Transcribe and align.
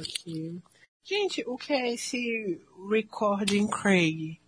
aqui. 0.00 0.62
Gente, 1.04 1.44
o 1.46 1.56
que 1.56 1.72
é 1.72 1.92
esse 1.92 2.60
Recording 2.90 3.68
Craig? 3.68 4.40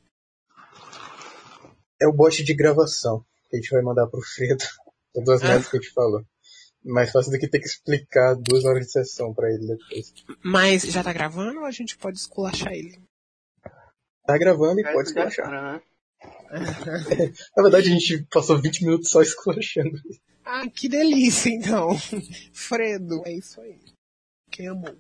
É 2.01 2.07
o 2.07 2.13
bot 2.13 2.43
de 2.43 2.55
gravação 2.55 3.25
que 3.49 3.57
a 3.57 3.61
gente 3.61 3.71
vai 3.71 3.83
mandar 3.83 4.07
pro 4.07 4.21
Fredo. 4.23 4.65
Todas 5.15 5.37
as 5.37 5.43
Ah. 5.43 5.49
merdas 5.49 5.69
que 5.71 5.77
a 5.77 5.81
gente 5.81 5.93
falou. 5.93 6.25
Mais 6.85 7.11
fácil 7.11 7.33
do 7.33 7.39
que 7.39 7.49
ter 7.49 7.59
que 7.59 7.67
explicar 7.67 8.35
duas 8.37 8.65
horas 8.65 8.87
de 8.87 8.93
sessão 8.93 9.35
pra 9.35 9.49
ele 9.53 9.67
depois. 9.67 10.15
Mas 10.45 10.83
já 10.83 11.03
tá 11.03 11.13
gravando 11.13 11.61
ou 11.61 11.65
a 11.67 11.71
gente 11.71 11.97
pode 11.99 12.19
esculachar 12.19 12.73
ele? 12.73 13.01
Tá 14.25 14.39
gravando 14.39 14.81
e 14.81 14.83
Vai 14.83 14.93
pode 14.93 15.09
esculachar. 15.09 15.45
cara, 15.47 15.73
né? 15.73 15.83
Na 17.57 17.63
verdade, 17.63 17.89
a 17.89 17.93
gente 17.93 18.25
passou 18.31 18.61
20 18.61 18.85
minutos 18.85 19.11
só 19.11 19.21
esculachando. 19.21 20.01
Ah, 20.45 20.69
que 20.71 20.89
delícia, 20.89 21.51
então. 21.51 21.91
Fredo, 22.55 23.23
é 23.25 23.33
isso 23.33 23.61
aí. 23.61 23.81
Quem 24.51 24.69
amou? 24.69 24.97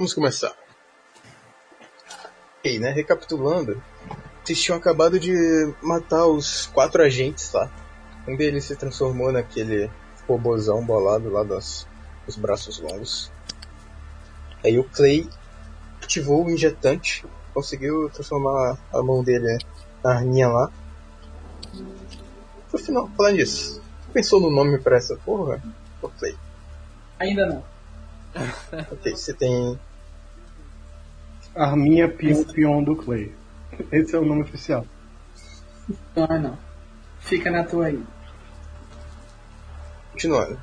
Vamos 0.00 0.14
começar. 0.14 0.54
E, 2.64 2.78
né, 2.78 2.90
recapitulando, 2.90 3.82
vocês 4.42 4.58
tinham 4.58 4.78
acabado 4.78 5.20
de 5.20 5.30
matar 5.82 6.26
os 6.26 6.68
quatro 6.68 7.02
agentes 7.02 7.52
lá. 7.52 7.70
Um 8.26 8.34
deles 8.34 8.64
se 8.64 8.74
transformou 8.76 9.30
naquele 9.30 9.90
robozão 10.26 10.82
bolado 10.82 11.28
lá 11.28 11.42
dos, 11.42 11.86
dos 12.24 12.36
braços 12.36 12.78
longos. 12.78 13.30
Aí 14.64 14.78
o 14.78 14.84
Clay 14.84 15.28
ativou 16.02 16.46
o 16.46 16.50
injetante, 16.50 17.26
conseguiu 17.52 18.08
transformar 18.08 18.78
a 18.94 19.02
mão 19.02 19.22
dele 19.22 19.58
na 20.02 20.12
arminha 20.14 20.48
lá. 20.48 20.72
No 22.72 22.78
final, 22.78 23.06
falar 23.18 23.32
nisso, 23.32 23.82
pensou 24.14 24.40
no 24.40 24.50
nome 24.50 24.78
pra 24.78 24.96
essa 24.96 25.14
porra? 25.16 25.62
Ô 26.00 26.08
Clay, 26.08 26.34
Ainda 27.18 27.44
não. 27.44 27.64
ok, 28.92 29.14
você 29.14 29.34
tem 29.34 29.78
Arminha 31.54 32.08
Pion 32.08 32.44
Pion 32.44 32.82
do 32.82 32.96
Clay. 32.96 33.32
Esse 33.90 34.14
é 34.14 34.18
o 34.18 34.24
nome 34.24 34.42
oficial. 34.42 34.86
Não, 36.14 36.24
é 36.24 36.38
não. 36.38 36.58
Fica 37.20 37.50
na 37.50 37.64
tua 37.64 37.86
aí. 37.86 38.02
Continuando. 40.12 40.60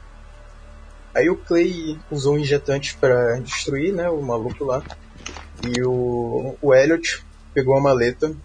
Aí 1.13 1.29
o 1.29 1.35
Clay 1.35 1.99
usou 2.11 2.35
um 2.35 2.39
injetante 2.39 2.95
pra 2.97 3.39
destruir, 3.39 3.93
né, 3.93 4.09
o 4.09 4.21
maluco 4.21 4.63
lá. 4.63 4.83
E 5.65 5.81
o, 5.83 6.55
o 6.61 6.73
Elliot 6.73 7.25
pegou 7.53 7.75
a 7.75 7.81
maleta 7.81 8.35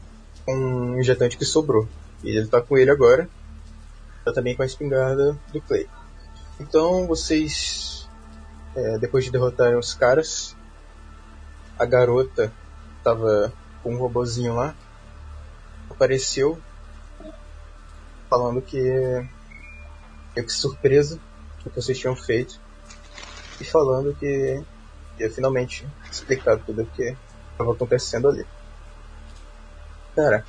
com 0.44 0.54
um 0.54 0.98
injetante 0.98 1.36
que 1.36 1.44
sobrou. 1.44 1.86
E 2.24 2.30
ele 2.30 2.48
tá 2.48 2.60
com 2.60 2.78
ele 2.78 2.90
agora. 2.90 3.28
Tá 4.24 4.32
também 4.32 4.56
com 4.56 4.62
a 4.62 4.66
espingarda 4.66 5.36
do 5.52 5.60
Clay. 5.60 5.86
Então 6.60 7.06
vocês, 7.06 8.08
é, 8.74 8.98
depois 8.98 9.24
de 9.24 9.30
derrotarem 9.30 9.76
os 9.76 9.94
caras, 9.94 10.56
a 11.78 11.84
garota 11.84 12.52
tava 13.02 13.52
com 13.82 13.94
um 13.94 13.98
robozinho 13.98 14.54
lá. 14.54 14.74
Apareceu 15.90 16.58
falando 18.28 18.62
que 18.62 18.80
meio 20.34 20.46
que 20.46 20.52
surpresa 20.52 21.20
do 21.62 21.70
que 21.70 21.76
vocês 21.76 21.98
tinham 21.98 22.16
feito 22.16 22.58
e 23.60 23.64
falando 23.64 24.14
que 24.14 24.62
ia 25.18 25.30
finalmente 25.30 25.86
explicar 26.10 26.58
tudo 26.58 26.82
o 26.82 26.86
que 26.86 27.16
estava 27.52 27.72
acontecendo 27.72 28.28
ali. 28.28 28.46
Cara, 30.16 30.44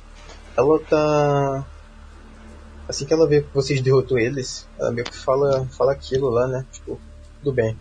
ela 0.56 0.78
tá. 0.80 1.66
Assim 2.88 3.06
que 3.06 3.12
ela 3.14 3.26
vê 3.26 3.42
que 3.42 3.54
vocês 3.54 3.80
derrotou 3.80 4.18
eles, 4.18 4.68
ela 4.78 4.90
meio 4.90 5.06
que 5.06 5.16
fala, 5.16 5.66
fala 5.68 5.92
aquilo 5.92 6.28
lá, 6.28 6.46
né? 6.46 6.66
Tipo, 6.70 7.00
tudo 7.38 7.52
bem, 7.52 7.78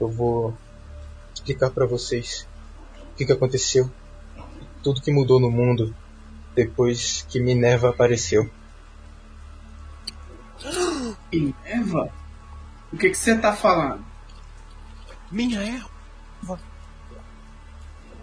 eu 0.00 0.08
vou 0.08 0.56
explicar 1.34 1.70
pra 1.70 1.86
vocês 1.86 2.46
o 2.47 2.47
que, 3.18 3.26
que 3.26 3.32
aconteceu, 3.32 3.90
tudo 4.82 5.02
que 5.02 5.10
mudou 5.10 5.40
no 5.40 5.50
mundo 5.50 5.94
depois 6.54 7.26
que 7.28 7.40
Minerva 7.40 7.90
apareceu. 7.90 8.48
Minerva? 11.32 12.12
O 12.92 12.96
que 12.96 13.10
que 13.10 13.18
você 13.18 13.36
tá 13.36 13.52
falando? 13.54 14.04
Minha 15.30 15.62
erro. 15.62 15.90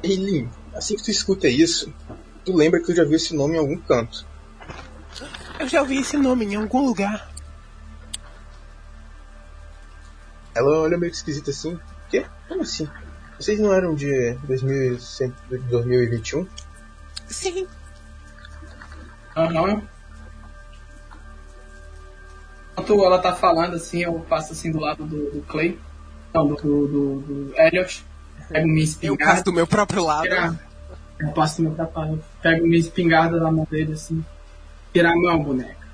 Eileen, 0.02 0.50
assim 0.74 0.96
que 0.96 1.04
tu 1.04 1.12
escuta 1.12 1.48
isso, 1.48 1.94
tu 2.44 2.56
lembra 2.56 2.80
que 2.80 2.86
tu 2.86 2.96
já 2.96 3.04
viu 3.04 3.16
esse 3.16 3.36
nome 3.36 3.56
em 3.56 3.60
algum 3.60 3.78
canto. 3.78 4.26
Eu 5.60 5.68
já 5.68 5.82
ouvi 5.82 6.00
esse 6.00 6.18
nome 6.18 6.46
em 6.46 6.56
algum 6.56 6.86
lugar. 6.86 7.34
Ela 10.54 10.80
olha 10.80 10.98
meio 10.98 11.12
que 11.12 11.18
esquisita 11.18 11.52
assim. 11.52 11.80
Quê? 12.10 12.26
Como 12.48 12.62
assim? 12.62 12.88
Vocês 13.40 13.60
não 13.60 13.74
eram 13.74 13.94
de 13.96 14.34
2100 14.44 15.34
de 15.50 15.58
2021? 15.60 16.48
Sim. 17.28 17.68
Aham. 19.36 19.82
Enquanto 22.74 23.06
ela 23.06 23.20
tá 23.20 23.34
falando 23.34 23.76
assim, 23.76 24.04
eu 24.04 24.14
passo 24.22 24.54
assim 24.54 24.72
do 24.72 24.80
lado 24.80 25.06
do, 25.06 25.32
do 25.32 25.42
Clay. 25.48 25.80
Não, 26.34 26.48
do, 26.48 26.56
do, 26.56 26.88
do, 27.22 27.54
Elliot. 27.58 28.06
Pego 28.50 28.68
minha 28.68 28.80
Eu 28.80 28.84
espingarda. 28.84 29.26
passo 29.26 29.44
do 29.46 29.54
meu 29.54 29.66
próprio 29.68 30.04
lado. 30.04 30.24
tirar- 30.24 30.60
Eu 31.20 31.32
passo 31.32 31.58
do 31.58 31.64
meu 31.70 31.76
trabalho. 31.76 32.24
Pego 32.42 32.66
minha 32.68 32.80
espingarda 32.80 33.40
da 33.40 33.52
mão 33.52 33.66
dele 33.70 33.94
assim. 33.94 34.24
Tirar 34.94 35.12
a 35.12 35.16
mão, 35.16 35.44
boneca. 35.44 35.86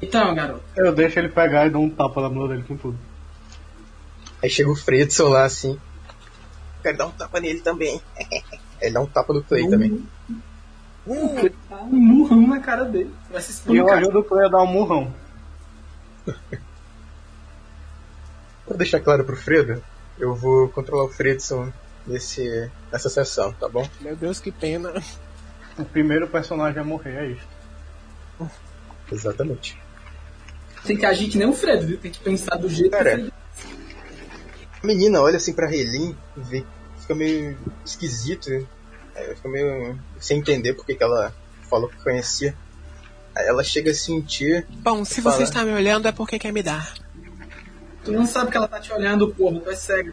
Então, 0.00 0.34
garoto. 0.34 0.62
Eu 0.76 0.92
deixo 0.94 1.18
ele 1.18 1.28
pegar 1.28 1.66
e 1.66 1.70
dou 1.70 1.82
um 1.82 1.90
tapa 1.90 2.20
na 2.22 2.28
mão 2.28 2.48
dele 2.48 2.64
com 2.66 2.76
tudo. 2.76 2.98
Aí 4.42 4.50
chega 4.50 4.70
o 4.70 4.76
Fredson 4.76 5.28
lá 5.28 5.44
assim. 5.44 5.78
Quero 6.82 6.98
dar 6.98 7.06
um 7.06 7.12
tapa 7.12 7.40
nele 7.40 7.60
também. 7.60 8.02
Ele 8.80 8.92
dá 8.92 9.00
um 9.00 9.06
tapa 9.06 9.32
no 9.32 9.42
Clay 9.44 9.68
também. 9.68 10.04
Tá 11.68 11.82
um 11.82 11.96
murrão 11.96 12.46
na 12.46 12.60
cara 12.60 12.84
dele. 12.84 13.14
Vai 13.30 13.40
se 13.40 13.62
E 13.70 13.76
eu 13.76 13.88
ajudo 13.88 14.18
o 14.18 14.24
Clay 14.24 14.46
a 14.46 14.48
dar 14.48 14.62
um 14.62 14.66
murrão. 14.66 15.14
Pra 18.66 18.76
deixar 18.76 19.00
claro 19.00 19.24
pro 19.24 19.36
Fredo, 19.36 19.82
eu 20.18 20.34
vou 20.34 20.68
controlar 20.68 21.04
o 21.04 21.08
Fredson 21.08 21.72
nesse, 22.06 22.70
nessa 22.92 23.08
sessão, 23.08 23.52
tá 23.52 23.68
bom? 23.68 23.88
Meu 24.00 24.14
Deus, 24.16 24.38
que 24.40 24.52
pena. 24.52 24.94
O 25.76 25.84
primeiro 25.84 26.28
personagem 26.28 26.80
a 26.80 26.84
morrer 26.84 27.16
é 27.16 27.26
isso. 27.32 27.48
Exatamente. 29.10 29.76
Tem 30.84 30.96
que 30.96 31.04
agir 31.04 31.28
que 31.28 31.38
nem 31.38 31.48
o 31.48 31.52
Fred, 31.52 31.84
viu? 31.84 31.98
Tem 31.98 32.10
que 32.10 32.20
pensar 32.20 32.56
do 32.56 32.68
jeito 32.68 32.92
Cara, 32.92 33.16
que 33.16 33.16
o 33.16 33.24
Fred 33.24 33.41
A 34.82 34.86
menina 34.86 35.20
olha 35.20 35.36
assim 35.36 35.52
pra 35.52 35.66
Relin, 35.68 36.16
vê, 36.36 36.64
fica 36.98 37.14
meio 37.14 37.56
esquisito, 37.84 38.50
é, 39.14 39.34
fica 39.34 39.48
meio 39.48 39.98
sem 40.18 40.38
entender 40.38 40.74
porque 40.74 40.94
que 40.94 41.02
ela 41.02 41.34
falou 41.68 41.88
que 41.88 41.96
conhecia. 42.02 42.56
Aí 43.34 43.46
ela 43.46 43.62
chega 43.64 43.90
a 43.90 43.94
sentir. 43.94 44.66
Bom, 44.82 45.04
se 45.04 45.22
Fala. 45.22 45.36
você 45.36 45.44
está 45.44 45.64
me 45.64 45.72
olhando 45.72 46.06
é 46.08 46.12
porque 46.12 46.38
quer 46.38 46.52
me 46.52 46.62
dar. 46.62 46.92
Tu 48.04 48.10
não 48.12 48.26
sabe 48.26 48.50
que 48.50 48.56
ela 48.56 48.66
tá 48.68 48.80
te 48.80 48.92
olhando, 48.92 49.32
porra, 49.34 49.60
tu 49.60 49.70
é 49.70 49.76
cego. 49.76 50.12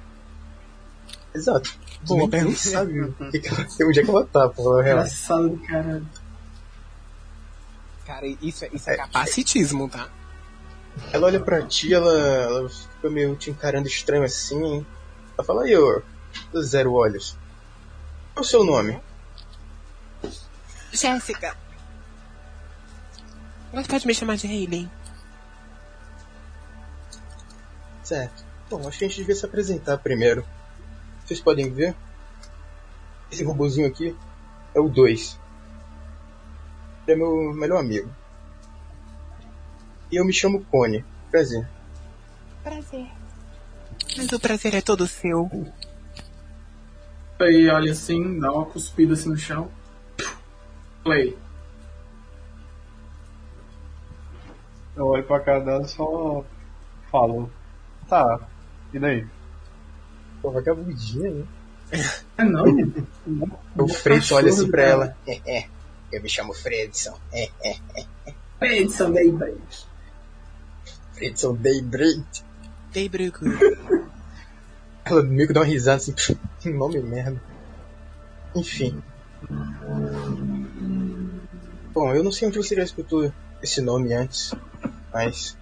Exato. 1.34 1.74
Tu 2.06 2.06
Boa 2.08 2.20
nem, 2.20 2.28
nem 2.28 2.30
pergunta. 2.30 2.58
sabe 2.60 3.02
o 3.02 3.14
que 3.32 3.40
que 3.40 3.48
ela, 3.50 3.68
onde 3.90 4.00
é 4.00 4.04
que 4.04 4.10
ela 4.10 4.26
tá, 4.26 4.48
pra 4.50 4.64
falar 4.64 4.80
a 4.80 4.84
real. 4.84 4.98
Engraçado 5.00 5.50
do 5.50 5.58
caralho. 5.68 6.08
Cara, 8.06 8.28
isso, 8.42 8.66
é- 8.66 8.70
isso 8.74 8.90
é 8.90 8.96
capacitismo, 8.98 9.90
tá? 9.90 10.08
Ela 11.12 11.28
olha 11.28 11.40
pra 11.40 11.66
ti, 11.66 11.94
ela, 11.94 12.14
ela 12.14 12.70
fica 12.70 13.10
meio 13.10 13.36
te 13.36 13.50
encarando 13.50 13.88
estranho 13.88 14.24
assim. 14.24 14.86
Ela 15.38 15.46
fala, 15.46 15.64
aí, 15.64 15.76
ô, 15.76 16.02
Zero 16.62 16.94
Olhos. 16.94 17.38
Qual 18.34 18.44
é 18.44 18.48
o 18.48 18.50
seu 18.50 18.64
nome? 18.64 19.02
Jéssica. 20.92 21.56
Mas 23.72 23.88
pode 23.88 24.08
me 24.08 24.14
chamar 24.16 24.38
de 24.38 24.48
Hayley. 24.48 24.90
Certo. 28.04 28.44
Bom, 28.70 28.88
acho 28.88 28.98
que 28.98 29.06
a 29.06 29.08
gente 29.08 29.18
devia 29.18 29.36
se 29.36 29.46
apresentar 29.46 29.98
primeiro. 30.00 30.46
Vocês 31.24 31.40
podem 31.40 31.72
ver? 31.72 31.96
Esse 33.32 33.44
robozinho 33.44 33.88
aqui 33.88 34.16
é 34.74 34.80
o 34.80 34.90
2. 34.90 35.40
Ele 37.06 37.14
é 37.14 37.16
meu 37.16 37.54
melhor 37.54 37.80
amigo. 37.80 38.10
E 40.12 40.16
eu 40.16 40.26
me 40.26 40.34
chamo 40.34 40.66
Cone. 40.66 41.06
Prazer. 41.30 41.68
Prazer. 42.64 43.08
Mas 44.18 44.32
o 44.32 44.40
prazer 44.40 44.76
é 44.76 44.82
todo 44.82 45.08
seu. 45.08 45.50
Aí 47.40 47.70
olha 47.70 47.92
assim, 47.92 48.40
dá 48.40 48.52
uma 48.52 48.66
cuspida 48.66 49.14
assim 49.14 49.30
no 49.30 49.38
chão. 49.38 49.70
Play. 51.04 51.38
Eu 54.96 55.08
olho 55.08 55.24
pra 55.24 55.40
cara 55.40 55.60
dela 55.60 55.84
e 55.84 55.88
só 55.88 56.44
falo. 57.12 57.50
Tá, 58.08 58.48
e 58.92 59.00
daí? 59.00 59.26
Pô, 60.42 60.52
vagabundinha, 60.52 61.32
né? 61.32 61.46
É 62.38 62.44
não? 62.44 62.66
O 63.78 63.88
Fredson 63.88 64.36
olha 64.36 64.50
assim 64.50 64.70
pra 64.70 64.84
ela. 64.84 65.18
É, 65.28 65.60
é. 65.60 65.70
Eu 66.12 66.22
me 66.22 66.30
chamo 66.30 66.54
Fredson. 66.54 67.18
É, 67.32 67.50
é. 67.64 67.78
Edson 68.62 69.14
Daybreak. 71.20 71.20
Fredson 71.20 71.56
Daybreak. 72.94 73.40
Bruco. 73.40 74.10
Ela 75.06 75.24
meio 75.24 75.48
que 75.48 75.54
dá 75.54 75.62
uma 75.62 75.66
risada 75.66 75.98
assim, 75.98 76.14
que 76.60 76.70
nome 76.70 77.00
merda. 77.00 77.42
Enfim. 78.56 79.02
Bom, 81.94 82.14
eu 82.14 82.24
não 82.24 82.32
sei 82.32 82.48
onde 82.48 82.58
você 82.58 82.76
já 82.76 82.84
escutou 82.84 83.32
esse 83.62 83.82
nome 83.82 84.14
antes, 84.14 84.54
mas. 85.14 85.58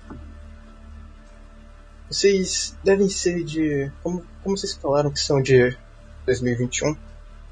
Vocês 2.10 2.78
devem 2.84 3.10
ser 3.10 3.44
de. 3.44 3.92
Como, 4.04 4.26
como 4.44 4.58
vocês 4.58 4.74
falaram 4.74 5.12
que 5.12 5.20
são 5.20 5.42
de 5.42 5.78
2021? 6.26 6.96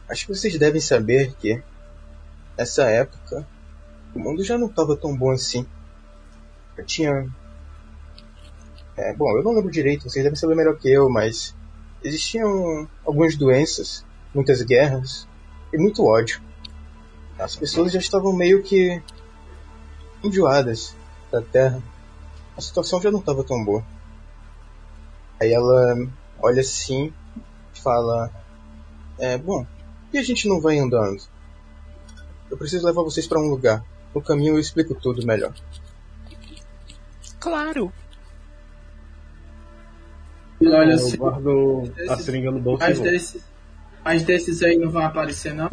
Acho 0.08 0.28
que 0.28 0.36
vocês 0.36 0.58
devem 0.58 0.80
saber 0.80 1.34
que 1.36 1.62
nessa 2.58 2.84
época 2.90 3.46
o 4.14 4.20
mundo 4.20 4.44
já 4.44 4.58
não 4.58 4.68
estava 4.68 4.96
tão 4.96 5.16
bom 5.16 5.32
assim. 5.32 5.66
Eu 6.78 6.86
tinha. 6.86 7.30
É, 8.98 9.14
bom, 9.14 9.38
eu 9.38 9.44
não 9.44 9.54
lembro 9.54 9.72
direito, 9.72 10.10
vocês 10.10 10.24
devem 10.24 10.38
saber 10.38 10.56
melhor 10.56 10.78
que 10.78 10.90
eu, 10.90 11.10
mas 11.10 11.56
existiam 12.04 12.88
algumas 13.06 13.36
doenças, 13.36 14.06
muitas 14.34 14.62
guerras 14.62 15.28
e 15.74 15.78
muito 15.78 16.06
ódio. 16.06 16.42
As 17.38 17.56
pessoas 17.56 17.92
já 17.92 18.00
estavam 18.00 18.32
meio 18.34 18.64
que 18.64 19.02
enjoadas 20.24 20.96
da 21.32 21.42
Terra. 21.42 21.84
A 22.56 22.62
situação 22.62 23.02
já 23.02 23.12
não 23.12 23.20
estava 23.20 23.44
tão 23.44 23.64
boa. 23.64 23.84
Aí 25.42 25.52
ela 25.52 25.98
olha 26.40 26.62
assim 26.62 27.14
e 27.74 27.80
fala: 27.80 28.32
É, 29.20 29.38
bom, 29.38 29.68
que 30.16 30.18
a 30.18 30.24
gente 30.24 30.48
não 30.48 30.62
vai 30.62 30.80
andando? 30.80 31.22
Eu 32.50 32.58
preciso 32.58 32.86
levar 32.86 33.04
vocês 33.04 33.28
para 33.28 33.40
um 33.40 33.50
lugar. 33.50 33.84
No 34.14 34.22
caminho 34.22 34.54
eu 34.54 34.60
explico 34.60 34.96
tudo 34.96 35.26
melhor. 35.26 35.54
Claro. 37.38 37.92
Ele 40.62 40.72
olha 40.74 40.92
Eu 40.92 40.96
assim, 40.96 41.18
guardo 41.18 41.84
a 41.84 42.02
Desses- 42.02 42.26
seringa 42.26 42.52
no 42.52 42.60
bolso 42.60 42.84
mas 42.84 42.98
vou. 42.98 43.06
desses, 43.08 43.44
mas 44.04 44.24
desses 44.24 44.64
aí 44.64 44.78
não 44.78 44.90
vão 44.90 45.04
aparecer 45.06 45.54
não? 45.54 45.70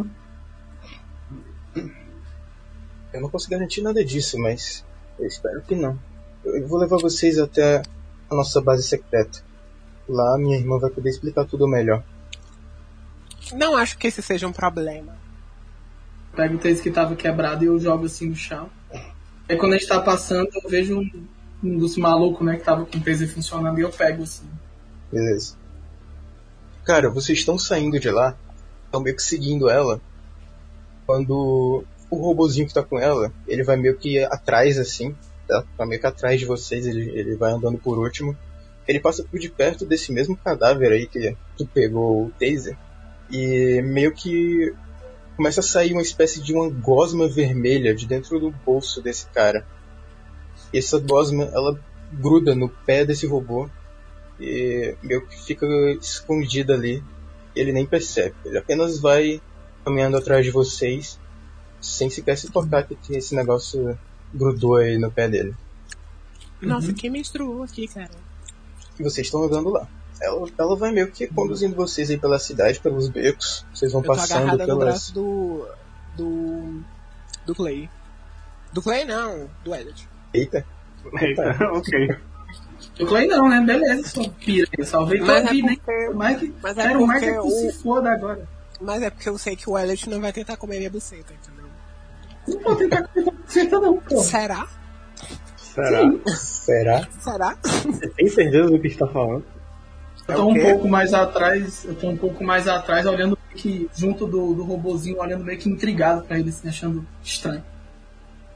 Eu 3.13 3.21
não 3.21 3.29
posso 3.31 3.49
garantir 3.49 3.83
nada 3.83 4.05
disso, 4.05 4.39
mas 4.39 4.85
eu 5.19 5.27
espero 5.27 5.61
que 5.63 5.75
não. 5.75 5.99
Eu 6.45 6.67
vou 6.67 6.79
levar 6.79 6.97
vocês 6.99 7.39
até 7.39 7.83
a 8.31 8.35
nossa 8.35 8.61
base 8.61 8.83
secreta. 8.83 9.41
Lá 10.09 10.37
minha 10.39 10.57
irmã 10.57 10.79
vai 10.79 10.91
poder 10.91 11.11
explicar 11.11 11.45
tudo 11.45 11.69
melhor. 11.69 12.03
Não 13.53 13.77
acho 13.77 13.99
que 13.99 14.07
esse 14.07 14.23
seja 14.23 14.47
um 14.49 14.53
problema. 14.53 15.17
Pego 16.35 16.55
o 16.55 16.59
tênis 16.59 16.81
que 16.81 16.91
tava 16.91 17.15
quebrado 17.15 17.63
e 17.63 17.67
eu 17.67 17.79
jogo 17.79 18.07
assim 18.07 18.29
no 18.31 18.35
chão. 18.37 18.71
Aí 19.49 19.57
quando 19.57 19.75
a 19.75 19.77
gente 19.79 19.89
tá 19.89 20.01
passando, 20.01 20.49
eu 20.65 20.71
vejo 20.71 20.99
um, 20.99 21.27
um 21.63 21.77
dos 21.79 21.97
malucos, 21.99 22.45
né, 22.47 22.57
que 22.57 22.65
tava 22.65 22.87
com 22.87 22.97
o 22.97 23.01
taser 23.01 23.29
funcionando 23.29 23.79
e 23.79 23.83
eu 23.83 23.91
pego 23.91 24.23
assim. 24.23 24.49
Beleza. 25.13 25.57
Cara, 26.85 27.11
vocês 27.11 27.39
estão 27.39 27.59
saindo 27.59 28.01
de 28.01 28.11
lá, 28.11 28.37
estão 28.87 29.03
meio 29.03 29.15
que 29.15 29.23
seguindo 29.23 29.69
ela. 29.69 30.01
Quando 31.07 31.85
o 32.11 32.17
robozinho 32.17 32.67
que 32.67 32.75
tá 32.75 32.83
com 32.83 32.99
ela, 32.99 33.33
ele 33.47 33.63
vai 33.63 33.77
meio 33.77 33.97
que 33.97 34.25
atrás 34.25 34.79
assim, 34.79 35.15
tá? 35.47 35.65
Tá 35.77 35.87
meio 35.87 36.01
que 36.01 36.07
atrás 36.07 36.41
de 36.41 36.47
vocês, 36.47 36.87
ele, 36.87 37.11
ele 37.11 37.37
vai 37.37 37.53
andando 37.53 37.79
por 37.79 37.99
último. 37.99 38.37
Ele 38.89 38.99
passa 38.99 39.23
por 39.23 39.39
de 39.39 39.49
perto 39.49 39.85
desse 39.85 40.13
mesmo 40.13 40.37
cadáver 40.37 40.91
aí 40.91 41.07
que 41.07 41.37
tu 41.57 41.67
pegou 41.67 42.27
o 42.27 42.31
taser. 42.31 42.77
E 43.31 43.81
meio 43.83 44.13
que 44.13 44.75
começa 45.37 45.61
a 45.61 45.63
sair 45.63 45.93
uma 45.93 46.03
espécie 46.03 46.43
de 46.43 46.53
uma 46.53 46.69
gosma 46.69 47.29
vermelha 47.29 47.95
de 47.95 48.07
dentro 48.07 48.41
do 48.41 48.51
bolso 48.51 49.01
desse 49.01 49.27
cara. 49.27 49.65
E 50.73 50.79
essa 50.79 50.99
gosma, 50.99 51.45
ela 51.45 51.79
gruda 52.13 52.55
no 52.55 52.69
pé 52.69 53.05
desse 53.05 53.27
robô 53.27 53.69
e 54.41 54.95
meio 55.03 55.27
que 55.27 55.39
fica 55.43 55.67
escondida 56.01 56.75
ali. 56.75 57.03
Ele 57.55 57.73
nem 57.73 57.87
percebe. 57.87 58.35
Ele 58.45 58.59
apenas 58.59 58.99
vai 58.99 59.41
caminhando 59.85 60.17
atrás 60.17 60.45
de 60.45 60.51
vocês 60.51 61.19
sem 61.81 62.09
sequer 62.09 62.39
se 62.39 62.51
tocar 62.51 62.85
que 62.85 63.17
esse 63.17 63.35
negócio 63.35 63.99
grudou 64.33 64.77
aí 64.77 64.97
no 64.97 65.11
pé 65.11 65.29
dele. 65.29 65.55
Nossa, 66.61 66.93
quem 66.93 67.11
menstruou 67.11 67.65
aqui, 67.65 67.89
cara? 67.89 68.11
E 68.99 69.03
vocês 69.03 69.27
estão 69.27 69.43
andando 69.43 69.69
lá. 69.69 69.87
Ela, 70.21 70.49
ela 70.57 70.77
vai 70.77 70.93
meio 70.93 71.11
que 71.11 71.27
conduzindo 71.27 71.75
vocês 71.75 72.09
aí 72.09 72.17
pela 72.17 72.39
cidade, 72.39 72.79
pelos 72.79 73.09
becos. 73.09 73.67
Vocês 73.75 73.91
vão 73.91 74.01
Eu 74.03 74.07
tô 74.07 74.15
passando 74.15 74.43
agarrada 74.43 74.67
no 74.67 74.79
pelas. 74.79 74.85
braço 74.85 75.15
do. 75.15 75.67
do. 76.17 76.81
do 77.45 77.55
Clay. 77.55 77.91
Do 78.73 78.81
Clay 78.81 79.05
não, 79.05 79.51
do 79.65 79.75
Elliot. 79.75 80.09
Eita, 80.33 80.65
Eita, 81.21 81.59
ok. 81.75 82.17
Eu 83.03 83.09
falei, 83.09 83.27
não, 83.29 83.49
né? 83.49 83.61
Beleza, 83.61 84.09
só 84.09 84.29
pira. 84.29 84.67
Eu 84.77 84.85
salvei 84.85 85.19
tua 85.19 85.27
Mas 85.29 85.45
é 85.47 85.51
vida, 85.51 85.71
hein? 85.71 85.81
porque. 85.85 86.09
Mais 86.15 86.39
que, 86.41 86.55
Mas 86.63 86.79
é 86.79 86.83
quero 86.83 87.07
mais 87.07 87.23
é 87.23 87.33
porque 87.33 87.49
que 87.49 87.55
tu 87.55 87.73
se 87.73 87.83
foda 87.83 88.11
agora. 88.13 88.49
Mas 88.81 89.03
é 89.03 89.11
porque 89.11 89.29
eu 89.29 89.39
sei 89.39 89.57
que 89.57 89.69
o 89.71 89.79
Elliot 89.79 90.09
não 90.11 90.21
vai 90.21 90.33
tentar 90.33 90.57
comer 90.57 90.79
minha 90.79 90.91
buceta, 90.91 91.33
entendeu? 91.33 91.67
Não 92.49 92.61
vou 92.61 92.77
tentar 92.77 93.03
comer 93.09 93.33
você 93.47 93.65
não, 93.65 93.97
pô. 93.99 94.21
Será? 94.21 94.67
Será? 95.57 96.01
será? 96.37 97.09
Será? 97.21 97.57
Você 97.63 98.09
tem 98.11 98.29
certeza 98.29 98.69
do 98.71 98.79
que 98.81 98.89
está 98.89 99.07
falando? 99.07 99.45
Eu 100.29 100.35
É 100.35 100.37
tô 100.37 100.45
o 100.45 100.51
um 100.51 100.61
pouco 100.61 100.89
mais 100.89 101.15
atrás, 101.15 101.85
eu 101.85 101.95
tô 101.95 102.09
um 102.09 102.17
pouco 102.17 102.45
mais 102.45 102.69
atrás, 102.69 103.07
olhando 103.07 103.39
meio 103.49 103.57
que 103.63 103.91
junto 103.95 104.27
do, 104.27 104.55
do 104.55 104.63
robozinho, 104.65 105.19
olhando 105.21 105.45
meio 105.45 105.59
que 105.59 105.69
intrigado 105.69 106.23
pra 106.23 106.39
ele, 106.39 106.51
assim, 106.51 106.69
achando 106.69 107.07
estranho. 107.23 107.65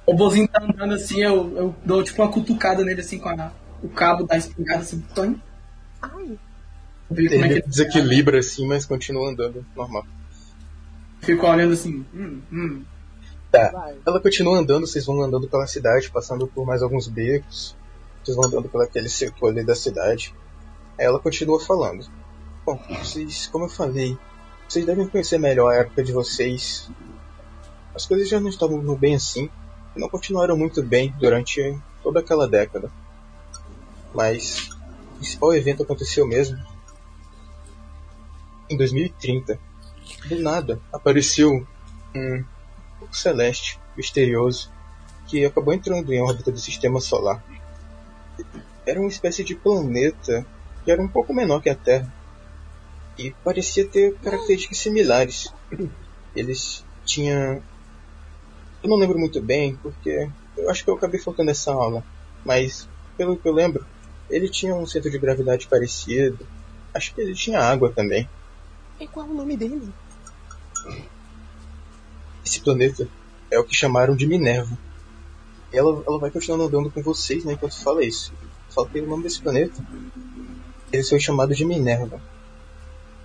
O 0.04 0.12
robozinho 0.12 0.46
tá 0.48 0.62
andando 0.62 0.94
assim, 0.94 1.22
eu, 1.22 1.52
eu 1.56 1.74
dou 1.84 2.02
tipo 2.02 2.22
uma 2.22 2.30
cutucada 2.30 2.84
nele 2.84 3.00
assim 3.00 3.18
com 3.18 3.28
a- 3.28 3.50
o 3.82 3.88
cabo 3.88 4.24
da 4.24 4.36
espingarda 4.36 4.82
assim, 4.82 5.00
tonho. 5.14 5.40
Ai. 6.02 6.38
Ver 7.10 7.28
como 7.28 7.44
é 7.44 7.48
que 7.48 7.54
Ele 7.54 7.54
ele 7.54 7.62
desequilibra 7.62 8.38
assim, 8.38 8.66
mas 8.66 8.84
continua 8.84 9.30
andando 9.30 9.64
normal. 9.74 10.04
fica 11.20 11.46
olhando 11.46 11.72
assim, 11.72 12.04
hum, 12.14 12.40
hum. 12.52 12.84
Tá. 13.50 13.70
Vai. 13.70 13.96
Ela 14.06 14.20
continua 14.20 14.58
andando, 14.58 14.86
vocês 14.86 15.06
vão 15.06 15.22
andando 15.22 15.48
pela 15.48 15.66
cidade, 15.66 16.10
passando 16.10 16.46
por 16.46 16.66
mais 16.66 16.82
alguns 16.82 17.08
becos. 17.08 17.76
Vocês 18.22 18.36
vão 18.36 18.46
andando 18.46 18.68
por 18.68 18.82
aquele 18.82 19.08
setor 19.08 19.50
ali 19.50 19.64
da 19.64 19.74
cidade. 19.74 20.34
Aí 20.98 21.06
ela 21.06 21.20
continua 21.20 21.60
falando. 21.60 22.06
Bom, 22.64 22.80
vocês, 22.88 23.46
como 23.46 23.66
eu 23.66 23.68
falei, 23.68 24.18
vocês 24.68 24.84
devem 24.84 25.06
conhecer 25.06 25.38
melhor 25.38 25.72
a 25.72 25.76
época 25.76 26.02
de 26.02 26.12
vocês. 26.12 26.90
As 27.94 28.04
coisas 28.04 28.28
já 28.28 28.40
não 28.40 28.48
estavam 28.48 28.82
bem 28.96 29.14
assim, 29.14 29.48
e 29.94 30.00
não 30.00 30.08
continuaram 30.08 30.56
muito 30.56 30.82
bem 30.82 31.14
durante 31.18 31.78
toda 32.02 32.20
aquela 32.20 32.48
década. 32.48 32.90
Mas 34.16 34.70
o 34.70 35.16
principal 35.18 35.54
evento 35.54 35.82
aconteceu 35.82 36.26
mesmo 36.26 36.58
em 38.70 38.74
2030. 38.74 39.60
Do 40.26 40.40
nada 40.40 40.80
apareceu 40.90 41.66
um 42.14 42.44
celeste 43.12 43.78
misterioso 43.94 44.72
que 45.26 45.44
acabou 45.44 45.74
entrando 45.74 46.10
em 46.14 46.22
órbita 46.22 46.50
do 46.50 46.58
sistema 46.58 46.98
solar. 46.98 47.44
Era 48.86 48.98
uma 48.98 49.10
espécie 49.10 49.44
de 49.44 49.54
planeta 49.54 50.46
que 50.82 50.90
era 50.90 51.02
um 51.02 51.08
pouco 51.08 51.34
menor 51.34 51.60
que 51.60 51.68
a 51.68 51.74
Terra 51.74 52.10
e 53.18 53.32
parecia 53.44 53.86
ter 53.86 54.14
características 54.20 54.78
similares. 54.78 55.52
Eles 56.34 56.82
tinham. 57.04 57.62
Eu 58.82 58.88
não 58.88 58.96
lembro 58.96 59.18
muito 59.18 59.42
bem 59.42 59.76
porque 59.76 60.30
eu 60.56 60.70
acho 60.70 60.82
que 60.82 60.88
eu 60.88 60.94
acabei 60.94 61.20
faltando 61.20 61.50
essa 61.50 61.70
aula, 61.70 62.02
mas 62.42 62.88
pelo 63.16 63.36
que 63.36 63.46
eu 63.46 63.52
lembro, 63.52 63.84
ele 64.28 64.48
tinha 64.48 64.74
um 64.74 64.86
centro 64.86 65.10
de 65.10 65.18
gravidade 65.18 65.66
parecido. 65.66 66.46
Acho 66.92 67.14
que 67.14 67.20
ele 67.20 67.34
tinha 67.34 67.60
água 67.60 67.92
também. 67.92 68.28
E 68.98 69.06
qual 69.06 69.26
é 69.26 69.30
o 69.30 69.34
nome 69.34 69.56
dele? 69.56 69.92
Esse 72.44 72.60
planeta 72.60 73.08
é 73.50 73.58
o 73.58 73.64
que 73.64 73.74
chamaram 73.74 74.16
de 74.16 74.26
Minerva. 74.26 74.76
E 75.72 75.76
ela, 75.76 76.02
ela 76.06 76.18
vai 76.18 76.30
continuando 76.30 76.64
andando 76.64 76.90
com 76.90 77.02
vocês, 77.02 77.44
né, 77.44 77.52
enquanto 77.52 77.82
fala 77.82 78.04
isso. 78.04 78.32
Fala 78.70 78.88
que 78.88 79.00
o 79.00 79.06
nome 79.06 79.24
desse 79.24 79.40
planeta. 79.40 79.84
Ele 80.92 81.02
foi 81.02 81.20
chamado 81.20 81.54
de 81.54 81.64
Minerva. 81.64 82.20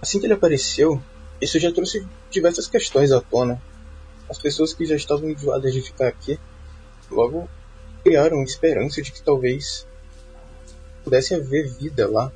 Assim 0.02 0.20
que 0.20 0.26
ele 0.26 0.34
apareceu, 0.34 1.02
isso 1.40 1.60
já 1.60 1.72
trouxe 1.72 2.06
diversas 2.30 2.68
questões 2.68 3.12
à 3.12 3.22
tona. 3.22 3.62
As 4.30 4.40
pessoas 4.40 4.74
que 4.74 4.86
já 4.86 4.96
estavam 4.96 5.30
enjoadas 5.30 5.74
de 5.74 5.82
ficar 5.82 6.08
aqui, 6.08 6.40
logo 7.10 7.48
criaram 8.04 8.44
esperança 8.44 9.02
de 9.02 9.12
que 9.12 9.22
talvez 9.22 9.86
pudesse 11.04 11.36
haver 11.36 11.68
vida 11.70 12.10
lá. 12.10 12.32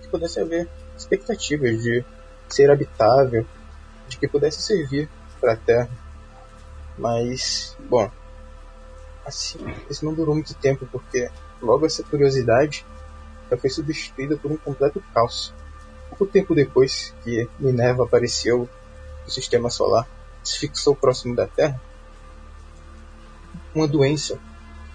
Que 0.00 0.08
pudesse 0.08 0.40
haver 0.40 0.68
expectativas 0.96 1.82
de 1.82 2.04
ser 2.48 2.70
habitável, 2.70 3.44
de 4.08 4.16
que 4.16 4.28
pudesse 4.28 4.62
servir 4.62 5.08
para 5.40 5.54
a 5.54 5.56
Terra. 5.56 5.90
Mas, 6.96 7.76
bom, 7.88 8.10
assim, 9.24 9.58
isso 9.90 10.04
não 10.04 10.14
durou 10.14 10.34
muito 10.34 10.54
tempo 10.54 10.86
porque 10.90 11.30
logo 11.60 11.86
essa 11.86 12.02
curiosidade 12.02 12.84
já 13.50 13.56
foi 13.56 13.70
substituída 13.70 14.36
por 14.36 14.52
um 14.52 14.56
completo 14.56 15.02
caos. 15.12 15.52
Pouco 16.08 16.26
tempo 16.26 16.54
depois 16.54 17.14
que 17.24 17.48
Minerva 17.58 18.04
apareceu 18.04 18.68
no 19.24 19.30
sistema 19.30 19.70
solar, 19.70 20.06
se 20.42 20.58
fixou 20.58 20.94
próximo 20.94 21.34
da 21.34 21.46
Terra, 21.46 21.80
uma 23.74 23.88
doença 23.88 24.38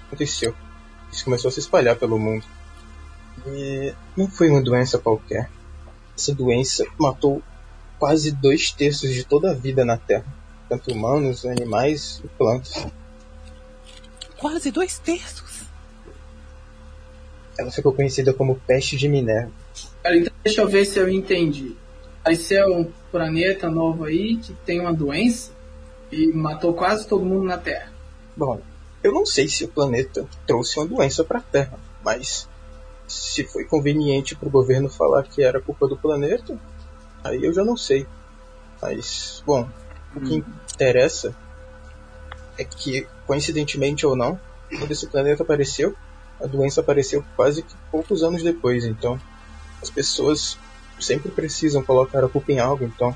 aconteceu. 0.07 0.53
Isso 1.11 1.23
começou 1.23 1.49
a 1.49 1.51
se 1.51 1.59
espalhar 1.59 1.95
pelo 1.95 2.19
mundo. 2.19 2.45
E 3.47 3.93
não 4.15 4.27
foi 4.29 4.49
uma 4.49 4.61
doença 4.61 4.97
qualquer. 4.97 5.49
Essa 6.17 6.33
doença 6.33 6.85
matou 6.99 7.41
quase 7.99 8.31
dois 8.31 8.71
terços 8.71 9.13
de 9.13 9.23
toda 9.23 9.51
a 9.51 9.53
vida 9.53 9.85
na 9.85 9.97
Terra, 9.97 10.25
tanto 10.69 10.91
humanos, 10.91 11.45
animais 11.45 12.21
e 12.23 12.27
plantas. 12.29 12.87
Quase 14.37 14.71
dois 14.71 14.99
terços. 14.99 15.63
Ela 17.57 17.71
ficou 17.71 17.91
conhecida 17.91 18.33
como 18.33 18.55
peste 18.67 18.95
de 18.97 19.07
Minerva. 19.07 19.51
Cara, 20.03 20.17
então 20.17 20.33
deixa 20.43 20.61
eu 20.61 20.67
ver 20.67 20.85
se 20.85 20.99
eu 20.99 21.09
entendi. 21.09 21.75
Apareceu 22.21 22.67
um 22.71 22.91
planeta 23.11 23.69
novo 23.69 24.03
aí 24.03 24.37
que 24.37 24.53
tem 24.65 24.79
uma 24.79 24.93
doença 24.93 25.51
e 26.11 26.27
matou 26.27 26.73
quase 26.73 27.07
todo 27.07 27.25
mundo 27.25 27.45
na 27.45 27.57
Terra. 27.57 27.91
Bom, 28.35 28.61
eu 29.03 29.11
não 29.11 29.25
sei 29.25 29.47
se 29.47 29.63
o 29.63 29.67
planeta 29.67 30.27
trouxe 30.45 30.79
uma 30.79 30.87
doença 30.87 31.23
para 31.23 31.39
a 31.39 31.41
Terra, 31.41 31.79
mas 32.03 32.47
se 33.07 33.43
foi 33.45 33.63
conveniente 33.63 34.35
para 34.35 34.47
o 34.47 34.51
governo 34.51 34.89
falar 34.89 35.23
que 35.23 35.41
era 35.41 35.61
culpa 35.61 35.87
do 35.87 35.97
planeta, 35.97 36.59
aí 37.23 37.43
eu 37.43 37.53
já 37.53 37.63
não 37.63 37.77
sei. 37.77 38.05
Mas, 38.81 39.41
bom, 39.45 39.67
o 40.15 40.21
que 40.21 40.43
interessa 40.73 41.35
é 42.57 42.63
que, 42.63 43.07
coincidentemente 43.25 44.05
ou 44.05 44.15
não, 44.15 44.39
quando 44.77 44.91
esse 44.91 45.07
planeta 45.07 45.43
apareceu, 45.43 45.95
a 46.41 46.45
doença 46.45 46.81
apareceu 46.81 47.23
quase 47.35 47.63
que 47.63 47.75
poucos 47.91 48.23
anos 48.23 48.43
depois. 48.43 48.83
Então, 48.85 49.19
as 49.81 49.89
pessoas 49.89 50.57
sempre 50.99 51.31
precisam 51.31 51.83
colocar 51.83 52.23
a 52.23 52.29
culpa 52.29 52.51
em 52.51 52.59
algo. 52.59 52.83
Então, 52.83 53.15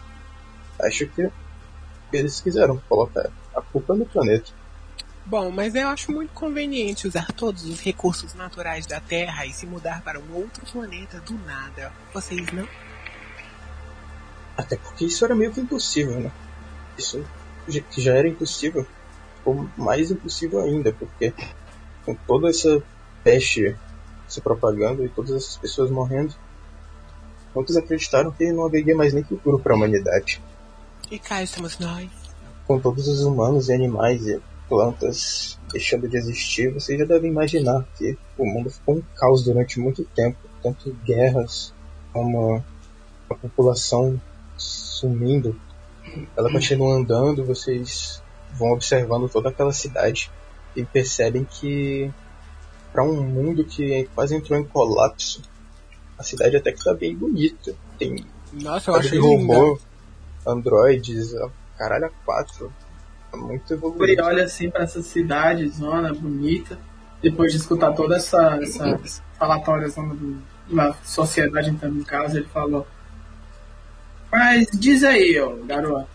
acho 0.80 1.06
que 1.08 1.30
eles 2.14 2.40
quiseram 2.40 2.82
colocar 2.88 3.30
a 3.56 3.62
culpa 3.62 3.94
no 3.94 4.06
planeta. 4.06 4.52
Bom, 5.26 5.50
mas 5.52 5.76
eu 5.76 5.88
acho 5.88 6.12
muito 6.12 6.34
conveniente 6.34 7.08
usar 7.08 7.32
todos 7.32 7.64
os 7.66 7.80
recursos 7.80 8.34
naturais 8.34 8.86
da 8.86 9.00
Terra 9.00 9.46
e 9.46 9.54
se 9.54 9.66
mudar 9.66 10.02
para 10.02 10.20
um 10.20 10.34
outro 10.34 10.66
planeta 10.66 11.20
do 11.22 11.34
nada. 11.46 11.92
Vocês 12.14 12.52
não? 12.52 12.68
Até 14.58 14.76
porque 14.76 15.06
isso 15.06 15.24
era 15.24 15.36
meio 15.36 15.52
que 15.52 15.62
impossível, 15.62 16.20
né? 16.20 16.32
Isso 16.98 17.24
já- 17.68 17.82
que 17.82 18.02
já 18.02 18.14
era 18.16 18.28
impossível, 18.28 18.86
ficou 19.38 19.70
mais 19.78 20.12
impossível 20.12 20.60
ainda, 20.62 20.92
porque 20.92 21.34
com 22.06 22.14
toda 22.16 22.50
essa 22.50 22.82
peste 23.24 23.76
se 24.28 24.42
propagando 24.42 25.06
e 25.06 25.10
todas 25.10 25.32
essas 25.32 25.56
pessoas 25.58 25.90
morrendo, 25.92 26.34
muitos 27.56 27.78
acreditaram 27.78 28.32
que 28.32 28.52
não 28.52 28.66
haveria 28.66 28.96
mais 28.96 29.14
nem 29.14 29.24
futuro 29.24 29.60
para 29.60 29.74
a 29.74 29.78
humanidade. 29.78 30.42
E 31.10 31.20
cá 31.20 31.42
estamos 31.44 31.78
nós. 31.80 32.10
Com 32.66 32.80
todos 32.80 33.08
os 33.08 33.22
humanos 33.22 33.70
e 33.70 33.74
animais 33.74 34.26
e 34.28 34.40
plantas 34.72 35.60
deixando 35.70 36.08
de 36.08 36.16
existir, 36.16 36.74
vocês 36.74 36.98
já 36.98 37.04
devem 37.04 37.30
imaginar 37.30 37.86
que 37.98 38.18
o 38.38 38.46
mundo 38.46 38.70
ficou 38.70 38.96
um 38.96 39.04
caos 39.18 39.44
durante 39.44 39.82
muito 39.82 40.06
tempo, 40.06 40.38
tanto 40.64 40.94
guerras 41.04 41.74
como 42.14 42.64
a 43.30 43.36
população 43.36 44.20
sumindo. 44.58 45.60
Ela 46.38 46.50
continua 46.50 46.96
andando, 46.96 47.44
vocês 47.44 48.24
vão 48.54 48.72
observando 48.72 49.28
toda 49.28 49.50
aquela 49.50 49.74
cidade 49.74 50.32
e 50.74 50.86
percebem 50.86 51.44
que 51.44 52.10
para 52.94 53.04
um 53.04 53.22
mundo 53.22 53.66
que 53.66 54.08
quase 54.16 54.36
entrou 54.36 54.58
em 54.58 54.64
colapso, 54.64 55.42
a 56.18 56.24
cidade 56.24 56.56
até 56.56 56.72
que 56.72 56.78
está 56.78 56.94
bem 56.94 57.14
bonita. 57.14 57.76
Tem 58.00 58.26
Nossa, 58.54 58.92
eu 58.92 59.02
de 59.02 59.20
linda. 59.20 59.78
androides, 60.48 61.34
caralho 61.78 62.06
a 62.06 62.10
quatro. 62.26 62.72
É 63.34 63.38
muito 63.38 63.74
Ele 63.74 63.80
evoluído. 63.80 64.24
olha 64.24 64.44
assim 64.44 64.70
pra 64.70 64.84
essa 64.84 65.02
cidade, 65.02 65.68
zona 65.70 66.14
bonita, 66.14 66.78
depois 67.22 67.52
de 67.52 67.58
escutar 67.60 67.94
toda 67.94 68.16
essa, 68.18 68.60
essa 68.62 69.00
falatória 69.38 69.88
zona 69.90 70.14
do, 70.16 70.42
da 70.70 70.94
sociedade 71.04 71.70
entrando 71.70 72.00
em 72.00 72.04
casa, 72.04 72.38
ele 72.38 72.48
falou: 72.48 72.86
Mas 74.32 74.68
diz 74.74 75.04
aí, 75.04 75.40
ó, 75.40 75.56
garoto, 75.66 76.08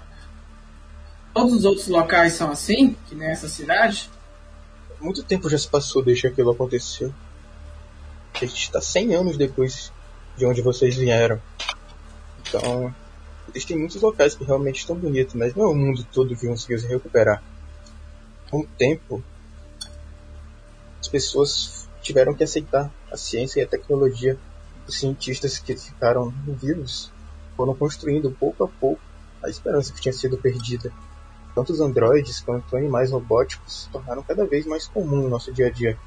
todos 1.33 1.53
os 1.55 1.65
outros 1.65 1.89
locais 1.89 2.35
são 2.35 2.51
assim, 2.51 2.97
que 3.09 3.15
nem 3.15 3.29
essa 3.29 3.49
cidade? 3.49 4.11
Muito 5.01 5.23
tempo 5.23 5.49
já 5.49 5.59
se 5.59 5.69
passou 5.69 6.03
desde 6.03 6.23
que 6.23 6.29
aquilo 6.29 6.51
aconteceu. 6.51 7.13
A 8.35 8.41
gente 8.41 8.63
está 8.63 8.81
100 8.81 9.15
anos 9.15 9.37
depois 9.37 9.93
de 10.37 10.45
onde 10.45 10.61
vocês 10.61 10.97
vieram. 10.97 11.41
Então, 12.41 12.95
existem 13.57 13.79
muitos 13.79 14.01
locais 14.03 14.35
que 14.35 14.45
realmente 14.45 14.81
estão 14.81 14.95
bonitos, 14.95 15.35
mas 15.35 15.55
não 15.55 15.65
é 15.65 15.69
o 15.69 15.75
mundo 15.75 16.07
todo 16.13 16.37
que 16.37 16.47
conseguiu 16.47 16.79
se 16.79 16.87
recuperar. 16.87 17.43
Com 18.51 18.61
o 18.61 18.67
tempo, 18.67 19.25
as 21.01 21.09
pessoas 21.09 21.89
tiveram 22.03 22.35
que 22.35 22.45
aceitar 22.45 22.93
a 23.11 23.17
ciência 23.17 23.61
e 23.61 23.65
a 23.65 23.67
tecnologia. 23.67 24.39
Os 24.87 24.99
cientistas 25.01 25.59
que 25.59 25.75
ficaram 25.75 26.33
vivos 26.47 27.11
foram 27.57 27.75
construindo 27.75 28.31
pouco 28.31 28.63
a 28.63 28.69
pouco 28.69 29.01
a 29.43 29.49
esperança 29.49 29.93
que 29.93 30.01
tinha 30.01 30.13
sido 30.13 30.37
perdida. 30.37 30.93
Tanto 31.55 31.73
os 31.73 31.81
androides 31.81 32.41
quanto 32.41 32.77
animais 32.77 33.11
robóticos 33.11 33.85
se 33.85 33.89
tornaram 33.89 34.23
cada 34.23 34.45
vez 34.45 34.67
mais 34.67 34.87
comum 34.87 35.23
no 35.23 35.29
nosso 35.29 35.53
dia 35.53 35.69
a 35.69 35.71
dia. 35.71 35.99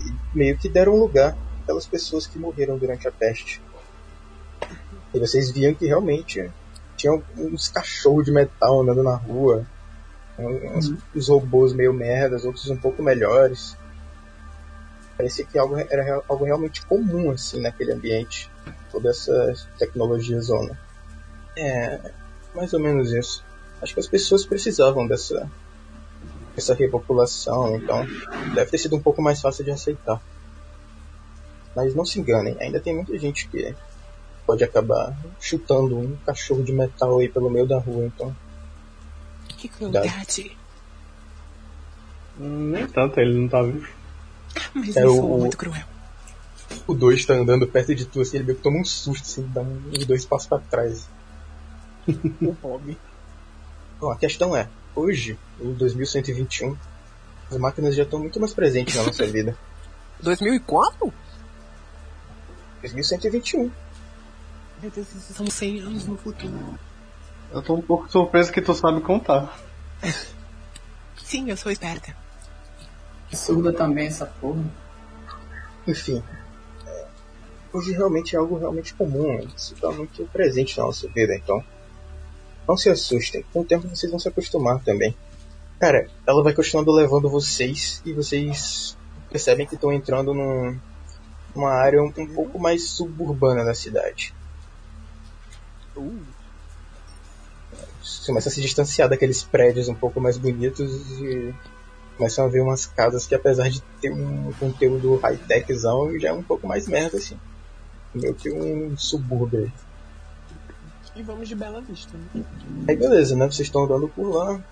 E 0.00 0.36
meio 0.36 0.56
que 0.58 0.68
deram 0.68 0.96
lugar 0.96 1.36
àquelas 1.62 1.86
pessoas 1.86 2.26
que 2.26 2.38
morreram 2.38 2.78
durante 2.78 3.06
a 3.06 3.12
peste. 3.12 3.60
E 5.16 5.18
vocês 5.18 5.50
viam 5.50 5.72
que 5.72 5.86
realmente 5.86 6.52
tinham 6.94 7.22
uns 7.38 7.68
cachorros 7.68 8.26
de 8.26 8.30
metal 8.30 8.82
andando 8.82 9.02
na 9.02 9.14
rua, 9.16 9.66
uns, 10.38 10.92
uns 11.14 11.28
robôs 11.28 11.72
meio 11.72 11.94
merdas, 11.94 12.44
outros 12.44 12.68
um 12.68 12.76
pouco 12.76 13.02
melhores. 13.02 13.78
Parecia 15.16 15.46
que 15.46 15.58
algo 15.58 15.78
era 15.78 16.22
algo 16.28 16.44
realmente 16.44 16.84
comum 16.84 17.30
assim 17.30 17.62
naquele 17.62 17.92
ambiente, 17.92 18.50
toda 18.92 19.08
essa 19.08 19.54
tecnologia 19.78 20.38
zona. 20.42 20.78
É, 21.56 22.12
mais 22.54 22.74
ou 22.74 22.80
menos 22.80 23.10
isso. 23.10 23.42
Acho 23.80 23.94
que 23.94 24.00
as 24.00 24.08
pessoas 24.08 24.44
precisavam 24.44 25.06
dessa 25.06 25.50
essa 26.54 26.74
repopulação, 26.74 27.76
então 27.76 28.06
deve 28.54 28.70
ter 28.70 28.78
sido 28.78 28.96
um 28.96 29.00
pouco 29.00 29.22
mais 29.22 29.40
fácil 29.40 29.64
de 29.64 29.70
aceitar. 29.70 30.20
Mas 31.74 31.94
não 31.94 32.04
se 32.04 32.20
enganem, 32.20 32.56
ainda 32.60 32.80
tem 32.80 32.94
muita 32.94 33.18
gente 33.18 33.48
que 33.48 33.74
pode 34.46 34.62
acabar 34.64 35.16
chutando 35.40 35.98
um 35.98 36.16
cachorro 36.24 36.62
de 36.62 36.72
metal 36.72 37.18
aí 37.18 37.28
pelo 37.28 37.50
meio 37.50 37.66
da 37.66 37.78
rua, 37.78 38.04
então 38.06 38.34
Que 39.48 39.68
crueldade. 39.68 40.56
Hum, 42.38 42.70
Nem 42.70 42.86
tanto, 42.86 43.18
ele 43.20 43.38
não 43.38 43.48
tá 43.48 43.62
vivo. 43.62 43.88
Mas 44.74 44.96
É 44.96 45.04
eu 45.04 45.18
o- 45.24 45.38
muito 45.40 45.56
cruel. 45.56 45.84
o 46.86 46.94
dois 46.94 47.24
tá 47.24 47.34
andando 47.34 47.66
perto 47.66 47.94
de 47.94 48.04
tu, 48.06 48.20
assim, 48.20 48.36
ele 48.36 48.44
meio 48.46 48.56
que 48.56 48.62
toma 48.62 48.78
um 48.78 48.84
susto, 48.84 49.22
assim, 49.24 49.50
dá 49.52 49.60
um- 49.62 49.82
uns 49.92 50.04
dois 50.06 50.24
passos 50.24 50.46
pra 50.48 50.58
trás. 50.58 51.08
O 52.40 52.52
Bob. 52.52 52.96
Bom, 54.00 54.10
a 54.10 54.16
questão 54.16 54.54
é, 54.54 54.68
hoje, 54.94 55.38
em 55.60 55.72
2121, 55.72 56.76
as 57.50 57.56
máquinas 57.58 57.96
já 57.96 58.02
estão 58.02 58.18
muito 58.20 58.38
mais 58.38 58.52
presentes 58.54 58.94
na 58.94 59.02
nossa 59.04 59.26
vida. 59.26 59.56
2004? 60.22 61.12
2121. 62.82 63.70
Meu 64.82 64.90
Deus, 64.90 65.08
estamos 65.14 65.54
100 65.54 65.80
anos 65.80 66.06
no 66.06 66.18
futuro. 66.18 66.78
Eu 67.50 67.62
tô 67.62 67.74
um 67.74 67.82
pouco 67.82 68.10
surpreso 68.10 68.52
que 68.52 68.60
tu 68.60 68.74
sabe 68.74 69.00
contar. 69.00 69.58
Sim, 71.24 71.48
eu 71.48 71.56
sou 71.56 71.72
esperta. 71.72 72.14
Surda 73.32 73.72
também 73.72 74.06
essa 74.06 74.26
porra. 74.26 74.62
Enfim, 75.86 76.22
é, 76.86 77.06
hoje 77.72 77.92
realmente 77.92 78.36
é 78.36 78.38
algo 78.38 78.58
realmente 78.58 78.92
comum, 78.94 79.38
isso 79.56 79.74
está 79.74 79.90
muito 79.90 80.24
presente 80.26 80.76
na 80.76 80.84
nossa 80.84 81.08
vida, 81.08 81.34
então 81.34 81.64
não 82.66 82.76
se 82.76 82.90
assustem, 82.90 83.44
com 83.52 83.60
o 83.60 83.64
tempo 83.64 83.88
vocês 83.88 84.10
vão 84.10 84.18
se 84.18 84.28
acostumar 84.28 84.82
também. 84.82 85.16
Cara, 85.78 86.08
ela 86.26 86.42
vai 86.42 86.52
continuando 86.52 86.92
levando 86.92 87.30
vocês 87.30 88.02
e 88.04 88.12
vocês 88.12 88.96
percebem 89.30 89.66
que 89.66 89.74
estão 89.74 89.92
entrando 89.92 90.34
num, 90.34 90.78
numa 91.54 91.70
área 91.70 92.02
um, 92.02 92.12
um 92.16 92.34
pouco 92.34 92.58
mais 92.58 92.88
suburbana 92.90 93.64
da 93.64 93.74
cidade. 93.74 94.34
Uh, 95.96 96.22
Você 98.02 98.26
começa 98.26 98.48
a 98.48 98.52
se 98.52 98.60
distanciar 98.60 99.08
daqueles 99.08 99.42
prédios 99.42 99.88
um 99.88 99.94
pouco 99.94 100.20
mais 100.20 100.36
bonitos 100.38 100.90
e 101.20 101.54
começam 102.16 102.44
a 102.44 102.48
ver 102.48 102.60
umas 102.60 102.86
casas 102.86 103.26
que 103.26 103.34
apesar 103.34 103.68
de 103.68 103.80
ter 104.00 104.10
um 104.12 104.52
conteúdo 104.58 105.16
high-techzão, 105.16 106.18
já 106.18 106.28
é 106.28 106.32
um 106.32 106.42
pouco 106.42 106.66
mais 106.66 106.86
merda 106.86 107.16
assim. 107.18 107.38
Meio 108.14 108.34
que 108.34 108.50
um 108.50 108.96
subúrbio 108.96 109.70
e 111.14 111.22
vamos 111.22 111.48
de 111.48 111.54
Bela 111.54 111.80
Vista, 111.80 112.16
né? 112.34 112.44
Aí 112.86 112.94
beleza, 112.96 113.34
né? 113.34 113.46
Vocês 113.46 113.68
estão 113.68 113.84
andando 113.84 114.06
por 114.08 114.28
lá. 114.34 114.62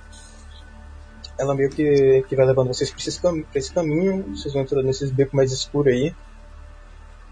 Ela 1.39 1.55
meio 1.55 1.71
que, 1.71 2.23
que 2.29 2.37
vai 2.37 2.45
levando 2.45 2.69
vocês 2.69 2.91
pra 2.91 3.01
esse, 3.01 3.19
cam 3.19 3.41
pra 3.43 3.59
esse 3.59 3.73
caminho. 3.73 4.23
Vocês 4.37 4.53
vão 4.53 4.63
entrando 4.63 4.85
nesses 4.85 5.11
becos 5.11 5.33
mais 5.33 5.51
escuros 5.53 5.93
aí. 5.95 6.15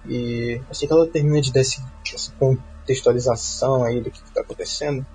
E 0.08 0.60
assim 0.70 0.86
que 0.86 0.92
ela 0.94 1.06
termina 1.06 1.40
de 1.42 1.52
dar 1.52 1.60
esse- 1.60 1.82
essa 2.12 2.32
contextualização 2.82 3.84
aí 3.84 4.00
do 4.00 4.10
que, 4.10 4.20
que 4.22 4.30
tá 4.32 4.40
acontecendo, 4.40 5.06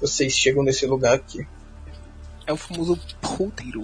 vocês 0.00 0.32
chegam 0.32 0.62
nesse 0.62 0.86
lugar 0.86 1.14
aqui. 1.14 1.46
É 2.46 2.52
o 2.52 2.56
famoso 2.56 2.98
puteiro. 3.20 3.80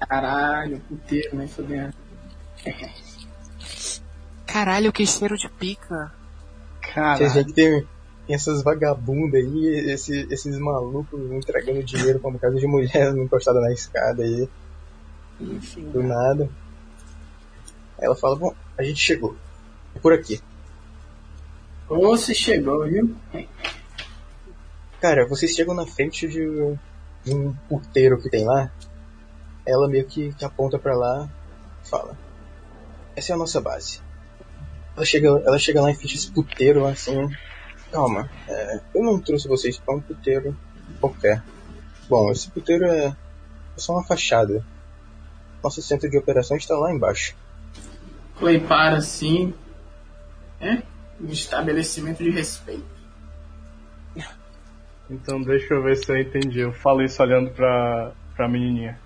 Caralho, 0.00 0.80
puteiro, 0.80 1.36
né? 1.36 1.46
Fudendo. 1.46 1.94
Caralho, 4.46 4.92
que 4.92 5.06
cheiro 5.06 5.36
de 5.36 5.48
pica. 5.50 6.12
Caralho. 6.80 7.44
que 7.44 7.52
tem, 7.52 7.80
tem 8.26 8.34
essas 8.34 8.62
vagabundas 8.62 9.34
aí, 9.44 9.66
esse- 9.90 10.26
esses 10.30 10.58
malucos 10.58 11.20
entregando 11.32 11.82
dinheiro 11.82 12.18
pra 12.20 12.30
uma 12.30 12.38
casa 12.38 12.56
de 12.58 12.66
mulher 12.66 13.14
encostada 13.16 13.60
na 13.60 13.72
escada 13.72 14.22
aí, 14.22 14.48
Enfim. 15.40 15.90
do 15.90 16.02
nada. 16.02 16.48
Aí 17.98 18.04
ela 18.06 18.16
fala, 18.16 18.36
bom, 18.36 18.54
a 18.78 18.82
gente 18.82 19.00
chegou. 19.00 19.36
É 19.94 19.98
por 19.98 20.12
aqui. 20.12 20.40
Se 22.18 22.34
chegou, 22.34 22.84
viu? 22.86 23.14
Cara, 25.00 25.26
vocês 25.28 25.52
chegam 25.52 25.74
na 25.74 25.86
frente 25.86 26.26
de, 26.26 26.42
um- 26.42 26.78
de 27.24 27.34
um 27.34 27.52
porteiro 27.68 28.20
que 28.20 28.28
tem 28.30 28.44
lá. 28.44 28.70
Ela 29.64 29.88
meio 29.88 30.04
que, 30.06 30.32
que 30.34 30.44
aponta 30.44 30.78
pra 30.78 30.96
lá 30.96 31.28
e 31.84 31.88
fala: 31.88 32.16
Essa 33.14 33.32
é 33.32 33.34
a 33.34 33.38
nossa 33.38 33.60
base. 33.60 34.00
Ela 34.96 35.04
chega, 35.04 35.28
ela 35.28 35.58
chega 35.58 35.80
lá 35.82 35.90
em 35.90 35.94
frente 35.94 36.14
desse 36.14 36.30
puteiro 36.32 36.86
assim. 36.86 37.28
Calma, 37.92 38.28
é, 38.48 38.80
eu 38.94 39.02
não 39.02 39.20
trouxe 39.20 39.46
vocês 39.46 39.78
pra 39.78 39.94
um 39.94 40.00
puteiro 40.00 40.56
qualquer. 41.00 41.42
Bom, 42.08 42.30
esse 42.32 42.50
puteiro 42.50 42.84
é, 42.86 43.06
é 43.08 43.14
só 43.76 43.92
uma 43.92 44.04
fachada. 44.04 44.64
Nosso 45.62 45.82
centro 45.82 46.08
de 46.10 46.16
operações 46.18 46.62
está 46.62 46.76
lá 46.76 46.92
embaixo. 46.92 47.34
Clay 48.38 48.60
para 48.60 48.96
assim. 48.96 49.52
É? 50.60 50.82
Um 51.20 51.28
estabelecimento 51.28 52.22
de 52.22 52.30
respeito. 52.30 52.84
Então 55.08 55.40
deixa 55.40 55.72
eu 55.74 55.82
ver 55.82 55.96
se 55.96 56.10
eu 56.10 56.18
entendi. 56.18 56.60
Eu 56.60 56.72
falo 56.72 57.02
isso 57.02 57.22
olhando 57.22 57.50
pra, 57.50 58.12
pra 58.34 58.48
menininha. 58.48 58.98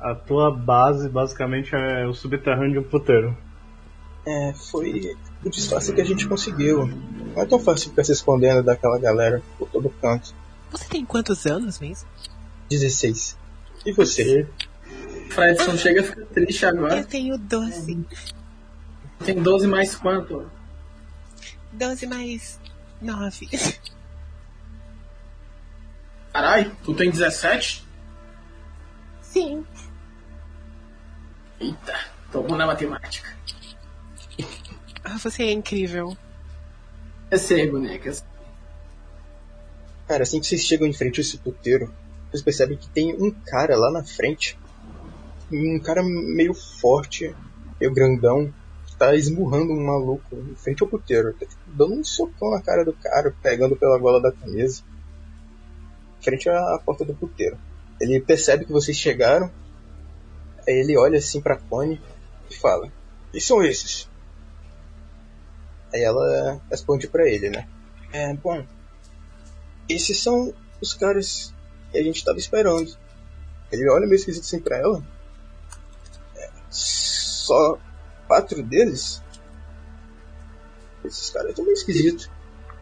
A 0.00 0.14
tua 0.14 0.50
base 0.50 1.08
basicamente 1.08 1.74
é 1.74 2.06
o 2.06 2.12
subterrâneo 2.12 2.72
de 2.72 2.78
um 2.80 2.82
puteiro. 2.82 3.36
É, 4.26 4.52
foi 4.52 5.16
o 5.44 5.50
disfarce 5.50 5.92
que 5.92 6.00
a 6.00 6.04
gente 6.04 6.26
conseguiu. 6.26 6.86
Não 6.86 7.42
é 7.42 7.46
tão 7.46 7.58
fácil 7.58 7.90
ficar 7.90 8.04
se 8.04 8.12
escondendo 8.12 8.62
daquela 8.62 8.98
galera 8.98 9.40
por 9.58 9.68
todo 9.68 9.90
canto. 10.00 10.34
Você 10.70 10.88
tem 10.88 11.04
quantos 11.04 11.46
anos 11.46 11.78
mesmo? 11.78 12.08
16. 12.68 13.38
E 13.86 13.92
você? 13.92 14.48
Fredson 15.30 15.76
chega 15.76 16.00
a 16.00 16.04
ficar 16.04 16.26
triste 16.26 16.62
Eu 16.64 16.68
agora. 16.70 17.04
tenho 17.04 17.38
12. 17.38 18.06
Tem 19.24 19.40
12 19.40 19.66
mais 19.68 19.94
quanto? 19.94 20.50
12 21.72 22.06
mais 22.06 22.60
9. 23.00 23.48
Carai, 26.32 26.74
tu 26.82 26.94
tem 26.94 27.10
17? 27.10 27.86
Sim. 29.20 29.66
Eita, 31.60 31.98
tô 32.30 32.42
bom 32.42 32.56
na 32.56 32.66
matemática. 32.66 33.36
Ah, 35.04 35.18
você 35.18 35.44
é 35.44 35.52
incrível. 35.52 36.16
Eu 37.30 37.38
sei, 37.38 37.70
bonecas. 37.70 38.24
Cara, 40.06 40.22
assim 40.22 40.40
que 40.40 40.46
vocês 40.46 40.62
chegam 40.62 40.86
em 40.86 40.92
frente 40.92 41.20
a 41.20 41.22
esse 41.22 41.38
puteiro, 41.38 41.92
vocês 42.30 42.42
percebem 42.42 42.76
que 42.76 42.88
tem 42.88 43.14
um 43.14 43.30
cara 43.30 43.76
lá 43.76 43.90
na 43.90 44.04
frente. 44.04 44.58
Um 45.50 45.78
cara 45.80 46.02
meio 46.02 46.54
forte, 46.54 47.34
meio 47.80 47.92
grandão, 47.92 48.52
tá 49.02 49.16
esmurrando 49.16 49.72
um 49.72 49.84
maluco 49.84 50.36
em 50.36 50.54
frente 50.54 50.80
ao 50.80 50.88
puteiro. 50.88 51.32
Tá 51.32 51.44
tipo, 51.44 51.60
dando 51.66 51.94
um 51.94 52.04
socão 52.04 52.52
na 52.52 52.62
cara 52.62 52.84
do 52.84 52.92
cara, 52.92 53.34
pegando 53.42 53.74
pela 53.74 53.98
gola 53.98 54.22
da 54.22 54.30
camisa. 54.30 54.84
Frente 56.20 56.48
à 56.48 56.80
porta 56.86 57.04
do 57.04 57.12
puteiro. 57.12 57.58
Ele 58.00 58.20
percebe 58.20 58.64
que 58.64 58.70
vocês 58.70 58.96
chegaram. 58.96 59.50
Aí 60.68 60.74
ele 60.74 60.96
olha 60.96 61.18
assim 61.18 61.40
pra 61.40 61.56
Connie 61.56 62.00
e 62.48 62.54
fala: 62.54 62.92
E 63.34 63.40
são 63.40 63.60
esses? 63.64 64.08
Aí 65.92 66.02
ela 66.02 66.60
responde 66.70 67.08
pra 67.08 67.28
ele, 67.28 67.50
né? 67.50 67.66
É, 68.12 68.32
bom, 68.34 68.64
esses 69.88 70.16
são 70.22 70.54
os 70.80 70.94
caras 70.94 71.52
que 71.90 71.98
a 71.98 72.02
gente 72.04 72.24
tava 72.24 72.38
esperando. 72.38 72.96
Ele 73.72 73.90
olha 73.90 74.06
meio 74.06 74.14
esquisito 74.14 74.44
assim 74.44 74.60
pra 74.60 74.78
ela. 74.78 75.04
É, 76.36 76.50
só 76.70 77.80
quatro 78.26 78.62
deles? 78.62 79.22
Esses 81.04 81.30
caras 81.30 81.50
estão 81.50 81.64
meio 81.64 81.74
esquisitos. 81.74 82.30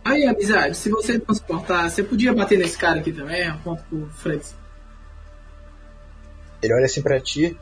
Aí, 0.05 0.27
amizade, 0.27 0.77
se 0.77 0.89
você 0.89 1.19
não 1.19 1.35
se 1.35 1.43
importar, 1.43 1.89
você 1.89 2.03
podia 2.03 2.33
bater 2.33 2.59
nesse 2.59 2.77
cara 2.77 3.01
aqui 3.01 3.13
também? 3.13 3.47
Aponta 3.47 3.85
pro 3.89 4.09
Fredson. 4.11 4.57
Ele 6.63 6.75
olha 6.75 6.87
assim 6.87 7.03
pra 7.03 7.21
ti. 7.21 7.59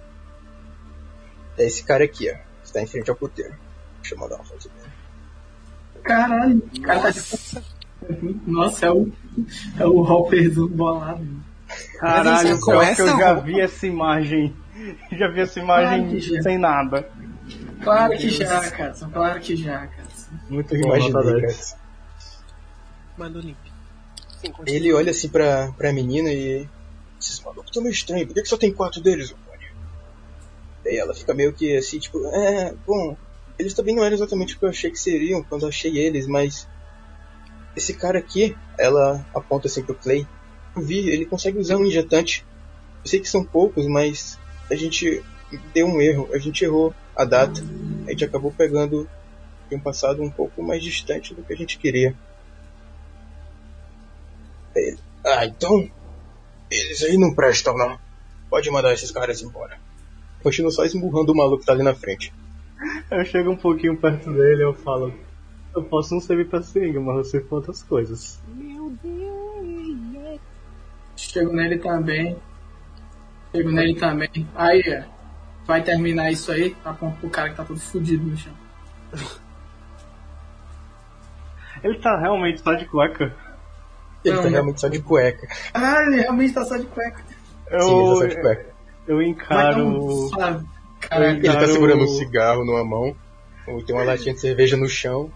É 1.56 1.66
esse 1.66 1.84
cara 1.84 2.04
aqui, 2.04 2.30
ó. 2.30 2.36
Que 2.64 2.72
tá 2.72 2.80
em 2.80 2.86
frente 2.86 3.10
ao 3.10 3.16
puteiro. 3.16 3.54
Deixa 4.00 4.14
eu 4.14 4.18
mandar 4.18 4.36
uma 4.36 4.44
foto 4.44 4.68
dele. 4.68 4.92
Caralho, 6.02 6.56
o 6.56 6.80
cara 6.82 7.00
tá 7.02 7.10
de... 7.10 8.40
Nossa, 8.46 8.86
é 8.86 8.90
o, 8.90 9.12
é 9.78 9.86
o 9.86 10.00
Hopperzão 10.00 10.68
bolado. 10.68 11.26
Caralho, 11.98 12.58
pior 12.58 12.84
que 12.84 12.90
essa 12.90 13.02
eu 13.02 13.18
já 13.18 13.34
vi 13.34 13.60
essa 13.60 13.86
imagem. 13.86 14.56
Já 15.10 15.26
vi 15.26 15.40
essa 15.40 15.58
imagem 15.58 16.08
Ai, 16.12 16.42
sem 16.42 16.56
nada. 16.56 17.10
Claro 17.82 18.16
que 18.16 18.28
já, 18.30 18.70
Katson, 18.70 19.10
claro 19.10 19.40
que 19.40 19.56
já, 19.56 19.86
Katson. 19.86 20.30
Muito 20.48 20.74
Eu 20.74 20.80
bom, 20.82 20.88
nota 20.88 21.08
imaginei, 21.08 21.40
10. 21.42 21.70
cara. 21.70 21.82
Manda 23.16 23.38
o. 23.38 23.42
Sim, 23.42 24.52
continua. 24.52 24.76
Ele 24.76 24.92
olha 24.92 25.10
assim 25.10 25.28
pra, 25.28 25.72
pra 25.72 25.92
menina 25.92 26.30
e. 26.32 26.68
Esses 27.20 27.40
malucos 27.40 27.66
estão 27.66 27.82
meio 27.82 27.92
estranhos, 27.92 28.26
por 28.28 28.34
que, 28.34 28.42
que 28.42 28.48
só 28.48 28.56
tem 28.56 28.72
quatro 28.72 29.00
deles, 29.00 29.32
Ocone? 29.32 29.66
Daí 30.84 30.96
ela 30.96 31.12
fica 31.12 31.34
meio 31.34 31.52
que 31.52 31.76
assim, 31.76 31.98
tipo, 31.98 32.24
é, 32.28 32.72
bom, 32.86 33.16
eles 33.58 33.74
também 33.74 33.96
não 33.96 34.04
eram 34.04 34.14
exatamente 34.14 34.54
o 34.54 34.58
que 34.58 34.64
eu 34.64 34.68
achei 34.68 34.88
que 34.90 34.98
seriam 35.00 35.42
quando 35.42 35.62
eu 35.62 35.68
achei 35.68 35.98
eles, 35.98 36.26
mas. 36.26 36.68
Esse 37.76 37.94
cara 37.94 38.18
aqui, 38.18 38.56
ela 38.78 39.24
aponta 39.34 39.68
assim 39.68 39.82
pro 39.82 39.94
Clay. 39.94 40.26
Eu 40.74 40.82
vi, 40.82 41.08
ele 41.10 41.26
consegue 41.26 41.58
usar 41.58 41.76
um 41.76 41.84
injetante. 41.84 42.44
Eu 43.04 43.08
sei 43.08 43.20
que 43.20 43.28
são 43.28 43.44
poucos, 43.44 43.86
mas 43.86 44.38
a 44.70 44.74
gente 44.74 45.22
deu 45.72 45.86
um 45.86 46.00
erro, 46.00 46.28
a 46.32 46.38
gente 46.38 46.64
errou 46.64 46.92
a 47.18 47.24
data. 47.24 47.60
A 48.06 48.10
gente 48.10 48.24
acabou 48.24 48.52
pegando 48.52 49.08
de 49.68 49.74
um 49.74 49.80
passado 49.80 50.22
um 50.22 50.30
pouco 50.30 50.62
mais 50.62 50.82
distante 50.82 51.34
do 51.34 51.42
que 51.42 51.52
a 51.52 51.56
gente 51.56 51.76
queria. 51.76 52.14
Ele, 54.74 54.98
ah, 55.26 55.44
então 55.44 55.90
eles 56.70 57.02
aí 57.02 57.18
não 57.18 57.34
prestam, 57.34 57.76
não. 57.76 57.98
Pode 58.48 58.70
mandar 58.70 58.94
esses 58.94 59.10
caras 59.10 59.42
embora. 59.42 59.78
Continua 60.42 60.70
só 60.70 60.84
esmurrando 60.84 61.32
o 61.32 61.36
maluco 61.36 61.60
que 61.60 61.66
tá 61.66 61.72
ali 61.72 61.82
na 61.82 61.94
frente. 61.94 62.32
Eu 63.10 63.24
chego 63.24 63.50
um 63.50 63.56
pouquinho 63.56 63.96
perto 63.96 64.32
dele 64.32 64.62
e 64.62 64.64
eu 64.64 64.72
falo. 64.72 65.12
Eu 65.74 65.82
posso 65.82 66.14
não 66.14 66.20
servir 66.20 66.48
pra 66.48 66.62
seringa, 66.62 67.00
mas 67.00 67.16
eu 67.16 67.24
sei 67.24 67.40
pra 67.40 67.56
outras 67.56 67.82
coisas. 67.82 68.40
Meu 68.54 68.90
Deus. 69.02 70.40
Chego 71.16 71.52
nele 71.52 71.78
também. 71.78 72.36
Chego 73.52 73.70
nele 73.70 73.94
também. 73.96 74.30
Aí, 74.54 74.80
é, 74.80 75.06
vai 75.68 75.82
terminar 75.82 76.32
isso 76.32 76.50
aí, 76.50 76.74
aponta 76.82 77.18
pro 77.20 77.28
cara 77.28 77.50
que 77.50 77.56
tá 77.56 77.64
todo 77.64 77.78
fudido 77.78 78.24
no 78.24 78.36
chão. 78.36 78.52
Ele 81.84 81.96
tá 82.00 82.18
realmente 82.18 82.60
só 82.60 82.74
de 82.74 82.86
cueca. 82.86 83.32
Ele 84.24 84.34
Não, 84.34 84.42
tá 84.42 84.48
realmente 84.48 84.80
só 84.80 84.88
de 84.88 85.00
cueca. 85.00 85.46
Ah, 85.72 86.02
ele 86.02 86.22
realmente 86.22 86.52
tá 86.52 86.64
só 86.64 86.76
de 86.76 86.86
cueca. 86.86 87.22
Eu, 87.70 87.80
Sim, 87.82 88.00
ele 88.00 88.08
tá 88.08 88.16
só 88.16 88.26
de 88.26 88.40
cueca. 88.40 88.66
eu 89.06 89.22
encaro. 89.22 89.86
um. 89.86 90.28
Caralho. 90.98 91.38
Ele 91.38 91.52
tá 91.52 91.68
segurando 91.68 92.02
um 92.02 92.08
cigarro 92.08 92.64
numa 92.64 92.84
mão, 92.84 93.14
ou 93.68 93.80
tem 93.84 93.94
uma 93.94 94.04
latinha 94.04 94.34
de 94.34 94.40
cerveja 94.40 94.76
no 94.76 94.88
chão, 94.88 95.30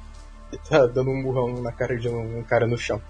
e 0.53 0.59
tá 0.59 0.85
dando 0.87 1.11
um 1.11 1.23
murrão 1.23 1.63
na 1.63 1.71
cara 1.71 1.97
de 1.97 2.09
um, 2.09 2.41
um 2.41 2.43
cara 2.43 2.67
no 2.67 2.77
chão. 2.77 3.01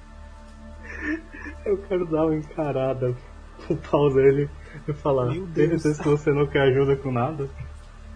Eu 1.64 1.78
quero 1.88 2.04
dar 2.04 2.26
uma 2.26 2.36
encarada 2.36 3.16
pro 3.66 3.76
pau 3.76 4.12
dele 4.12 4.50
e 4.88 4.92
falar. 4.92 5.26
Meu 5.26 5.46
Tem 5.54 5.68
Deus. 5.68 5.82
que 5.82 6.08
você 6.08 6.32
não 6.32 6.46
quer 6.46 6.62
ajuda 6.62 6.96
com 6.96 7.12
nada? 7.12 7.48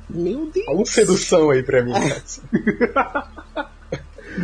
Meu 0.08 0.50
Deus. 0.50 0.66
Fala 0.66 0.80
um 0.80 0.84
sedução 0.84 1.50
aí 1.50 1.62
pra 1.62 1.82
mim, 1.82 1.92
cara. 1.92 3.28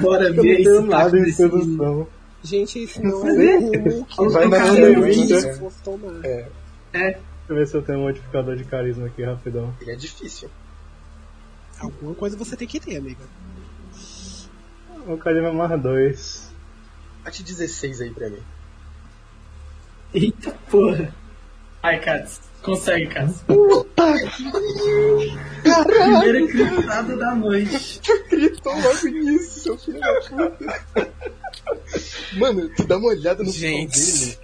Bora 0.00 0.24
Eu 0.24 0.35
não 0.35 0.42
ver 0.42 0.56
tenho 0.56 0.78
esse 0.78 0.88
nada 0.88 1.18
em 1.18 1.32
sedução. 1.32 2.08
Gente, 2.42 2.78
esse 2.80 3.02
não 3.02 3.26
é 3.28 3.58
o 3.58 3.70
Hulk. 3.70 4.16
Vai 4.32 4.48
Vai 4.48 4.61
na 4.61 5.70
se 5.70 5.82
tomar. 5.85 6.24
É, 6.24 6.48
Deixa 6.92 7.20
eu 7.48 7.56
ver 7.56 7.66
se 7.66 7.76
eu 7.76 7.82
tenho 7.82 7.98
um 7.98 8.02
modificador 8.02 8.56
de 8.56 8.64
carisma 8.64 9.06
aqui 9.06 9.22
rapidão. 9.22 9.74
Ele 9.80 9.92
é 9.92 9.96
difícil. 9.96 10.48
Alguma 11.78 12.14
coisa 12.14 12.37
você 12.37 12.56
tem 12.56 12.66
que 12.66 12.80
ter, 12.80 12.96
amiga. 12.96 13.22
O 15.06 15.16
carisma 15.16 15.48
é 15.48 15.52
mais 15.52 15.82
dois. 15.82 16.52
Bate 17.24 17.42
16 17.42 18.00
aí 18.00 18.11
pra 18.11 18.30
mim. 18.30 18.42
Eita 20.14 20.50
porra. 20.70 21.14
Ai, 21.82 21.98
Katz. 22.00 22.40
Consegue, 22.62 23.06
Katz. 23.08 23.42
Primeira 25.86 26.46
gritada 26.46 27.16
da 27.16 27.34
noite. 27.34 28.00
Gritou 28.30 28.72
logo 28.80 29.08
nisso, 29.08 29.60
seu 29.60 29.78
filho 29.78 29.98
da 30.00 30.20
puta. 30.20 31.12
Mano, 32.36 32.68
tu 32.76 32.84
dá 32.84 32.96
uma 32.98 33.08
olhada 33.08 33.42
no 33.42 33.50
Gente. 33.50 33.98
pau 33.98 34.00
dele. 34.22 34.38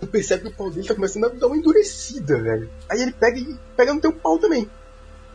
Tu 0.00 0.06
percebe 0.06 0.42
que 0.42 0.48
o 0.48 0.52
pau 0.54 0.70
dele 0.70 0.86
tá 0.86 0.94
começando 0.94 1.24
a 1.24 1.28
dar 1.28 1.46
uma 1.46 1.56
endurecida, 1.56 2.40
velho. 2.40 2.70
Aí 2.88 3.00
ele 3.02 3.12
pega 3.12 3.38
e 3.38 3.56
pega 3.76 3.92
no 3.94 4.00
teu 4.00 4.12
pau 4.12 4.38
também. 4.38 4.68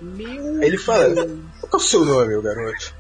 Meu 0.01 0.61
Aí 0.61 0.67
ele 0.67 0.77
fala, 0.77 1.13
qual 1.13 1.73
é 1.73 1.75
o 1.75 1.79
seu 1.79 2.05
nome, 2.05 2.29
meu 2.29 2.41
garoto? 2.41 2.93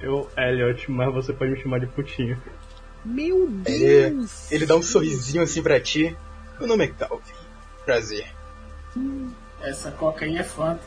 Eu, 0.00 0.30
Elliot, 0.36 0.90
mas 0.90 1.12
você 1.12 1.32
pode 1.32 1.50
me 1.50 1.60
chamar 1.60 1.80
de 1.80 1.86
putinho. 1.86 2.40
Meu 3.04 3.48
Ele, 3.66 4.10
Deus. 4.10 4.50
ele 4.52 4.66
dá 4.66 4.76
um 4.76 4.82
sorrisinho 4.82 5.42
assim 5.42 5.62
pra 5.62 5.80
ti. 5.80 6.16
Meu 6.58 6.68
nome 6.68 6.84
é 6.84 6.88
Calvin. 6.88 7.39
Prazer. 7.84 8.26
Essa 9.62 9.90
coca 9.92 10.24
aí 10.24 10.36
é 10.36 10.42
fanta. 10.42 10.82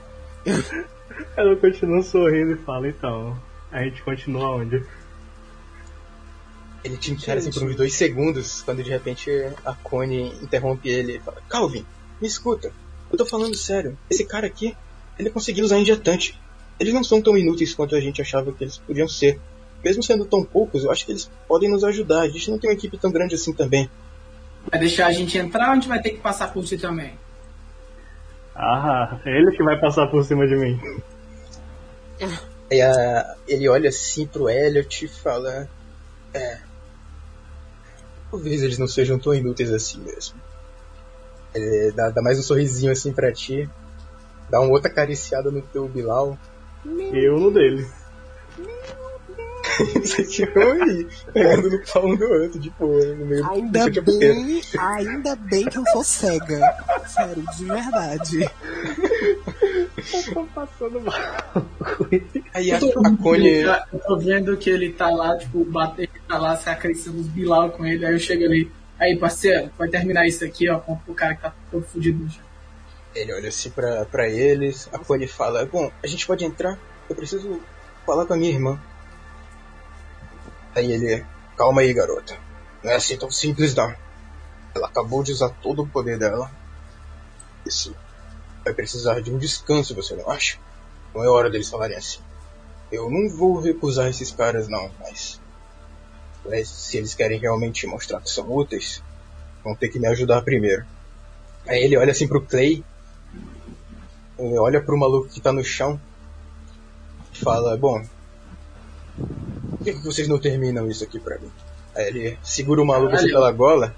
Ela 1.38 1.56
continua 1.56 2.02
sorrindo 2.02 2.54
e 2.54 2.58
fala, 2.58 2.88
então, 2.88 3.40
a 3.72 3.84
gente 3.84 4.02
continua 4.02 4.56
onde? 4.56 4.84
Ele 6.84 6.98
te 6.98 7.12
encara 7.12 7.40
assim 7.40 7.52
por 7.52 7.64
uns 7.64 7.76
dois 7.76 7.94
segundos, 7.94 8.62
quando 8.62 8.84
de 8.84 8.90
repente 8.90 9.30
a 9.64 9.74
Connie 9.74 10.34
interrompe 10.42 10.90
ele 10.90 11.18
e 11.18 11.20
fala, 11.20 11.42
Calvin, 11.48 11.86
me 12.20 12.28
escuta, 12.28 12.74
eu 13.12 13.18
tô 13.18 13.26
falando 13.26 13.56
sério. 13.56 13.98
Esse 14.10 14.26
cara 14.26 14.48
aqui, 14.48 14.76
ele 15.18 15.30
conseguiu 15.30 15.64
usar 15.64 15.78
injetante. 15.78 16.40
Eles 16.80 16.94
não 16.94 17.04
são 17.04 17.22
tão 17.22 17.38
inúteis 17.38 17.74
quanto 17.74 17.96
a 17.96 18.00
gente 18.00 18.22
achava 18.22 18.52
que 18.52 18.64
eles 18.64 18.78
podiam 18.80 19.08
ser. 19.08 19.40
Mesmo 19.84 20.02
sendo 20.02 20.26
tão 20.26 20.44
poucos, 20.44 20.84
eu 20.84 20.92
acho 20.92 21.06
que 21.06 21.12
eles 21.12 21.30
podem 21.48 21.70
nos 21.70 21.84
ajudar. 21.84 22.22
A 22.22 22.30
gente 22.30 22.50
não 22.50 22.58
tem 22.58 22.70
uma 22.70 22.76
equipe 22.76 22.98
tão 22.98 23.12
grande 23.12 23.36
assim 23.36 23.54
também. 23.54 23.90
Vai 24.74 24.80
deixar 24.80 25.06
a 25.06 25.12
gente 25.12 25.38
entrar 25.38 25.66
ou 25.68 25.72
a 25.74 25.76
gente 25.76 25.88
vai 25.88 26.02
ter 26.02 26.10
que 26.10 26.18
passar 26.20 26.52
por 26.52 26.64
ti 26.66 26.80
também? 26.80 27.14
Ah, 28.56 29.20
ele 29.24 29.52
que 29.52 29.62
vai 29.64 29.80
passar 29.80 30.08
por 30.08 30.24
cima 30.26 30.48
de 30.48 30.56
mim. 30.56 30.80
Aí 32.72 32.82
a- 32.82 33.36
ele 33.48 33.70
olha 33.70 33.90
assim 33.90 34.26
pro 34.26 34.50
Elliot 34.50 35.06
e 35.06 35.08
fala: 35.08 35.70
É. 36.34 36.58
Talvez 38.32 38.64
eles 38.64 38.80
não 38.80 38.88
sejam 38.88 39.20
tão 39.20 39.32
inúteis 39.34 39.72
assim 39.72 40.00
mesmo. 40.02 40.36
Ele 41.54 41.92
dá, 41.92 42.10
dá 42.10 42.20
mais 42.24 42.40
um 42.40 42.42
sorrisinho 42.42 42.92
assim 42.92 43.14
pra 43.14 43.32
ti, 43.32 43.70
dá 44.50 44.60
uma 44.60 44.72
outra 44.72 44.90
acariciada 44.90 45.52
no 45.52 45.62
teu 45.62 45.88
Bilal. 45.88 46.36
E 46.84 47.28
eu 47.28 47.40
no 47.40 47.52
dele. 47.52 47.88
Vocês 49.96 50.36
ficam 50.36 50.62
aí, 50.62 51.08
pegando 51.34 51.70
no 51.70 51.80
pau 51.86 52.06
um 52.06 52.16
do 52.16 52.26
outro, 52.26 52.60
de 52.60 52.70
boa, 52.72 53.06
no 53.16 53.26
meio 53.26 53.50
Ainda 53.50 53.90
do 53.90 54.20
bem, 54.20 54.62
ainda 54.78 55.36
bem 55.36 55.66
que 55.66 55.78
eu 55.78 55.86
sou 55.92 56.04
cega. 56.04 56.60
Sério, 57.08 57.44
de 57.56 57.66
verdade. 57.66 58.52
Eu 60.14 60.34
tô 60.34 60.44
passando 60.54 61.02
mal. 61.02 61.16
Aí 62.54 62.72
a, 62.72 62.80
Eu 62.80 62.92
tô, 62.92 63.08
a 63.08 63.18
Connie. 63.18 63.62
eu 63.62 64.00
tô 64.06 64.18
vendo 64.18 64.56
que 64.58 64.70
ele 64.70 64.92
tá 64.92 65.10
lá, 65.10 65.38
tipo, 65.38 65.64
bater, 65.64 66.10
ele 66.14 66.22
tá 66.28 66.38
lá 66.38 66.58
se 66.58 66.70
acariciando 66.70 67.20
os 67.20 67.28
Bilal 67.28 67.72
com 67.72 67.86
ele, 67.86 68.06
aí 68.06 68.14
eu 68.14 68.20
chego 68.20 68.44
ali. 68.44 68.70
Aí, 69.00 69.18
parceiro, 69.18 69.72
vai 69.78 69.88
terminar 69.90 70.28
isso 70.28 70.44
aqui, 70.46 70.70
ó, 70.70 70.80
com 70.80 71.00
o 71.08 71.16
cara 71.16 71.36
que 71.36 71.42
tá 71.42 71.54
todo 71.72 71.86
fudido 71.86 72.24
no 72.24 72.30
chão. 72.30 72.44
Ele 73.16 73.34
olha 73.34 73.50
assim 73.50 73.70
pra, 73.70 74.06
pra 74.06 74.28
eles, 74.28 74.90
a 74.92 75.00
Connie 75.00 75.28
fala, 75.28 75.66
bom, 75.66 75.90
a 76.04 76.08
gente 76.08 76.28
pode 76.28 76.44
entrar? 76.46 76.78
Eu 77.10 77.16
preciso 77.16 77.62
falar 78.06 78.26
com 78.26 78.34
a 78.34 78.38
minha 78.38 78.52
irmã. 78.52 78.80
Aí 80.76 80.92
ele, 80.92 81.26
calma 81.58 81.82
aí 81.82 81.94
garota, 81.94 82.38
não 82.84 82.92
é 82.92 82.96
assim 82.96 83.18
tão 83.18 83.30
simples 83.30 83.76
não. 83.76 83.94
Ela 84.76 84.88
acabou 84.88 85.24
de 85.24 85.32
usar 85.32 85.50
todo 85.50 85.84
o 85.84 85.88
poder 85.88 86.18
dela. 86.18 86.50
Isso 87.66 87.96
vai 88.64 88.74
precisar 88.74 89.22
de 89.22 89.32
um 89.32 89.38
descanso, 89.38 89.96
você 89.96 90.16
não 90.16 90.30
acha? 90.30 90.58
Não 91.14 91.24
é 91.24 91.30
hora 91.30 91.50
deles 91.50 91.70
falarem 91.70 91.96
assim. 91.96 92.20
Eu 92.92 93.10
não 93.10 93.30
vou 93.30 93.60
recusar 93.60 94.10
esses 94.10 94.32
caras 94.32 94.68
não, 94.68 94.92
mas... 95.00 95.40
se 96.66 96.98
eles 96.98 97.14
querem 97.14 97.40
realmente 97.40 97.86
mostrar 97.88 98.22
que 98.22 98.30
são 98.30 98.52
úteis, 98.52 99.04
vão 99.64 99.76
ter 99.76 99.90
que 99.90 100.00
me 100.00 100.08
ajudar 100.08 100.42
primeiro. 100.42 100.86
Aí 101.68 101.84
ele 101.84 101.98
olha 101.98 102.12
assim 102.12 102.28
pro 102.28 102.42
Clay, 102.42 102.84
olha 104.38 104.82
pro 104.82 104.98
maluco 104.98 105.30
que 105.30 105.40
tá 105.40 105.54
no 105.54 105.64
chão 105.64 106.00
fala, 107.34 107.76
bom, 107.76 108.06
por 109.84 109.92
que, 109.92 110.00
que 110.00 110.06
vocês 110.06 110.28
não 110.28 110.40
terminam 110.40 110.90
isso 110.90 111.04
aqui 111.04 111.20
pra 111.20 111.38
mim? 111.38 111.52
Aí 111.96 112.08
ele 112.08 112.38
segura 112.42 112.82
o 112.82 112.86
maluco 112.86 113.14
assim 113.14 113.28
pela 113.28 113.52
gola. 113.52 113.94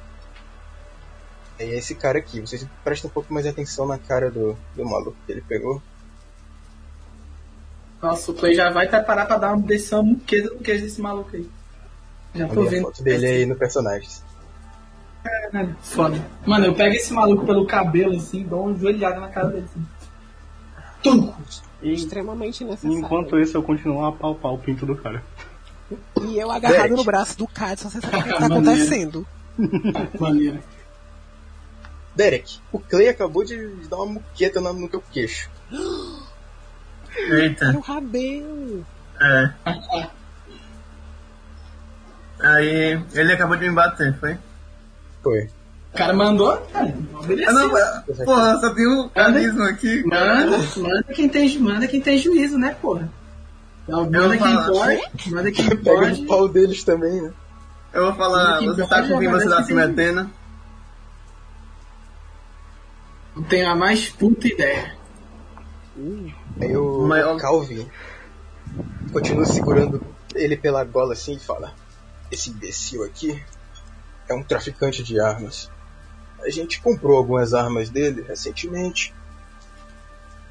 Aí 1.59 1.71
é 1.71 1.77
esse 1.77 1.95
cara 1.95 2.17
aqui, 2.17 2.41
vocês 2.41 2.67
prestam 2.83 3.09
um 3.09 3.13
pouco 3.13 3.33
mais 3.33 3.45
atenção 3.45 3.85
na 3.87 3.97
cara 3.97 4.29
do, 4.29 4.57
do 4.75 4.83
maluco 4.83 5.15
que 5.25 5.31
ele 5.31 5.41
pegou. 5.41 5.81
Nossa, 8.01 8.31
o 8.31 8.33
Clay 8.33 8.53
já 8.53 8.69
vai 8.69 8.87
preparar 8.87 9.25
pra 9.25 9.37
dar 9.37 9.53
uma 9.53 9.65
decisão 9.65 10.03
no 10.03 10.17
queijo 10.19 10.51
desse 10.61 11.01
maluco 11.01 11.29
aí. 11.33 11.49
Já 12.35 12.47
tô 12.47 12.59
Olha 12.59 12.67
a 12.67 12.71
vendo. 12.71 12.83
foto 12.83 13.03
dele 13.03 13.25
aí 13.25 13.45
no 13.45 13.55
personagem. 13.55 14.09
Caralho, 15.23 15.75
Foda. 15.81 16.23
Mano, 16.45 16.65
eu 16.65 16.75
pego 16.75 16.93
esse 16.93 17.13
maluco 17.13 17.45
pelo 17.45 17.65
cabelo 17.65 18.15
assim, 18.15 18.43
dou 18.43 18.65
uma 18.67 18.77
joelhada 18.77 19.19
na 19.19 19.29
cara 19.29 19.47
dele 19.47 19.65
assim. 19.65 19.85
Tum! 21.01 21.33
E 21.81 21.93
Extremamente 21.93 22.63
necessário. 22.63 22.97
enquanto 22.97 23.39
isso, 23.39 23.55
eu 23.55 23.63
continuo 23.63 24.03
a 24.05 24.11
palpar 24.11 24.51
o 24.53 24.57
pinto 24.57 24.85
do 24.85 24.95
cara. 24.95 25.23
E 26.27 26.37
eu 26.39 26.49
agarrado 26.51 26.95
no 26.95 27.03
braço 27.03 27.37
do 27.37 27.47
Cad, 27.47 27.79
você 27.81 28.01
sabe 28.01 28.17
o 28.17 28.23
que 28.23 28.29
tá 28.39 28.45
acontecendo. 28.47 29.27
Maneiro. 30.19 30.59
Derek, 32.15 32.59
o 32.71 32.79
Clay 32.79 33.09
acabou 33.09 33.43
de 33.43 33.67
dar 33.89 33.97
uma 33.97 34.05
muqueta 34.13 34.59
no, 34.61 34.73
no 34.73 34.89
teu 34.89 35.03
queixo. 35.11 35.49
Eita, 37.29 37.71
o 37.77 37.79
rabelo. 37.79 38.85
é. 39.21 39.51
Aí 42.39 43.01
ele 43.13 43.33
acabou 43.33 43.55
de 43.57 43.67
me 43.69 43.73
bater, 43.75 44.13
foi? 44.19 44.37
Foi. 45.23 45.49
O 45.93 45.97
cara 45.97 46.13
mandou, 46.13 46.57
cara, 46.73 46.93
Ah, 47.13 47.19
obedeceu. 47.19 47.53
não, 47.53 47.69
porra, 48.25 48.59
só 48.59 48.73
tem 48.73 48.85
um 48.87 49.07
carisma 49.09 49.69
aqui. 49.69 50.03
Manda, 50.05 50.57
manda 50.77 51.03
quem 51.13 51.29
tem, 51.29 51.57
manda 51.59 51.87
quem 51.87 52.01
tem 52.01 52.17
juízo, 52.17 52.57
né, 52.57 52.75
porra? 52.81 53.09
Então, 53.87 54.03
manda 54.03 54.17
Eu 54.35 54.39
quem 54.39 54.55
pode, 54.65 55.31
manda 55.31 55.51
quem 55.51 55.69
Pega 55.69 55.83
pode. 55.83 56.21
no 56.21 56.27
pau 56.27 56.47
deles 56.49 56.83
também, 56.83 57.21
né? 57.21 57.31
Eu 57.93 58.05
vou 58.05 58.15
falar, 58.15 58.59
você 58.61 58.81
tá 58.87 58.95
pode, 58.97 59.09
com 59.13 59.19
quem 59.19 59.29
você 59.29 59.47
tá 59.47 59.61
se 59.61 59.67
tem- 59.67 59.75
metendo? 59.75 60.29
Não 63.35 63.43
tenho 63.43 63.69
a 63.69 63.75
mais 63.75 64.09
puta 64.09 64.47
ideia. 64.47 64.95
Aí 66.61 66.75
o 66.77 67.13
eu- 67.13 67.37
Calvin 67.37 67.89
continua 69.11 69.45
segurando 69.45 70.01
ele 70.33 70.57
pela 70.57 70.83
gola 70.83 71.13
assim 71.13 71.35
e 71.35 71.39
fala: 71.39 71.73
Esse 72.31 72.49
imbecil 72.49 73.03
aqui 73.03 73.41
é 74.27 74.33
um 74.33 74.43
traficante 74.43 75.03
de 75.03 75.19
armas. 75.19 75.69
A 76.41 76.49
gente 76.49 76.81
comprou 76.81 77.17
algumas 77.17 77.53
armas 77.53 77.89
dele 77.89 78.23
recentemente. 78.27 79.13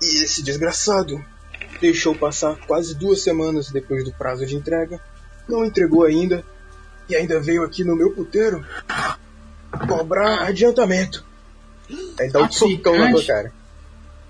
E 0.03 0.23
esse 0.25 0.43
desgraçado 0.43 1.25
deixou 1.81 2.15
passar 2.15 2.57
quase 2.67 2.95
duas 2.95 3.23
semanas 3.23 3.71
depois 3.71 4.05
do 4.05 4.13
prazo 4.13 4.47
de 4.47 4.57
entrega, 4.57 5.01
não 5.49 5.65
entregou 5.65 6.05
ainda 6.05 6.45
e 7.09 7.15
ainda 7.15 7.41
veio 7.41 7.63
aqui 7.63 7.85
no 7.85 7.97
meu 7.97 8.13
puteiro 8.13 8.65
cobrar 9.87 10.47
adiantamento. 10.47 11.25
Aí 12.19 12.31
dá 12.31 12.43
um 12.43 12.51
socão 12.51 12.97
na 12.97 13.11
tua 13.11 13.25
cara. 13.25 13.53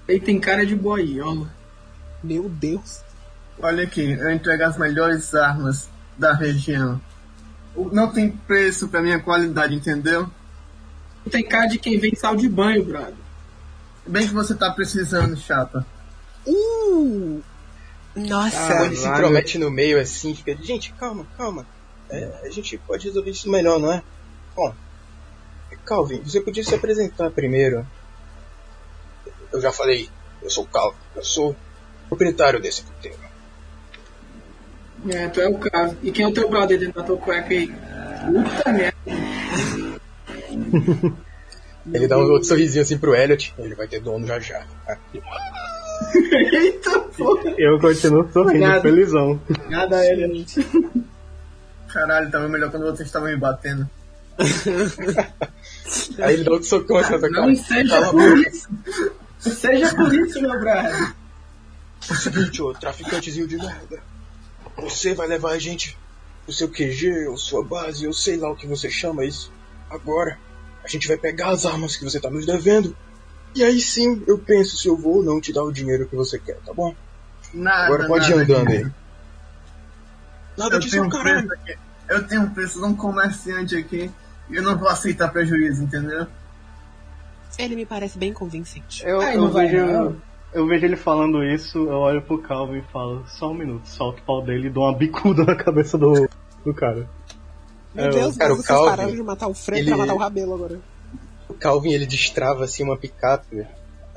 Ele 0.09 0.21
tem 0.21 0.41
cara 0.41 0.67
de 0.67 0.75
boiola. 0.75 1.51
Meu 2.23 2.49
Deus. 2.49 3.01
Olha 3.61 3.85
aqui, 3.85 4.13
eu 4.13 4.31
entrego 4.31 4.65
as 4.65 4.77
melhores 4.77 5.35
armas 5.35 5.89
da 6.19 6.33
região. 6.33 7.01
Não 7.93 8.11
tem 8.11 8.31
preço 8.31 8.89
pra 8.89 9.03
minha 9.03 9.21
qualidade, 9.21 9.75
entendeu? 9.75 10.29
Tem 11.31 11.45
cara 11.45 11.67
de 11.67 11.79
quem 11.79 11.99
vem 11.99 12.15
sal 12.15 12.37
de 12.37 12.49
banho, 12.49 12.85
brother. 12.85 13.15
Bem 14.07 14.27
que 14.27 14.35
você 14.35 14.55
tá 14.55 14.71
precisando, 14.71 15.37
chapa. 15.37 15.87
Uh! 16.47 17.43
Nossa. 18.15 18.67
Quando 18.67 18.85
ele 18.87 18.97
se 18.97 19.09
intromete 19.09 19.59
no 19.59 19.71
meio 19.71 20.01
assim, 20.01 20.35
fica, 20.35 20.57
gente, 20.63 20.93
calma, 20.93 21.27
calma. 21.37 21.67
É, 22.09 22.43
a 22.45 22.51
gente 22.51 22.79
pode 22.79 23.09
resolver 23.09 23.31
isso 23.31 23.51
melhor, 23.51 23.81
não 23.81 23.93
é? 23.93 24.03
Bom, 24.55 24.73
Calvin, 25.85 26.23
você 26.23 26.41
podia 26.41 26.65
se 26.65 26.75
apresentar 26.75 27.31
primeiro. 27.31 27.87
Eu 29.53 29.61
já 29.61 29.71
falei, 29.71 30.09
eu 30.43 30.51
sou 30.51 30.65
o 30.65 30.67
Calvin, 30.67 30.97
eu 31.15 31.25
sou 31.25 31.55
proprietário 32.09 32.61
desse 32.61 32.83
puteiro. 32.83 33.19
É, 35.09 35.29
tu 35.29 35.41
é 35.41 35.49
o 35.49 35.59
caso. 35.59 35.97
E 36.03 36.11
quem 36.11 36.25
é 36.25 36.29
o 36.29 36.33
teu 36.33 36.49
brother 36.49 36.79
dentro 36.79 36.95
da 36.95 37.07
tua 37.07 37.19
cueca 37.19 37.53
aí? 37.53 37.67
Puta 37.67 38.73
merda. 38.73 38.97
Ele 41.93 42.09
dá 42.09 42.17
um 42.17 42.23
outro 42.23 42.49
sorrisinho 42.49 42.83
assim 42.83 42.97
pro 42.97 43.15
Elliot, 43.15 43.55
ele 43.59 43.75
vai 43.75 43.87
ter 43.87 44.01
dono 44.01 44.27
já 44.27 44.41
já. 44.41 44.67
Eita 46.53 47.01
porra. 47.01 47.55
Eu 47.59 47.79
continuo 47.79 48.31
sorrindo, 48.33 48.65
Obrigado. 48.65 48.83
felizão. 48.83 49.41
Nada, 49.69 50.05
ele. 50.07 50.47
Caralho, 51.89 52.31
tava 52.31 52.49
melhor 52.49 52.71
quando 52.71 52.87
vocês 52.87 53.09
estavam 53.09 53.29
me 53.29 53.37
batendo. 53.37 53.89
Aí 56.19 56.35
ele 56.35 56.45
dá 56.45 56.53
outro 56.53 56.67
socão 56.67 56.97
assim 56.97 57.13
na 57.13 57.19
tua 57.19 57.31
cara. 57.31 57.47
Não 57.47 57.57
seja 57.57 58.11
por 58.11 58.39
isso. 58.39 58.69
Não 59.45 59.53
seja 59.53 59.95
por 59.95 60.15
isso, 60.15 60.41
meu 60.41 60.59
brother. 60.59 61.15
É 62.09 62.13
o 62.13 62.17
seguinte, 62.17 62.63
ô 62.63 62.73
traficantezinho 62.75 63.47
de 63.47 63.57
merda. 63.57 64.03
Você 64.77 65.15
vai 65.15 65.29
levar 65.29 65.53
a 65.53 65.59
gente 65.59 65.97
pro 66.45 66.53
seu 66.53 66.69
QG 66.69 67.29
ou 67.29 67.37
sua 67.37 67.65
base, 67.65 68.05
eu 68.05 68.13
sei 68.13 68.37
lá 68.37 68.51
o 68.51 68.57
que 68.57 68.67
você 68.67 68.91
chama 68.91 69.25
isso. 69.25 69.53
Agora, 69.89 70.39
a 70.83 70.89
gente 70.89 71.09
vai 71.09 71.17
pegar 71.17 71.49
as 71.51 71.65
armas 71.65 71.97
que 71.97 72.05
você 72.05 72.21
tá 72.21 72.29
nos 72.29 72.45
devendo 72.45 72.95
E 73.55 73.63
aí 73.63 73.81
sim 73.81 74.23
eu 74.27 74.39
penso 74.39 74.77
se 74.77 74.89
eu 74.89 74.97
vou 74.97 75.17
ou 75.17 75.23
não 75.23 75.41
te 75.41 75.53
dar 75.53 75.63
o 75.63 75.73
dinheiro 75.73 76.07
que 76.09 76.17
você 76.17 76.39
quer, 76.39 76.57
tá 76.67 76.73
bom? 76.73 76.95
Nada, 77.53 77.85
Agora 77.87 78.07
pode 78.07 78.27
ir 78.31 78.37
nada 78.37 78.43
andando 78.43 78.69
disso. 78.69 78.85
aí. 78.87 78.93
Nada 80.57 80.75
Eu 80.77 80.81
disso, 80.81 80.91
tenho, 80.93 81.05
um 81.05 81.09
caralho. 81.09 81.47
preço 81.49 81.53
aqui. 81.63 81.79
eu 82.09 82.27
tenho 82.29 82.43
um 82.43 82.51
preço 82.51 82.79
de 82.81 82.85
um 82.85 82.95
comerciante 82.97 83.77
aqui 83.77 84.11
e 84.51 84.57
eu 84.57 84.63
não 84.63 84.77
vou 84.77 84.89
aceitar 84.89 85.29
prejuízo, 85.33 85.83
entendeu? 85.85 86.27
Ele 87.59 87.77
me 87.77 87.87
parece 87.87 88.19
bem 88.19 88.33
convincente. 88.33 89.05
Eu, 89.07 89.21
Ai, 89.21 89.37
eu 89.37 89.49
vejo, 89.49 89.77
não. 89.87 90.17
eu 90.53 90.67
vejo 90.67 90.85
ele 90.87 90.97
falando 90.97 91.45
isso, 91.45 91.79
eu 91.79 91.97
olho 91.99 92.21
pro 92.23 92.39
Calvin 92.43 92.79
e 92.79 92.93
falo, 92.93 93.25
só 93.29 93.51
um 93.51 93.55
minuto, 93.55 93.87
solto 93.89 94.19
o 94.21 94.23
pau 94.25 94.43
dele 94.43 94.67
e 94.67 94.71
dou 94.71 94.83
uma 94.85 94.97
bicuda 94.97 95.45
na 95.45 95.55
cabeça 95.55 95.97
do, 95.97 96.29
do 96.65 96.75
cara. 96.75 97.09
Meu 97.95 98.07
É, 98.07 98.09
Deus, 98.09 98.37
cara, 98.37 98.51
mas 98.51 98.59
o 98.59 98.63
vocês 98.63 98.67
Calvin, 98.67 98.91
pararam 98.91 99.15
de 99.15 99.23
matar 99.23 99.47
o 99.47 99.55
Frank 99.55 99.81
ele- 99.81 99.89
pra 99.91 99.99
matar 99.99 100.15
o 100.15 100.19
Rabelo 100.19 100.55
agora. 100.55 100.81
O 101.55 101.59
Calvin 101.59 101.93
ele 101.93 102.07
destrava 102.07 102.65
assim 102.65 102.83
uma 102.83 102.97
picape. 102.97 103.67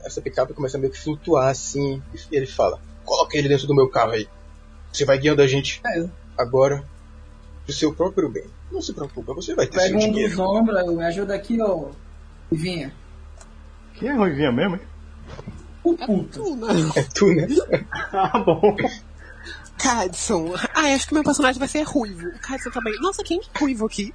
Essa 0.04 0.22
picape 0.22 0.54
começa 0.54 0.78
a 0.78 0.80
meio 0.80 0.92
que 0.92 1.00
flutuar 1.00 1.50
assim. 1.50 2.02
E 2.32 2.36
ele 2.36 2.48
fala: 2.48 2.80
Coloca 3.06 3.38
ele 3.38 3.48
dentro 3.48 3.68
do 3.68 3.76
meu 3.76 3.88
carro 3.90 4.12
aí. 4.12 4.28
Você 4.92 5.06
vai 5.06 5.18
guiando 5.18 5.42
a 5.42 5.48
gente 5.48 5.82
É. 5.86 6.06
agora 6.38 6.84
pro 7.66 7.74
seu 7.74 7.94
próprio 7.94 8.30
bem. 8.30 8.46
Não 8.72 8.82
se 8.82 8.94
preocupa, 8.94 9.34
você 9.34 9.54
vai 9.56 9.68
ter 9.68 9.78
Pega 9.78 9.88
seu 9.90 9.96
um 9.98 10.00
dos 10.00 10.14
dinheiro. 10.14 10.42
ombros, 10.42 10.96
me 10.96 11.04
ajuda 11.06 11.36
aqui, 11.36 11.62
ó. 11.62 11.90
Vinha. 12.52 12.94
Quem 13.96 14.10
é 14.10 14.14
Ruivinha 14.14 14.52
mesmo, 14.52 14.76
hein? 14.76 14.82
O 15.84 15.94
puto. 15.96 16.44
Tu, 16.44 16.56
né? 16.56 16.92
É 16.96 17.04
tu, 17.04 17.28
né? 17.34 17.48
Ah, 18.12 18.40
bom. 18.40 18.76
Cadson. 19.78 20.54
Ah, 20.74 20.94
acho 20.94 21.08
que 21.08 21.14
meu 21.14 21.24
personagem 21.24 21.60
vai 21.60 21.68
ser 21.68 21.84
ruivo. 21.84 22.28
O 22.28 22.40
Cadson 22.40 22.70
também. 22.72 22.94
Nossa, 23.00 23.24
quem 23.24 23.40
é 23.40 23.60
ruivo 23.60 23.86
aqui? 23.86 24.14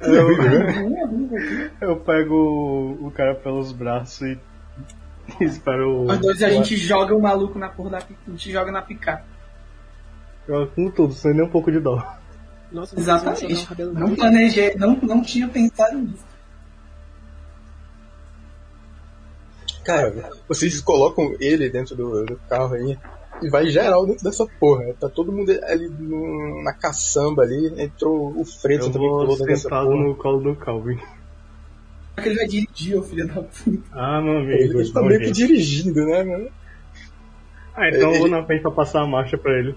Eu, 0.00 0.28
aqui. 0.28 1.70
eu 1.80 1.96
pego 1.96 2.96
o, 3.00 3.10
cara 3.10 3.34
pelos 3.34 3.72
braços 3.72 4.22
e, 4.22 4.38
espero 5.44 6.02
o. 6.02 6.04
Nós 6.04 6.18
dois 6.18 6.42
a 6.42 6.50
gente 6.50 6.76
joga 6.76 7.14
o 7.14 7.20
maluco 7.20 7.58
na 7.58 7.68
porra 7.68 7.90
da 7.90 7.98
pica. 7.98 8.20
A 8.26 8.30
gente 8.30 8.50
joga 8.52 8.72
na 8.72 8.82
picape. 8.82 9.24
Joga 10.46 10.66
com 10.68 10.90
tudo, 10.90 11.12
sem 11.12 11.34
nem 11.34 11.44
um 11.44 11.50
pouco 11.50 11.70
de 11.70 11.80
dó. 11.80 12.02
Nossa, 12.72 12.98
Exatamente. 12.98 13.66
Não 13.94 14.14
planejei, 14.14 14.74
não, 14.76 14.96
não 14.96 15.22
tinha 15.22 15.48
pensado 15.48 15.98
nisso. 15.98 16.26
Cara, 19.84 20.30
vocês 20.46 20.82
colocam 20.82 21.34
ele 21.40 21.70
dentro 21.70 21.96
do, 21.96 22.24
do 22.26 22.36
carro 22.48 22.74
aí 22.74 22.98
e 23.42 23.48
vai 23.48 23.68
geral 23.68 24.06
dentro 24.06 24.24
dessa 24.24 24.46
porra. 24.58 24.92
Tá 25.00 25.08
todo 25.08 25.32
mundo 25.32 25.50
ali 25.64 25.88
no- 25.88 26.62
na 26.62 26.72
caçamba 26.72 27.42
ali. 27.42 27.74
Entrou 27.82 28.32
o 28.38 28.44
Fredo 28.44 28.86
Eu 28.86 28.92
também 28.92 29.08
pulou 29.08 29.28
dentro 29.28 29.44
dessa 29.46 29.68
porra. 29.68 29.84
no 29.84 30.14
colo 30.16 30.40
do 30.40 30.56
Calvin. 30.56 30.98
Só 32.14 32.22
que 32.22 32.28
ele 32.28 32.36
vai 32.36 32.46
dirigir, 32.48 32.96
ô 32.98 33.02
filho 33.02 33.26
da 33.28 33.42
puta. 33.42 33.78
Ah, 33.92 34.20
meu 34.20 34.38
amigo. 34.38 34.52
Ele, 34.52 34.78
ele 34.80 34.92
tá 34.92 35.00
um 35.00 35.06
meio 35.06 35.20
que 35.20 35.30
dirigindo, 35.30 36.04
né, 36.06 36.24
mano? 36.24 36.48
Ah, 37.76 37.88
então 37.88 38.00
eu 38.00 38.10
ele- 38.10 38.18
vou 38.18 38.28
na 38.28 38.44
frente 38.44 38.62
pra 38.62 38.70
passar 38.72 39.02
a 39.02 39.06
marcha 39.06 39.38
pra 39.38 39.56
ele. 39.56 39.74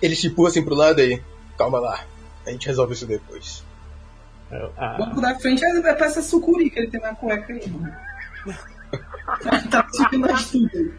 Ele 0.00 0.16
te 0.16 0.26
empurra 0.28 0.48
assim 0.48 0.64
pro 0.64 0.74
lado 0.74 1.00
aí. 1.00 1.22
Calma 1.58 1.78
lá. 1.78 2.00
A 2.46 2.50
gente 2.50 2.66
resolve 2.66 2.94
isso 2.94 3.06
depois. 3.06 3.62
Eu, 4.50 4.66
O 4.68 4.72
ah, 4.76 4.96
banco 4.98 5.20
da 5.20 5.34
frente 5.38 5.64
é 5.64 5.68
é 5.68 5.94
pra 5.94 6.06
essa 6.06 6.22
sucuri 6.22 6.70
que 6.70 6.78
ele 6.78 6.88
tem 6.88 7.00
na 7.00 7.14
cueca 7.14 7.52
aí, 7.52 7.68
mano. 7.68 7.92
tá 9.70 9.86
subindo 9.92 10.30
as 10.30 10.50
tudo 10.50 10.70
aí. 10.74 10.92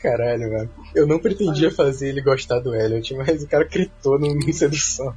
Caralho, 0.00 0.52
mano. 0.52 0.70
Eu 0.94 1.06
não 1.06 1.18
pretendia 1.18 1.70
fazer 1.70 2.08
ele 2.10 2.20
gostar 2.22 2.60
do 2.60 2.74
Elliot, 2.74 3.14
mas 3.16 3.42
o 3.42 3.48
cara 3.48 3.64
gritou 3.64 4.18
no, 4.18 4.34
no 4.34 4.52
sedução. 4.52 5.14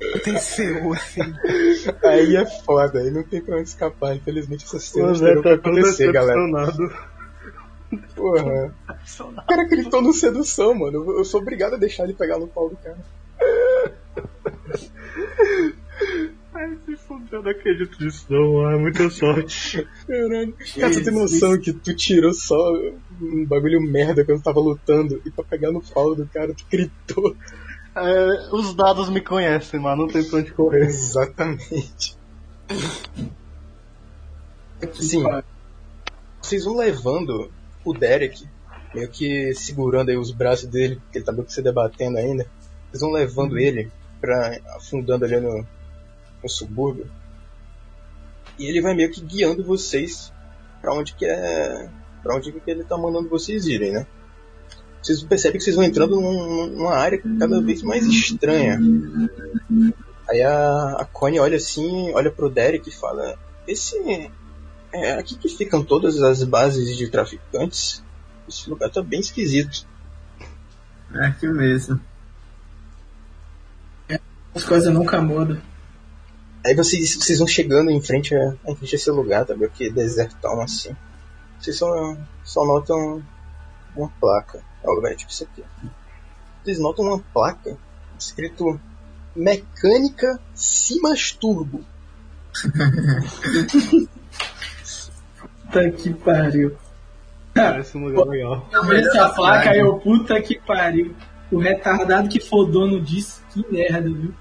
Aconteceu, 0.00 0.92
assim. 0.92 1.20
Aí 2.04 2.36
é 2.36 2.46
foda, 2.46 3.00
aí 3.00 3.10
não 3.10 3.22
tem 3.24 3.40
pra 3.42 3.56
onde 3.56 3.68
escapar. 3.68 4.14
Infelizmente 4.14 4.64
essas 4.64 4.84
cenas 4.84 5.20
terão 5.20 5.42
que 5.42 5.48
tá 5.48 5.56
todo 5.62 5.76
acontecer, 5.78 6.12
galera. 6.12 6.40
Porra. 8.14 8.74
O 9.42 9.46
cara 9.46 9.64
gritou 9.64 10.00
no 10.02 10.12
sedução, 10.12 10.74
mano. 10.74 10.98
Eu- 11.10 11.18
Eu 11.18 11.24
sou 11.24 11.40
obrigado 11.40 11.74
a 11.74 11.78
deixar 11.78 12.04
ele 12.04 12.14
pegar 12.14 12.38
no 12.38 12.46
pau 12.46 12.68
do 12.70 12.76
cara. 12.76 12.98
Ai, 16.58 16.76
se 16.84 16.96
fudeu, 16.96 17.38
eu 17.38 17.42
não 17.44 17.50
acredito 17.52 18.02
nisso 18.02 18.26
não, 18.28 18.66
ah, 18.66 18.76
muita 18.76 19.08
sorte. 19.10 19.86
Caralho. 20.08 20.52
Cara, 20.74 20.92
tu 20.92 21.04
tem 21.04 21.14
noção 21.14 21.60
que 21.60 21.72
tu 21.72 21.94
tirou 21.94 22.32
só 22.34 22.56
um 23.22 23.46
bagulho 23.46 23.80
merda 23.80 24.24
quando 24.24 24.42
tava 24.42 24.58
lutando 24.58 25.22
e 25.24 25.30
pra 25.30 25.44
pegar 25.44 25.70
no 25.70 25.80
pau 25.80 26.16
do 26.16 26.26
cara 26.26 26.52
tu 26.52 26.64
gritou. 26.68 27.36
É, 27.94 28.48
os 28.52 28.74
dados 28.74 29.08
me 29.08 29.20
conhecem, 29.20 29.78
mas 29.78 29.96
não 29.96 30.08
tem 30.08 30.24
pra 30.24 30.40
onde 30.40 30.50
correr. 30.50 30.86
Exatamente. 30.86 32.18
Sim. 34.94 35.22
Vocês 36.42 36.64
vão 36.64 36.76
levando 36.76 37.52
o 37.84 37.94
Derek, 37.94 38.48
meio 38.92 39.08
que 39.08 39.54
segurando 39.54 40.08
aí 40.08 40.16
os 40.16 40.32
braços 40.32 40.68
dele, 40.68 40.96
porque 40.96 41.18
ele 41.18 41.24
tá 41.24 41.30
meio 41.30 41.44
que 41.44 41.52
se 41.52 41.62
debatendo 41.62 42.18
ainda. 42.18 42.48
Vocês 42.90 43.00
vão 43.00 43.12
levando 43.12 43.56
ele 43.56 43.92
pra 44.20 44.58
afundando 44.74 45.24
ali 45.24 45.38
no, 45.38 45.64
no 46.42 46.48
subúrbio. 46.48 47.10
E 48.58 48.66
ele 48.66 48.80
vai 48.80 48.94
meio 48.94 49.10
que 49.10 49.20
guiando 49.20 49.62
vocês 49.64 50.32
pra 50.80 50.92
onde 50.94 51.14
que 51.14 51.24
é. 51.24 51.88
para 52.22 52.34
onde 52.36 52.50
que 52.52 52.70
ele 52.70 52.84
tá 52.84 52.96
mandando 52.96 53.28
vocês 53.28 53.66
irem, 53.66 53.92
né? 53.92 54.06
Vocês 55.02 55.22
percebem 55.22 55.58
que 55.58 55.64
vocês 55.64 55.76
vão 55.76 55.84
entrando 55.84 56.20
num- 56.20 56.66
numa 56.66 56.94
área 56.94 57.20
cada 57.38 57.60
vez 57.60 57.82
mais 57.82 58.04
estranha. 58.06 58.78
Aí 60.28 60.42
a, 60.42 60.96
a 60.98 61.04
Connie 61.04 61.38
olha 61.38 61.56
assim, 61.56 62.12
olha 62.12 62.30
pro 62.30 62.50
Derek 62.50 62.88
e 62.88 62.92
fala: 62.92 63.38
Esse. 63.66 64.30
É 64.92 65.12
aqui 65.12 65.36
que 65.36 65.48
ficam 65.50 65.84
todas 65.84 66.20
as 66.22 66.42
bases 66.42 66.96
de 66.96 67.08
traficantes. 67.08 68.02
Esse 68.48 68.68
lugar 68.70 68.90
tá 68.90 69.02
bem 69.02 69.20
esquisito. 69.20 69.86
É 71.14 71.26
aqui 71.26 71.46
mesmo. 71.46 72.00
As 74.54 74.64
coisas 74.64 74.92
nunca 74.92 75.20
mudam. 75.20 75.60
Aí 76.64 76.74
vocês, 76.74 77.14
vocês 77.16 77.38
vão 77.38 77.46
chegando 77.46 77.90
em 77.90 78.00
frente 78.00 78.34
a, 78.34 78.54
em 78.66 78.74
frente 78.74 78.94
a 78.94 78.96
esse 78.96 79.10
lugar, 79.10 79.44
tá 79.44 79.54
meio 79.54 79.70
que 79.70 79.90
desertão 79.90 80.60
assim. 80.60 80.94
Vocês 81.58 81.76
só, 81.76 82.16
só 82.44 82.64
notam 82.64 83.22
uma 83.96 84.08
placa. 84.20 84.62
Ó, 84.84 85.00
vai, 85.00 85.14
tipo 85.14 85.30
isso 85.30 85.44
aqui. 85.44 85.64
Vocês 86.62 86.78
notam 86.78 87.04
uma 87.04 87.18
placa 87.18 87.76
escrito 88.18 88.80
Mecânica 89.34 90.40
Cimasturbo. 90.54 91.84
Puta 95.68 95.90
que 95.90 96.14
pariu. 96.14 96.76
Parece 97.54 97.96
um 97.96 98.06
lugar 98.06 98.26
legal. 98.26 98.68
Eu 98.72 98.84
vejo 98.84 99.08
essa 99.08 99.28
placa 99.30 99.70
aí, 99.70 99.80
eu 99.80 99.98
puta 99.98 100.40
que 100.40 100.58
pariu. 100.58 101.14
O 101.50 101.58
retardado 101.58 102.28
que 102.28 102.40
for 102.40 102.64
dono 102.66 103.00
disso, 103.00 103.42
que 103.50 103.64
merda, 103.70 104.08
viu? 104.08 104.34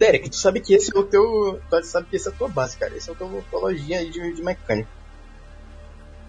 Derek, 0.00 0.30
tu 0.30 0.36
sabe 0.36 0.60
que 0.60 0.72
esse 0.72 0.96
é 0.96 0.98
o 0.98 1.04
teu. 1.04 1.60
Tu 1.68 1.84
sabe 1.84 2.06
que 2.08 2.16
esse 2.16 2.26
é 2.26 2.32
a 2.32 2.34
tua 2.34 2.48
base, 2.48 2.74
cara. 2.78 2.96
Esse 2.96 3.10
é 3.10 3.12
o 3.12 3.16
teu 3.16 3.66
aí 3.66 4.10
de, 4.10 4.32
de 4.32 4.42
mecânica. 4.42 4.88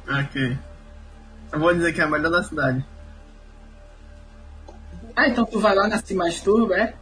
Ok. 0.05 0.57
Eu 1.53 1.59
vou 1.59 1.73
dizer 1.73 1.93
que 1.93 2.01
é 2.01 2.03
a 2.03 2.07
melhor 2.09 2.29
da 2.29 2.43
cidade. 2.43 2.85
Ah, 5.15 5.29
então 5.29 5.45
tu 5.45 5.57
vai 5.57 5.73
lá 5.73 5.87
na 5.87 5.99
Cimasturba, 5.99 6.75
é? 6.75 6.95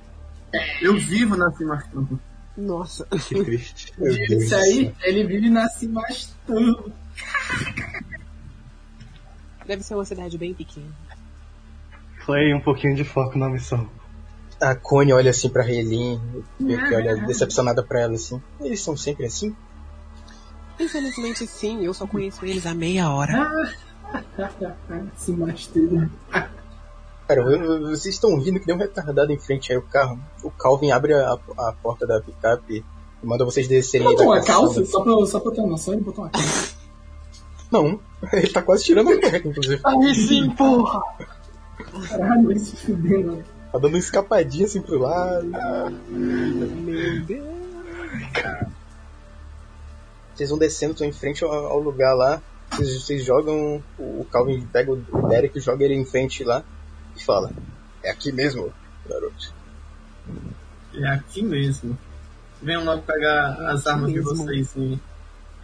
Eu 0.80 0.96
vivo 0.96 1.36
na 1.36 1.52
Cimasturbo. 1.52 2.20
Nossa. 2.56 3.08
Que 3.28 3.44
triste. 3.44 3.92
Isso 4.00 4.56
aí, 4.56 4.94
ele 5.02 5.24
vive 5.24 5.50
na 5.50 5.68
Cimasturba. 5.70 6.94
Deve 9.66 9.82
ser 9.82 9.96
uma 9.96 10.06
cidade 10.06 10.38
bem 10.38 10.54
pequena. 10.54 10.92
Clay, 12.24 12.54
um 12.54 12.62
pouquinho 12.62 12.96
de 12.96 13.04
foco 13.04 13.40
na 13.40 13.50
missão. 13.50 13.90
A 14.62 14.76
Connie 14.76 15.14
olha 15.14 15.32
assim 15.32 15.50
pra 15.50 15.64
Relin, 15.64 16.20
que 16.58 16.96
olha 16.96 17.16
decepcionada 17.26 17.82
pra 17.82 18.02
ela 18.02 18.14
assim. 18.16 18.42
Eles 18.62 18.82
são 18.82 18.98
sempre 18.98 19.26
assim? 19.26 19.56
Infelizmente 20.80 21.46
sim, 21.48 21.84
eu 21.86 21.94
só 21.94 22.06
conheço 22.08 22.46
eles 22.46 22.66
há 22.66 22.74
meia 22.74 23.10
hora. 23.10 23.50
Cimasturba. 25.16 26.10
Cara, 26.32 27.42
eu- 27.42 27.52
eu- 27.52 27.82
vocês 27.90 28.16
estão 28.16 28.40
vindo 28.42 28.60
que 28.60 28.66
nem 28.68 28.76
um 28.76 28.80
retardado 28.80 29.32
em 29.32 29.38
frente 29.38 29.72
aí 29.72 29.78
o 29.78 29.82
carro. 29.84 30.20
O 30.44 30.50
Calvin 30.50 30.92
abre 30.92 31.14
a, 31.14 31.34
a 31.58 31.74
porta 31.82 32.08
da 32.08 32.20
picape 32.20 32.84
e 33.22 33.26
manda 33.26 33.46
vocês 33.46 33.68
descerem 33.68 34.08
aí 34.08 34.14
Botou 34.16 34.32
da 34.34 34.40
uma 34.40 34.46
calça? 34.46 34.84
Só 34.86 35.04
pra, 35.04 35.26
só 35.26 35.40
pra 35.40 35.52
eu 35.52 35.56
ter 35.56 35.62
uma 35.62 35.70
noção, 35.70 35.94
ele 35.94 36.04
botou 36.04 36.24
uma 36.24 36.32
calça. 36.32 36.76
Não, 37.72 38.00
ele 38.34 38.50
tá 38.50 38.62
quase 38.64 38.84
tirando 38.84 39.12
a 39.12 39.20
cueca, 39.20 39.48
inclusive. 39.48 39.82
Aí 39.86 40.16
sim, 40.16 40.50
porra! 40.52 41.02
Caralho, 42.10 42.52
ele 42.52 42.60
se 42.60 42.76
fudendo. 42.76 43.44
Tá 43.72 43.78
dando 43.78 43.90
uma 43.90 43.98
escapadinha 44.00 44.66
assim 44.66 44.82
pro 44.82 45.00
lado. 45.00 45.46
Meu 46.10 47.22
Deus. 47.26 47.48
Vocês 50.34 50.50
vão 50.50 50.58
descendo, 50.58 50.94
estão 50.94 51.08
em 51.08 51.12
frente 51.12 51.44
ao, 51.44 51.52
ao 51.52 51.80
lugar 51.80 52.14
lá. 52.16 52.42
Vocês, 52.72 53.04
vocês 53.04 53.24
jogam. 53.24 53.84
O 53.98 54.26
Calvin 54.32 54.66
pega 54.66 54.92
o 54.92 55.28
Derek 55.28 55.58
e 55.58 55.62
joga 55.62 55.84
ele 55.84 55.96
em 55.96 56.06
frente 56.06 56.44
lá 56.44 56.64
e 57.16 57.24
fala: 57.24 57.52
É 58.04 58.10
aqui 58.10 58.32
mesmo, 58.32 58.74
garoto. 59.08 59.54
É 60.94 61.08
aqui 61.10 61.44
mesmo. 61.44 61.98
venham 62.62 62.86
logo 62.86 63.04
pegar 63.04 63.54
as 63.70 63.86
armas 63.86 64.12
de 64.12 64.20
mesmo. 64.20 64.36
vocês 64.36 64.74
e 64.76 65.00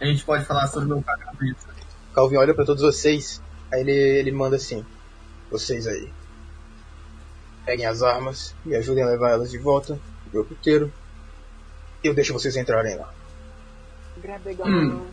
a 0.00 0.04
gente 0.04 0.24
pode 0.24 0.44
falar 0.44 0.68
sobre 0.68 0.84
o 0.84 0.88
meu 0.88 1.02
pagamento. 1.02 1.66
Calvin 2.14 2.36
olha 2.36 2.54
pra 2.54 2.64
todos 2.64 2.82
vocês, 2.82 3.42
aí 3.72 3.80
ele, 3.80 3.92
ele 3.92 4.32
manda 4.32 4.56
assim: 4.56 4.84
Vocês 5.50 5.86
aí, 5.86 6.08
peguem 7.66 7.84
as 7.84 8.00
armas 8.00 8.54
e 8.64 8.74
ajudem 8.76 9.02
a 9.02 9.08
levar 9.08 9.32
elas 9.32 9.50
de 9.50 9.58
volta, 9.58 9.98
o 10.26 10.30
grupo 10.30 10.54
inteiro. 10.54 10.90
E 12.02 12.06
eu 12.06 12.14
deixo 12.14 12.32
vocês 12.32 12.56
entrarem 12.56 12.96
lá. 12.96 13.12
Hum. 14.64 15.04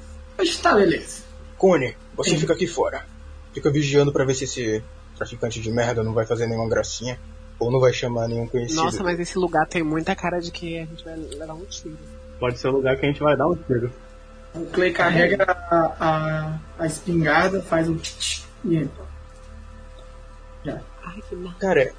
Tá, 0.61 0.75
beleza. 0.75 1.23
Cone, 1.57 1.97
você 2.15 2.37
fica 2.37 2.53
aqui 2.53 2.67
fora. 2.67 3.05
Fica 3.53 3.71
vigiando 3.71 4.13
pra 4.13 4.23
ver 4.23 4.35
se 4.35 4.43
esse 4.43 4.83
traficante 5.17 5.59
de 5.59 5.71
merda 5.71 6.03
não 6.03 6.13
vai 6.13 6.25
fazer 6.25 6.47
nenhuma 6.47 6.69
gracinha 6.69 7.19
ou 7.59 7.71
não 7.71 7.79
vai 7.79 7.93
chamar 7.93 8.27
nenhum 8.27 8.47
conhecido. 8.47 8.83
Nossa, 8.83 9.03
mas 9.03 9.19
esse 9.19 9.37
lugar 9.37 9.67
tem 9.67 9.83
muita 9.83 10.15
cara 10.15 10.39
de 10.39 10.51
que 10.51 10.79
a 10.79 10.85
gente 10.85 11.03
vai 11.03 11.15
levar 11.15 11.53
um 11.53 11.65
tiro. 11.65 11.97
Pode 12.39 12.59
ser 12.59 12.67
o 12.67 12.71
lugar 12.71 12.97
que 12.97 13.05
a 13.05 13.09
gente 13.09 13.21
vai 13.21 13.35
dar 13.35 13.47
um 13.47 13.55
tiro. 13.55 13.91
O 14.53 14.65
Clay 14.67 14.91
carrega 14.91 15.43
a, 15.43 15.95
a, 15.99 16.59
a 16.77 16.85
espingarda, 16.85 17.61
faz 17.63 17.89
um 17.89 17.97
tch, 17.97 18.43
e 18.63 18.77
entra. 18.77 19.03
Ai, 20.65 21.21
que 21.27 21.35
merda. 21.35 21.57
Cara, 21.59 21.93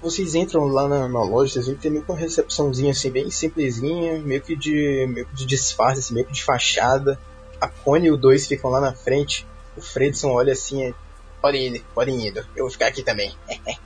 vocês 0.00 0.34
entram 0.34 0.64
lá 0.64 0.88
na, 0.88 1.08
na 1.08 1.22
loja, 1.22 1.52
vocês 1.52 1.66
veem 1.66 1.76
que 1.76 1.82
tem 1.82 1.90
meio 1.90 2.04
que 2.04 2.10
uma 2.10 2.18
recepçãozinha 2.18 2.92
assim, 2.92 3.10
bem 3.10 3.30
simplesinha, 3.30 4.18
meio 4.20 4.40
que 4.40 4.56
de, 4.56 5.06
meio 5.08 5.26
que 5.26 5.34
de 5.34 5.46
disfarce, 5.46 6.00
assim, 6.00 6.14
meio 6.14 6.26
que 6.26 6.32
de 6.32 6.42
fachada. 6.42 7.18
A 7.60 7.68
Connie 7.68 8.08
e 8.08 8.10
o 8.10 8.16
dois 8.16 8.46
ficam 8.46 8.70
lá 8.70 8.80
na 8.80 8.94
frente. 8.94 9.46
O 9.76 9.82
Fredson 9.82 10.30
olha 10.30 10.52
assim, 10.52 10.82
é, 10.82 10.94
podem 11.40 11.74
ir, 11.74 11.84
podem 11.94 12.26
ir, 12.26 12.36
eu 12.56 12.64
vou 12.64 12.70
ficar 12.70 12.86
aqui 12.86 13.02
também. 13.02 13.34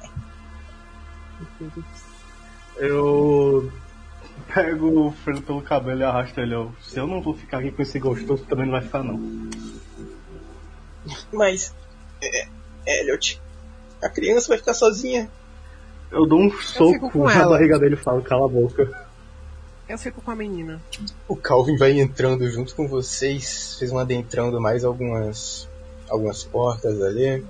Eu 2.77 3.73
pego 4.53 5.07
o 5.07 5.13
Fredo 5.13 5.43
pelo 5.43 5.63
cabelo 5.63 6.01
e 6.01 6.05
arrasto 6.05 6.41
ele. 6.41 6.55
Eu, 6.55 6.75
se 6.83 6.99
eu 6.99 7.07
não 7.07 7.23
vou 7.23 7.35
ficar 7.35 7.59
aqui 7.59 7.71
com 7.71 7.83
esse 7.83 7.99
gostoso, 8.01 8.45
também 8.47 8.67
não 8.67 8.73
vai 8.73 8.83
ficar 8.83 9.05
não. 9.05 9.49
Mas, 11.33 11.75
é, 12.21 12.49
Elliot, 12.87 13.41
a 14.03 14.09
criança 14.09 14.49
vai 14.49 14.59
ficar 14.59 14.75
sozinha. 14.75 15.31
Eu 16.15 16.27
dou 16.27 16.41
um 16.41 16.51
soco 16.53 17.11
com 17.11 17.25
na 17.25 17.35
ela. 17.35 17.51
barriga 17.51 17.79
dele 17.79 17.95
e 17.95 17.99
falo, 17.99 18.23
cala 18.23 18.47
a 18.47 18.49
boca. 18.49 18.89
Eu 19.89 19.99
fico 19.99 20.23
com 20.23 20.31
a 20.31 20.37
menina. 20.37 20.81
O 21.29 21.37
Calvin 21.37 21.77
vai 21.77 21.93
entrando 22.01 22.49
junto 22.51 22.75
com 22.75 22.89
vocês. 22.89 23.75
Vocês 23.79 23.91
vão 23.91 23.99
adentrando 24.01 24.61
mais 24.61 24.85
algumas, 24.85 25.69
algumas 26.09 26.43
portas 26.45 27.03
ali. 27.03 27.45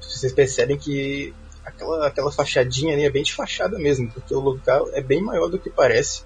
Vocês 0.00 0.32
percebem 0.32 0.76
que 0.76 1.32
aquela, 1.64 2.06
aquela 2.08 2.32
fachadinha 2.32 2.94
ali 2.94 3.04
é 3.04 3.10
bem 3.10 3.22
de 3.22 3.34
fachada 3.34 3.78
mesmo, 3.78 4.10
porque 4.10 4.34
o 4.34 4.40
local 4.40 4.88
é 4.94 5.00
bem 5.00 5.20
maior 5.22 5.48
do 5.48 5.58
que 5.58 5.70
parece. 5.70 6.22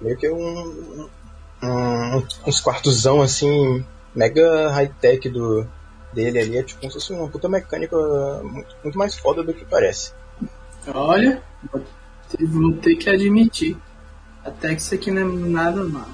Meio 0.00 0.16
que 0.16 0.26
é 0.26 0.32
um, 0.32 1.08
um- 1.62 2.22
uns 2.46 2.60
quartozão 2.60 3.20
assim, 3.20 3.84
mega 4.14 4.70
high-tech 4.70 5.28
do 5.28 5.66
dele 6.12 6.38
ali. 6.40 6.58
É 6.58 6.62
tipo 6.62 6.80
como 6.80 6.90
se 6.92 6.98
fosse 6.98 7.12
uma 7.12 7.28
puta 7.28 7.48
mecânica 7.48 7.96
muito, 8.42 8.74
muito 8.82 8.98
mais 8.98 9.16
foda 9.16 9.42
do 9.44 9.54
que 9.54 9.64
parece. 9.64 10.12
Olha, 10.88 11.42
vou 12.40 12.72
ter- 12.74 12.96
que 12.96 13.08
admitir. 13.10 13.76
Até 14.44 14.74
que 14.74 14.80
isso 14.80 14.94
aqui 14.94 15.10
não 15.10 15.22
é 15.22 15.24
nada 15.48 15.84
mal. 15.84 16.08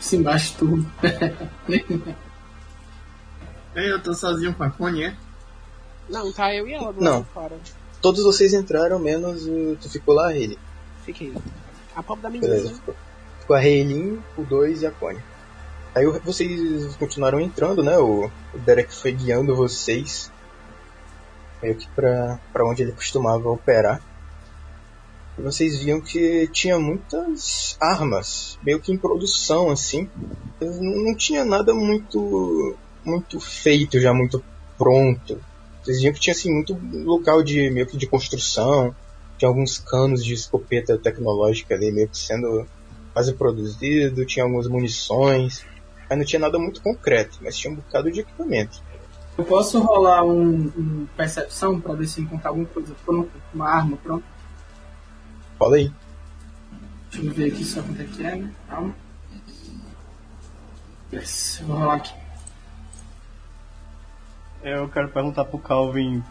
Se 0.00 0.16
embaixo 0.16 0.54
tudo. 0.58 0.86
Ei, 3.74 3.90
eu 3.92 4.00
tô 4.02 4.14
sozinho 4.14 4.54
com 4.54 4.62
a 4.62 4.70
Connie, 4.70 5.04
é? 5.04 5.16
Não, 6.08 6.32
tá 6.32 6.54
eu 6.54 6.68
e 6.68 6.72
ela 6.74 6.92
do 6.92 7.00
Não. 7.02 7.12
lado 7.12 7.24
de 7.24 7.30
fora. 7.30 7.56
Todos 8.00 8.22
vocês 8.22 8.52
entraram, 8.52 8.98
menos 8.98 9.46
o. 9.46 9.76
Tu 9.80 9.88
ficou 9.90 10.14
lá, 10.14 10.34
ele. 10.36 10.58
Fiquei. 11.04 11.34
A 11.96 12.02
pobre 12.02 12.22
da 12.22 12.30
menina. 12.30 12.52
Beleza, 12.52 12.74
ficou, 12.74 12.94
ficou 13.40 13.56
a 13.56 13.58
Reilin, 13.58 14.20
o 14.36 14.42
2 14.42 14.82
e 14.82 14.86
a 14.86 14.90
Connie. 14.90 15.22
Aí 15.94 16.04
vocês 16.24 16.94
continuaram 16.96 17.40
entrando, 17.40 17.82
né? 17.82 17.96
O, 17.98 18.30
o 18.52 18.58
Derek 18.58 18.94
foi 18.94 19.12
guiando 19.12 19.54
vocês 19.56 20.30
meio 21.64 21.74
que 21.74 21.88
pra 21.88 22.38
onde 22.60 22.82
ele 22.82 22.92
costumava 22.92 23.48
operar. 23.48 24.02
E 25.38 25.42
vocês 25.42 25.82
viam 25.82 26.00
que 26.00 26.46
tinha 26.52 26.78
muitas 26.78 27.76
armas, 27.80 28.58
meio 28.62 28.78
que 28.80 28.92
em 28.92 28.98
produção, 28.98 29.70
assim. 29.70 30.08
Não 30.60 31.16
tinha 31.16 31.44
nada 31.44 31.74
muito, 31.74 32.76
muito 33.04 33.40
feito, 33.40 33.98
já 33.98 34.12
muito 34.12 34.44
pronto. 34.76 35.40
Vocês 35.82 36.00
viam 36.00 36.12
que 36.12 36.20
tinha 36.20 36.32
assim, 36.32 36.52
muito 36.52 36.78
local 37.04 37.42
de 37.42 37.70
meio 37.70 37.86
que 37.86 37.96
de 37.96 38.06
construção, 38.06 38.94
tinha 39.36 39.48
alguns 39.48 39.78
canos 39.78 40.24
de 40.24 40.34
escopeta 40.34 40.96
tecnológica 40.96 41.74
ali 41.74 41.90
meio 41.90 42.08
que 42.08 42.18
sendo 42.18 42.66
quase 43.12 43.32
produzido, 43.34 44.24
tinha 44.24 44.44
algumas 44.44 44.66
munições, 44.66 45.64
mas 46.08 46.18
não 46.18 46.24
tinha 46.24 46.40
nada 46.40 46.58
muito 46.58 46.80
concreto, 46.80 47.38
mas 47.42 47.56
tinha 47.56 47.72
um 47.72 47.76
bocado 47.76 48.10
de 48.10 48.20
equipamento. 48.20 48.82
Eu 49.36 49.44
posso 49.44 49.80
rolar 49.80 50.24
um, 50.24 50.72
um 50.76 51.08
percepção 51.16 51.80
pra 51.80 51.94
ver 51.94 52.06
se 52.06 52.20
encontrar 52.20 52.50
alguma 52.50 52.66
coisa 52.66 52.94
pronta, 53.04 53.30
uma 53.52 53.68
arma 53.68 53.96
pronta? 53.96 54.24
Fala 55.58 55.76
aí. 55.76 55.92
Deixa 57.10 57.26
eu 57.26 57.32
ver 57.32 57.52
aqui 57.52 57.64
só 57.64 57.82
quanto 57.82 58.00
é 58.00 58.04
que 58.04 58.24
é, 58.24 58.36
né? 58.36 58.52
Calma. 58.68 58.94
Yes, 61.12 61.58
eu 61.60 61.66
vou 61.66 61.76
rolar 61.78 61.96
aqui. 61.96 62.14
Eu 64.62 64.88
quero 64.88 65.08
perguntar 65.08 65.44
pro 65.44 65.58
Calvin. 65.58 66.22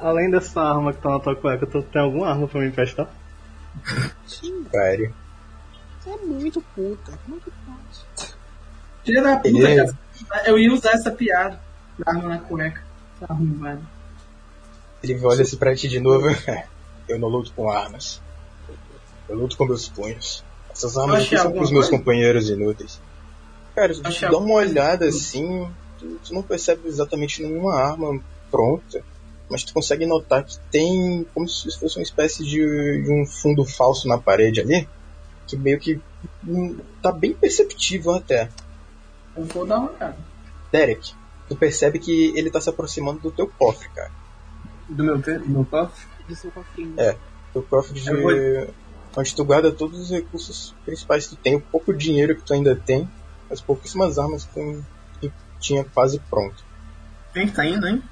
Além 0.00 0.30
dessa 0.30 0.60
arma 0.60 0.92
que 0.92 1.00
tá 1.00 1.10
na 1.10 1.20
tua 1.20 1.36
cueca, 1.36 1.66
tu 1.66 1.82
tem 1.82 2.02
alguma 2.02 2.28
arma 2.28 2.48
pra 2.48 2.60
me 2.60 2.66
emprestar? 2.68 3.08
Cara, 4.72 5.12
Você 6.00 6.10
é 6.10 6.16
muito 6.18 6.60
puta. 6.74 7.18
Como 7.24 7.36
é 7.36 7.40
que 7.40 7.50
pode? 7.50 8.34
Filha 9.04 9.22
da 9.22 9.36
puta, 9.36 9.96
cara. 10.28 10.48
Eu 10.48 10.58
ia 10.58 10.72
usar 10.72 10.92
essa 10.92 11.10
piada. 11.10 11.63
Da 11.98 12.10
arma 12.10 12.28
na 12.28 12.38
cueca. 12.38 12.82
Tá 13.20 13.26
arrumado. 13.30 13.86
ele 15.02 15.24
olha 15.24 15.42
assim 15.42 15.56
pra 15.56 15.74
ti 15.74 15.88
de 15.88 16.00
novo. 16.00 16.26
Eu 17.08 17.18
não 17.18 17.28
luto 17.28 17.52
com 17.52 17.70
armas. 17.70 18.20
Eu 19.28 19.36
luto 19.36 19.56
com 19.56 19.66
meus 19.66 19.88
punhos. 19.88 20.42
Essas 20.70 20.96
armas 20.96 21.22
aqui 21.24 21.36
são 21.36 21.52
pros 21.52 21.70
meus 21.70 21.86
coisa? 21.88 21.98
companheiros 21.98 22.48
inúteis. 22.48 23.00
Cara, 23.74 23.92
se 23.92 24.00
tu 24.00 24.08
Achei 24.08 24.22
dá 24.22 24.28
uma 24.28 24.38
alguma 24.38 24.54
coisa? 24.60 24.70
olhada 24.72 25.06
assim, 25.06 25.70
tu, 25.98 26.18
tu 26.24 26.34
não 26.34 26.42
percebe 26.42 26.88
exatamente 26.88 27.42
nenhuma 27.42 27.74
arma 27.74 28.20
pronta. 28.50 29.02
Mas 29.50 29.62
tu 29.62 29.74
consegue 29.74 30.06
notar 30.06 30.42
que 30.44 30.58
tem 30.70 31.26
como 31.34 31.46
se 31.46 31.70
fosse 31.78 31.98
uma 31.98 32.02
espécie 32.02 32.42
de, 32.42 33.02
de 33.02 33.12
um 33.12 33.26
fundo 33.26 33.64
falso 33.64 34.08
na 34.08 34.16
parede 34.18 34.60
ali. 34.60 34.88
Que 35.46 35.56
meio 35.56 35.78
que 35.78 36.00
hum, 36.46 36.78
tá 37.02 37.12
bem 37.12 37.34
perceptível 37.34 38.14
até. 38.14 38.48
Eu 39.36 39.44
vou 39.44 39.66
dar 39.66 39.78
uma 39.80 39.90
olhada. 39.90 40.16
Derek, 40.72 41.12
tu 41.48 41.56
percebe 41.56 41.98
que 41.98 42.32
ele 42.36 42.50
tá 42.50 42.60
se 42.60 42.68
aproximando 42.70 43.20
do 43.20 43.30
teu 43.30 43.46
cofre, 43.46 43.88
cara. 43.90 44.10
Do 44.88 45.02
meu 45.04 45.18
do 45.18 45.48
meu 45.48 45.64
cofre. 45.64 46.06
Do 46.28 46.34
seu 46.34 46.50
cofrinho. 46.50 46.94
É. 46.98 47.16
Teu 47.52 47.62
cofre 47.62 48.00
de. 48.00 48.08
Eu 48.08 48.22
vou- 48.22 48.74
Onde 49.16 49.32
tu 49.34 49.44
guarda 49.44 49.70
todos 49.70 50.00
os 50.00 50.10
recursos 50.10 50.74
principais 50.84 51.28
que 51.28 51.36
tu 51.36 51.40
tem, 51.40 51.54
o 51.54 51.60
pouco 51.60 51.94
dinheiro 51.94 52.34
que 52.34 52.42
tu 52.42 52.52
ainda 52.52 52.74
tem, 52.74 53.08
as 53.48 53.60
pouquíssimas 53.60 54.18
armas 54.18 54.44
que 54.44 54.52
tu 54.54 54.84
que 55.20 55.32
tinha 55.60 55.84
quase 55.84 56.18
pronto. 56.18 56.64
Quem 57.32 57.46
que 57.46 57.52
tá 57.54 57.64
indo, 57.64 57.86
hein? 57.86 58.02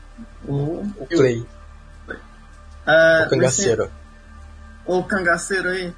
O, 0.47 0.83
O 0.97 1.07
Clay, 1.09 1.45
é, 2.87 3.25
o 3.27 3.31
cangaceiro. 3.31 3.90
O 4.87 5.03
cangaceiro 5.05 5.68
aí. 5.71 5.92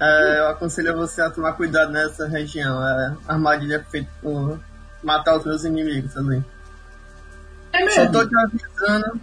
É, 0.00 0.38
eu 0.40 0.48
aconselho 0.48 0.96
você 0.96 1.20
a 1.22 1.30
tomar 1.30 1.52
cuidado 1.54 1.90
nessa 1.92 2.26
região. 2.28 2.82
É, 2.86 3.16
a 3.28 3.32
armadilha 3.34 3.76
é 3.76 3.90
feita 3.90 4.10
por 4.20 4.58
matar 5.02 5.36
os 5.36 5.44
meus 5.44 5.64
inimigos 5.64 6.12
também. 6.14 6.44
É 7.74 7.90
Só 7.90 8.00
mesmo? 8.00 8.12
tô 8.12 8.28
te 8.28 8.34
avisando 8.36 9.20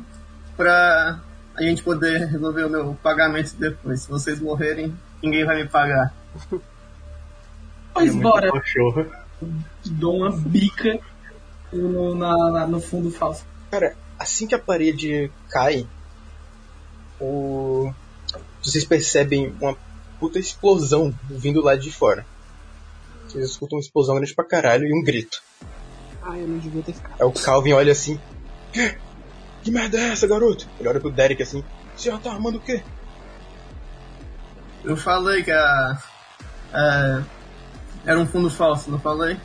pra 0.57 1.19
a 1.55 1.63
gente 1.63 1.83
poder 1.83 2.25
resolver 2.27 2.63
o 2.65 2.69
meu 2.69 2.93
pagamento 3.01 3.55
depois. 3.55 4.01
Se 4.01 4.09
vocês 4.09 4.39
morrerem, 4.39 4.95
ninguém 5.21 5.45
vai 5.45 5.63
me 5.63 5.69
pagar. 5.69 6.13
Pois 7.93 8.15
É 8.15 8.19
bora. 8.19 8.51
Cachorro. 8.51 9.05
Dou 9.85 10.17
uma 10.17 10.31
bica 10.31 10.99
no, 11.73 12.13
na, 12.15 12.51
na- 12.51 12.67
no 12.67 12.79
fundo 12.79 13.09
falso. 13.11 13.43
Cara, 13.71 13.95
assim 14.19 14.45
que 14.47 14.53
a 14.55 14.59
parede 14.59 15.31
cai, 15.49 15.87
o... 17.19 17.91
vocês 18.61 18.85
percebem 18.85 19.53
uma 19.59 19.75
puta 20.19 20.37
explosão 20.39 21.13
vindo 21.29 21.61
lá 21.61 21.75
de 21.75 21.91
fora. 21.91 22.25
Vocês 23.27 23.49
escutam 23.49 23.77
uma 23.77 23.81
explosão 23.81 24.15
grande 24.15 24.33
pra 24.35 24.43
caralho 24.45 24.85
e 24.85 24.93
um 24.93 25.03
grito. 25.03 25.41
Ai, 26.21 26.41
eu 26.43 26.47
não 26.47 26.59
devia 26.59 26.83
ter 26.83 26.93
ficado. 26.93 27.15
Aí 27.19 27.25
o 27.25 27.31
Calvin 27.31 27.73
olha 27.73 27.91
assim. 27.91 28.19
"Que? 28.71 28.95
Que 29.63 29.71
merda 29.71 29.97
é 29.99 30.09
essa, 30.09 30.27
garoto? 30.27 30.67
Ele 30.79 30.89
olha 30.89 30.99
pro 30.99 31.11
Derek 31.11 31.41
assim. 31.43 31.63
Você 31.95 32.09
já 32.09 32.17
tá 32.17 32.31
armando 32.31 32.57
o 32.57 32.61
quê? 32.61 32.81
Eu 34.83 34.97
falei 34.97 35.43
que 35.43 35.51
a, 35.51 35.97
é, 36.73 37.21
era 38.05 38.19
um 38.19 38.25
fundo 38.25 38.49
falso, 38.49 38.89
não 38.89 38.99
falei? 38.99 39.37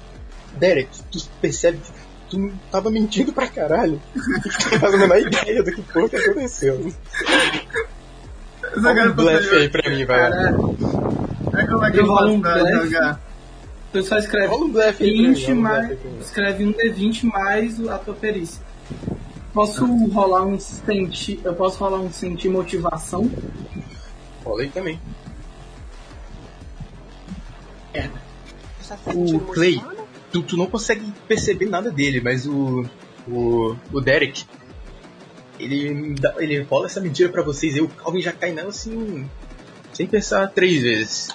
Derek, 0.57 0.89
tu 1.13 1.19
percebe 1.43 1.79
que 1.79 1.93
tu 2.31 2.39
não 2.39 2.53
tava 2.73 2.91
mentindo 2.91 3.33
pra 3.33 3.47
caralho. 3.49 4.01
Tu 4.15 4.71
não 4.73 4.81
faz 4.81 4.95
a 4.95 4.97
menor 4.97 5.19
ideia 5.19 5.63
do 5.63 5.71
que 5.73 5.83
foi 5.83 6.09
que 6.09 6.17
aconteceu. 6.17 6.93
Quero 8.73 9.11
um 9.11 9.15
blefe 9.15 9.55
aí 9.55 9.69
pra 9.69 9.91
mim, 9.91 10.05
vai. 10.07 10.19
Caralho. 10.31 10.77
É 11.57 11.67
como 11.67 11.85
é 11.85 11.91
que 11.91 11.99
eu 11.99 12.07
Eu 12.07 12.15
faço 12.15 12.29
um 12.29 12.41
pra 12.41 12.55
blefe. 12.55 12.85
jogar? 12.87 13.21
Tu 13.93 14.03
só 14.03 14.17
escreve 14.19 14.47
Rola 14.49 14.65
um 14.65 14.73
blefe 14.73 15.05
aí 15.05 15.13
pra 15.13 15.23
mim, 15.23 15.35
20 15.35 15.45
rola 15.47 15.55
um 15.59 15.61
mais. 15.63 15.99
Escreve 16.23 16.65
um 16.65 16.73
D20 16.73 17.25
mais 17.25 17.89
a 17.89 17.99
tua 17.99 18.15
perícia. 18.15 18.63
Posso 19.57 19.87
rolar 20.09 20.45
um 20.45 20.61
senti. 20.61 21.41
Eu 21.43 21.55
posso 21.55 21.79
rolar 21.79 21.99
um 22.01 22.13
sentir 22.13 22.51
motivação? 22.51 23.31
Rola 24.45 24.61
aí 24.61 24.69
também. 24.71 25.01
Tá 28.87 28.97
sentindo 28.99 29.37
O 29.39 29.41
Clay, 29.41 29.81
tu, 30.31 30.43
tu 30.43 30.59
não 30.59 30.67
consegue 30.67 31.11
perceber 31.27 31.71
nada 31.71 31.91
dele, 31.91 32.21
mas 32.21 32.47
o. 32.47 32.85
O, 33.27 33.75
o 33.91 34.01
Derek. 34.01 34.45
Ele, 35.59 36.13
dá- 36.15 36.35
ele 36.37 36.61
rola 36.63 36.85
essa 36.85 37.01
mentira 37.01 37.31
pra 37.31 37.43
vocês 37.43 37.75
e 37.77 37.81
o 37.81 37.89
Calvin 37.89 38.21
já 38.21 38.33
cai 38.33 38.53
nela 38.53 38.69
assim. 38.69 39.27
Sem 39.91 40.07
pensar 40.07 40.49
três 40.51 40.83
vezes. 40.83 41.31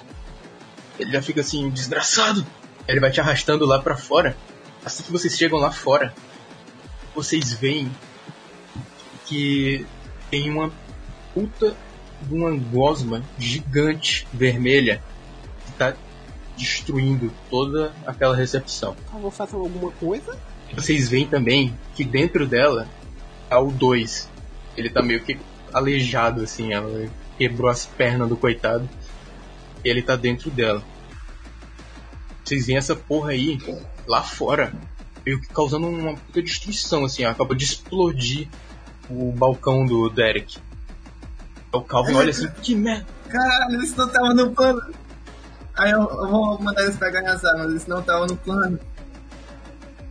Ele 0.96 1.10
já 1.10 1.20
fica 1.20 1.40
assim, 1.40 1.68
desgraçado. 1.70 2.46
Ele 2.86 3.00
vai 3.00 3.10
te 3.10 3.20
arrastando 3.20 3.66
lá 3.66 3.82
pra 3.82 3.96
fora. 3.96 4.36
Assim 4.84 5.02
que 5.02 5.10
vocês 5.10 5.36
chegam 5.36 5.58
lá 5.58 5.72
fora, 5.72 6.14
vocês 7.16 7.52
veem 7.52 7.90
que 9.26 9.86
tem 10.30 10.50
uma 10.50 10.70
puta 11.34 11.76
de 12.22 12.34
uma 12.34 12.50
gosma 12.56 13.22
gigante 13.38 14.26
vermelha 14.32 15.02
que 15.66 15.72
tá 15.72 15.94
destruindo 16.56 17.32
toda 17.50 17.92
aquela 18.06 18.36
recepção. 18.36 18.94
Por 18.94 19.12
favor, 19.12 19.30
façam 19.32 19.60
alguma 19.60 19.90
coisa? 19.92 20.38
Vocês 20.74 21.08
veem 21.08 21.26
também 21.26 21.76
que 21.94 22.04
dentro 22.04 22.46
dela 22.46 22.88
tá 23.48 23.58
o 23.58 23.70
2. 23.70 24.30
Ele 24.76 24.88
tá 24.88 25.02
meio 25.02 25.22
que 25.22 25.38
aleijado, 25.72 26.42
assim, 26.42 26.72
ela 26.72 27.08
quebrou 27.36 27.70
as 27.70 27.84
pernas 27.86 28.28
do 28.28 28.36
coitado. 28.36 28.88
E 29.84 29.88
ele 29.88 30.02
tá 30.02 30.16
dentro 30.16 30.50
dela. 30.50 30.82
Vocês 32.44 32.66
veem 32.66 32.78
essa 32.78 32.94
porra 32.94 33.30
aí 33.30 33.58
lá 34.06 34.22
fora, 34.22 34.72
meio 35.24 35.40
que 35.40 35.48
causando 35.48 35.88
uma 35.88 36.14
puta 36.14 36.42
destruição, 36.42 37.04
assim, 37.04 37.24
ó, 37.24 37.30
acabou 37.30 37.56
de 37.56 37.64
explodir 37.64 38.48
o 39.16 39.32
balcão 39.32 39.86
do 39.86 40.08
Derek. 40.10 40.58
O 41.72 41.80
Calvin 41.80 42.14
olha 42.14 42.30
assim, 42.30 42.48
que 42.62 42.74
merda. 42.74 43.06
Caralho, 43.28 43.82
isso 43.82 43.96
não 43.96 44.08
tava 44.08 44.34
no 44.34 44.50
plano. 44.50 44.82
Aí 45.74 45.90
eu, 45.90 46.00
eu 46.00 46.28
vou 46.28 46.60
mandar 46.60 46.82
eles 46.82 46.96
pegarem 46.96 47.28
as 47.28 47.44
armas, 47.44 47.72
isso 47.74 47.88
não 47.88 48.02
tava 48.02 48.26
no 48.26 48.36
plano. 48.36 48.78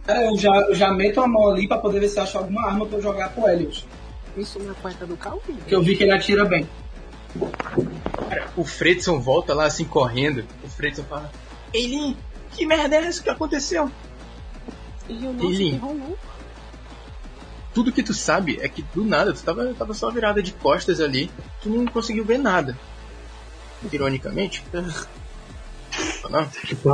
É, 0.08 0.28
eu 0.28 0.38
já, 0.38 0.50
eu 0.50 0.76
já 0.76 0.92
meto 0.92 1.22
a 1.22 1.28
mão 1.28 1.52
ali 1.52 1.68
pra 1.68 1.78
poder 1.78 2.00
ver 2.00 2.10
se 2.10 2.20
acha 2.20 2.40
alguma 2.40 2.66
arma 2.66 2.86
pra 2.86 2.98
eu 2.98 3.02
jogar 3.02 3.30
pro 3.30 3.48
Elliot. 3.48 3.88
Isso 4.36 4.60
na 4.60 4.74
cueca 4.74 5.06
do 5.06 5.16
Calvin? 5.18 5.54
Porque 5.54 5.76
eu 5.76 5.84
vi 5.84 5.96
que 5.96 6.04
ele 6.04 6.14
atira 6.14 6.46
bem. 6.46 6.68
Cara, 8.30 8.50
o 8.58 8.64
Fredson 8.64 9.20
volta 9.20 9.54
lá 9.54 9.66
assim 9.66 9.86
correndo. 9.86 10.46
O 10.64 10.70
Fredson 10.70 11.04
fala: 11.04 11.32
Eileen, 11.74 12.18
que 12.52 12.66
merda 12.66 12.96
é 12.96 13.06
essa 13.06 13.22
que 13.22 13.30
aconteceu? 13.30 13.92
E 15.08 15.26
eu 15.26 15.34
não. 15.34 16.18
Tudo 17.74 17.92
que 17.92 18.04
tu 18.04 18.14
sabe 18.14 18.60
é 18.62 18.68
que 18.68 18.82
do 18.94 19.06
nada 19.06 19.34
tu 19.34 19.44
tava, 19.44 19.74
tava 19.74 19.94
só 19.94 20.12
virada 20.12 20.42
de 20.42 20.52
costas 20.54 21.00
ali, 21.00 21.32
tu 21.62 21.70
não 21.70 21.86
conseguiu 21.86 22.26
ver 22.26 22.38
nada. 22.38 22.78
Ironicamente. 23.92 24.64
Não, 26.30 26.48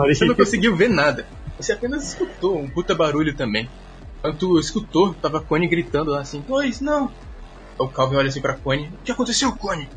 você 0.07 0.25
não 0.25 0.33
conseguiu 0.33 0.75
ver 0.75 0.89
nada. 0.89 1.27
Você 1.57 1.71
apenas 1.71 2.07
escutou 2.07 2.57
um 2.57 2.67
puta 2.67 2.95
barulho 2.95 3.35
também. 3.35 3.69
Quando 4.21 4.37
tu 4.37 4.59
escutou, 4.59 5.13
tava 5.13 5.37
a 5.37 5.41
Connie 5.41 5.67
gritando 5.67 6.11
lá 6.11 6.21
assim: 6.21 6.41
Dois, 6.41 6.81
não! 6.81 7.11
O 7.77 7.87
Calvin 7.87 8.15
olha 8.15 8.29
assim 8.29 8.41
pra 8.41 8.55
Connie: 8.55 8.87
O 8.87 9.03
que 9.03 9.11
aconteceu, 9.11 9.51
Connie? 9.55 9.87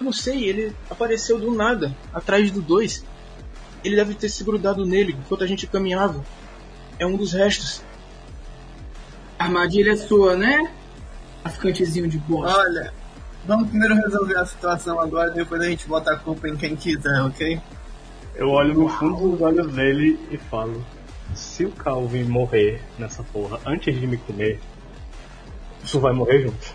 Eu 0.00 0.04
não 0.04 0.12
sei, 0.12 0.44
ele 0.44 0.74
apareceu 0.88 1.38
do 1.38 1.52
nada, 1.52 1.94
atrás 2.12 2.50
do 2.50 2.62
dois. 2.62 3.04
Ele 3.84 3.96
deve 3.96 4.14
ter 4.14 4.28
se 4.28 4.42
grudado 4.44 4.86
nele 4.86 5.12
enquanto 5.18 5.44
a 5.44 5.46
gente 5.46 5.66
caminhava. 5.66 6.24
É 6.98 7.06
um 7.06 7.16
dos 7.16 7.32
restos. 7.32 7.82
Armadilha 9.40 9.92
é 9.92 9.96
sua, 9.96 10.36
né? 10.36 10.70
Traficantezinho 11.42 12.06
de 12.06 12.18
bosta. 12.18 12.58
Olha, 12.58 12.92
vamos 13.46 13.70
primeiro 13.70 13.94
resolver 13.94 14.36
a 14.36 14.44
situação 14.44 15.00
agora, 15.00 15.30
depois 15.30 15.62
a 15.62 15.64
gente 15.64 15.88
bota 15.88 16.12
a 16.12 16.16
culpa 16.18 16.46
em 16.46 16.56
quem 16.56 16.76
quiser, 16.76 17.22
ok? 17.22 17.58
Eu 18.34 18.50
olho 18.50 18.74
no 18.74 18.86
fundo 18.86 19.30
dos 19.30 19.40
olhos 19.40 19.72
dele 19.72 20.20
e 20.30 20.36
falo: 20.36 20.84
Se 21.34 21.64
o 21.64 21.70
Calvin 21.70 22.24
morrer 22.24 22.82
nessa 22.98 23.22
porra 23.22 23.58
antes 23.64 23.98
de 23.98 24.06
me 24.06 24.18
comer, 24.18 24.60
tu 25.90 25.98
vai 25.98 26.12
morrer 26.12 26.42
junto. 26.42 26.74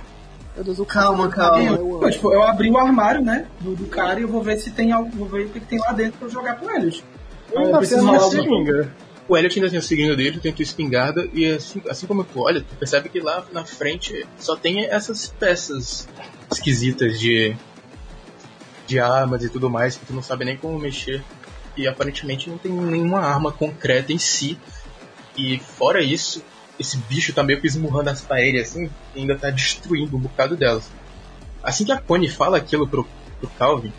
Meu 0.55 0.63
Deus, 0.63 0.79
o 0.79 0.85
Calma, 0.85 1.29
Calvin, 1.29 1.67
calma. 1.75 2.05
eu 2.05 2.11
tipo, 2.11 2.33
eu 2.33 2.41
abri 2.41 2.71
o 2.71 2.77
armário, 2.77 3.21
né? 3.21 3.45
Do, 3.59 3.75
do 3.75 3.85
cara 3.85 4.19
e 4.19 4.23
eu 4.23 4.27
vou 4.27 4.41
ver 4.41 4.57
se 4.57 4.71
tem 4.71 4.91
algo. 4.91 5.11
Vou 5.15 5.27
ver 5.27 5.45
o 5.45 5.49
que, 5.49 5.59
que 5.59 5.67
tem 5.67 5.79
lá 5.79 5.91
dentro 5.91 6.17
pra 6.17 6.27
eu 6.27 6.31
jogar 6.31 6.55
pro 6.55 6.75
Elliot. 6.75 7.03
Eu 7.51 7.59
Eu 7.59 7.65
ainda 7.67 7.77
preciso 7.77 8.05
rolar 8.07 8.27
uma. 8.27 8.89
O 9.27 9.35
Elliot 9.35 9.59
ainda 9.59 9.77
o 9.77 9.81
seguindo 9.81 10.15
dele, 10.15 10.39
tem 10.39 10.51
a 10.51 10.55
tua 10.55 10.61
espingarda, 10.61 11.27
e 11.33 11.47
assim, 11.47 11.81
assim 11.89 12.05
como 12.05 12.23
tu 12.23 12.41
olha, 12.41 12.61
tu 12.61 12.75
percebe 12.75 13.09
que 13.09 13.19
lá 13.19 13.43
na 13.51 13.65
frente 13.65 14.25
só 14.37 14.55
tem 14.55 14.85
essas 14.85 15.27
peças 15.27 16.07
esquisitas 16.51 17.19
de, 17.19 17.55
de 18.85 18.99
armas 18.99 19.43
e 19.43 19.49
tudo 19.49 19.69
mais, 19.69 19.97
que 19.97 20.05
tu 20.05 20.13
não 20.13 20.21
sabe 20.21 20.45
nem 20.45 20.55
como 20.55 20.77
mexer. 20.77 21.23
E 21.75 21.87
aparentemente 21.87 22.49
não 22.49 22.57
tem 22.57 22.71
nenhuma 22.71 23.19
arma 23.19 23.51
concreta 23.51 24.13
em 24.13 24.17
si. 24.17 24.57
E 25.35 25.57
fora 25.59 26.01
isso, 26.01 26.43
esse 26.79 26.97
bicho 26.97 27.33
tá 27.33 27.43
meio 27.43 27.59
que 27.59 27.67
esmurrando 27.67 28.11
as 28.11 28.21
paredes 28.21 28.69
assim, 28.69 28.89
e 29.15 29.21
ainda 29.21 29.35
tá 29.35 29.49
destruindo 29.49 30.15
um 30.15 30.19
bocado 30.19 30.55
delas. 30.55 30.91
Assim 31.63 31.83
que 31.83 31.91
a 31.91 31.99
Connie 31.99 32.29
fala 32.29 32.57
aquilo 32.57 32.87
pro, 32.87 33.07
pro 33.39 33.49
Calvin, 33.57 33.91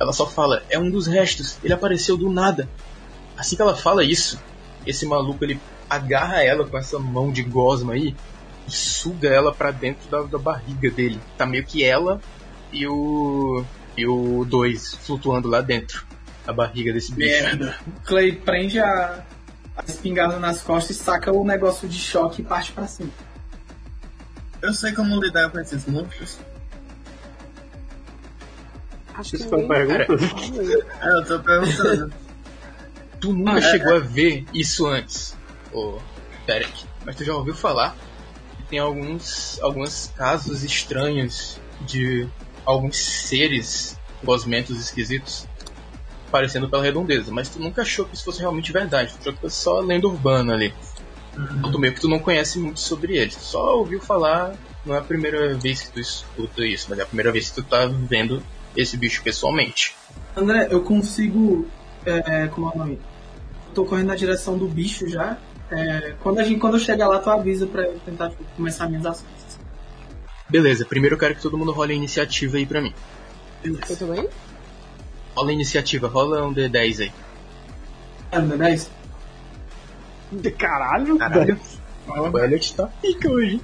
ela 0.00 0.12
só 0.12 0.26
fala, 0.26 0.62
é 0.70 0.78
um 0.78 0.90
dos 0.90 1.06
restos, 1.06 1.58
ele 1.62 1.74
apareceu 1.74 2.16
do 2.16 2.30
nada. 2.30 2.68
Assim 3.36 3.56
que 3.56 3.62
ela 3.62 3.76
fala 3.76 4.02
isso, 4.04 4.40
esse 4.86 5.04
maluco 5.06 5.44
ele 5.44 5.60
agarra 5.88 6.42
ela 6.42 6.66
com 6.66 6.76
essa 6.78 6.98
mão 6.98 7.30
de 7.30 7.42
gosma 7.42 7.92
aí 7.92 8.14
e 8.66 8.70
suga 8.70 9.28
ela 9.28 9.54
pra 9.54 9.70
dentro 9.70 10.08
da, 10.10 10.22
da 10.22 10.38
barriga 10.38 10.90
dele. 10.90 11.20
Tá 11.36 11.46
meio 11.46 11.64
que 11.64 11.84
ela 11.84 12.20
e 12.72 12.86
o 12.86 13.64
e 13.96 14.06
o 14.06 14.44
dois 14.44 14.94
flutuando 14.94 15.48
lá 15.48 15.60
dentro 15.60 16.04
da 16.44 16.52
barriga 16.52 16.92
desse 16.92 17.12
bicho. 17.12 17.30
Merda. 17.42 17.76
O 17.86 18.00
Clay 18.06 18.32
prende 18.32 18.78
a, 18.78 19.24
a 19.76 19.84
espingarda 19.86 20.38
nas 20.38 20.60
costas 20.62 20.96
e 20.96 20.98
saca 21.02 21.32
o 21.32 21.44
negócio 21.44 21.88
de 21.88 21.98
choque 21.98 22.42
e 22.42 22.44
parte 22.44 22.72
pra 22.72 22.86
cima. 22.86 23.10
Eu 24.60 24.72
sei 24.74 24.92
como 24.92 25.22
lidar 25.22 25.50
com 25.50 25.58
esses 25.60 25.86
monstros. 25.86 26.38
Acho 29.14 29.30
que 29.30 29.36
Isso 29.36 29.48
foi 29.48 29.58
nem- 29.58 29.68
pergunta? 29.68 30.12
É, 31.00 31.08
eu 31.20 31.24
tô 31.24 31.38
perguntando. 31.40 32.12
Tu 33.20 33.32
nunca 33.32 33.52
Ah, 33.52 33.58
é, 33.58 33.62
chegou 33.62 33.94
a 33.94 33.98
ver 33.98 34.44
isso 34.52 34.86
antes, 34.86 35.34
ô 35.72 35.98
Derek, 36.46 36.84
mas 37.04 37.16
tu 37.16 37.24
já 37.24 37.34
ouviu 37.34 37.54
falar 37.54 37.96
que 38.56 38.62
tem 38.64 38.78
alguns 38.78 39.58
alguns 39.60 40.12
casos 40.16 40.62
estranhos 40.62 41.58
de 41.80 42.28
alguns 42.64 42.96
seres 42.96 43.98
gosmentos 44.22 44.78
esquisitos 44.78 45.46
aparecendo 46.28 46.68
pela 46.68 46.82
redondeza, 46.82 47.30
mas 47.32 47.48
tu 47.48 47.58
nunca 47.60 47.82
achou 47.82 48.04
que 48.04 48.14
isso 48.14 48.24
fosse 48.24 48.40
realmente 48.40 48.72
verdade, 48.72 49.12
tu 49.14 49.20
achou 49.20 49.32
que 49.32 49.40
fosse 49.40 49.56
só 49.56 49.80
lenda 49.80 50.06
urbana 50.06 50.54
ali. 50.54 50.74
Então, 51.38 51.70
tu 51.70 51.78
meio 51.78 51.92
que 51.94 52.00
tu 52.00 52.08
não 52.08 52.18
conhece 52.18 52.58
muito 52.58 52.80
sobre 52.80 53.16
eles, 53.16 53.36
tu 53.36 53.42
só 53.44 53.76
ouviu 53.76 54.00
falar, 54.00 54.54
não 54.84 54.94
é 54.94 54.98
a 54.98 55.02
primeira 55.02 55.54
vez 55.54 55.82
que 55.82 55.92
tu 55.92 56.00
escuta 56.00 56.64
isso, 56.64 56.86
mas 56.88 56.98
é 56.98 57.02
a 57.02 57.06
primeira 57.06 57.30
vez 57.30 57.50
que 57.50 57.56
tu 57.56 57.62
tá 57.62 57.86
vendo 57.86 58.42
esse 58.74 58.96
bicho 58.96 59.22
pessoalmente. 59.22 59.94
André, 60.34 60.68
eu 60.70 60.82
consigo. 60.82 61.68
É, 62.06 62.46
como 62.48 62.68
é 62.68 62.72
o 62.74 62.78
nome? 62.78 62.98
Tô 63.74 63.84
correndo 63.84 64.06
na 64.08 64.14
direção 64.16 64.56
do 64.56 64.66
bicho 64.68 65.08
já. 65.08 65.36
É, 65.70 66.14
quando, 66.22 66.38
a 66.38 66.44
gente, 66.44 66.60
quando 66.60 66.74
eu 66.74 66.80
chegar 66.80 67.08
lá, 67.08 67.18
tu 67.18 67.28
avisa 67.28 67.66
pra 67.66 67.82
eu 67.82 67.98
tentar 68.00 68.30
tipo, 68.30 68.44
começar 68.56 68.88
minhas 68.88 69.04
ações. 69.04 69.58
Beleza, 70.48 70.84
primeiro 70.86 71.16
eu 71.16 71.18
quero 71.18 71.34
que 71.34 71.42
todo 71.42 71.58
mundo 71.58 71.72
role 71.72 71.92
a 71.92 71.96
iniciativa 71.96 72.56
aí 72.56 72.64
pra 72.64 72.80
mim. 72.80 72.94
Você 73.64 73.96
também? 73.96 74.28
Rola 75.34 75.50
a 75.50 75.52
iniciativa, 75.52 76.06
rola 76.06 76.46
um 76.46 76.54
D10 76.54 77.00
aí. 77.02 77.12
Ah, 78.30 78.38
não 78.38 78.54
é 78.54 78.58
10? 78.58 78.90
Caralho, 80.56 81.18
Caralho. 81.18 81.58
velho. 82.06 82.32
O 82.32 82.38
Elliot 82.38 82.74
tá 82.74 82.86
pica 83.02 83.28
hoje. 83.30 83.60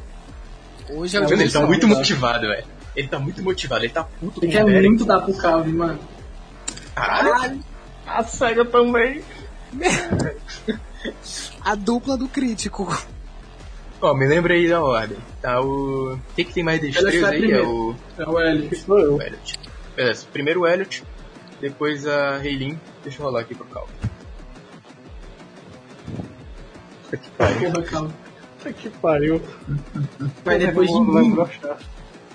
Hoje 0.90 1.16
é 1.16 1.20
Tá 1.20 1.26
o 1.28 1.32
Ele 1.32 1.50
tá 1.50 1.66
muito 1.66 1.86
motivado, 1.88 2.48
velho. 2.48 2.64
Ele 2.96 3.08
tá 3.08 3.18
muito 3.18 3.42
motivado, 3.42 3.84
ele 3.84 3.92
tá 3.92 4.04
puto 4.04 4.40
com 4.40 4.46
Ele 4.46 4.52
o 4.52 4.58
quer 4.58 4.64
Derek. 4.64 4.88
muito 4.88 5.04
dar 5.04 5.20
pro 5.20 5.34
Calvin, 5.34 5.72
mano. 5.74 5.98
Caralho. 6.94 7.60
A 8.18 8.24
SEGA 8.24 8.64
também. 8.64 9.22
A 11.64 11.74
dupla 11.74 12.16
do 12.16 12.28
crítico. 12.28 12.86
Ó, 14.00 14.14
me 14.14 14.26
lembra 14.26 14.54
aí 14.54 14.68
da 14.68 14.82
ordem. 14.82 15.16
Tá 15.40 15.60
o... 15.60 16.18
Quem 16.34 16.44
que 16.44 16.52
tem 16.52 16.64
mais 16.64 16.80
destreza 16.80 17.20
vai 17.20 17.36
aí? 17.36 17.36
É 17.36 17.40
primeiro. 17.40 17.70
o... 17.70 17.96
É 18.18 18.28
o 18.28 18.40
Elliot. 18.40 18.76
Sou 18.76 18.98
eu. 18.98 19.16
o 19.16 19.22
Elliot. 19.22 19.60
Beleza, 19.94 20.26
primeiro 20.32 20.60
o 20.62 20.66
Elliot, 20.66 21.04
depois 21.60 22.06
a 22.06 22.44
Heilin. 22.44 22.78
Deixa 23.02 23.20
eu 23.20 23.26
rolar 23.26 23.40
aqui 23.40 23.54
pro 23.54 23.64
Calvin. 23.66 23.92
Puta 27.04 27.16
que 27.16 27.30
pariu. 27.30 27.72
Puta 27.72 28.72
que 28.72 28.90
pariu. 28.90 29.42
Vai 30.44 30.58
depois 30.58 30.88
de 30.90 31.00
mim. 31.00 31.36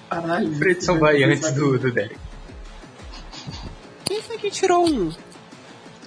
Caralho. 0.10 0.56
Fredson 0.56 1.00
vai 1.00 1.24
antes 1.24 1.52
do, 1.52 1.78
do 1.78 1.92
Derek. 1.92 2.18
Quem 4.06 4.22
foi 4.22 4.38
que 4.38 4.50
tirou 4.50 4.88
um? 4.88 5.12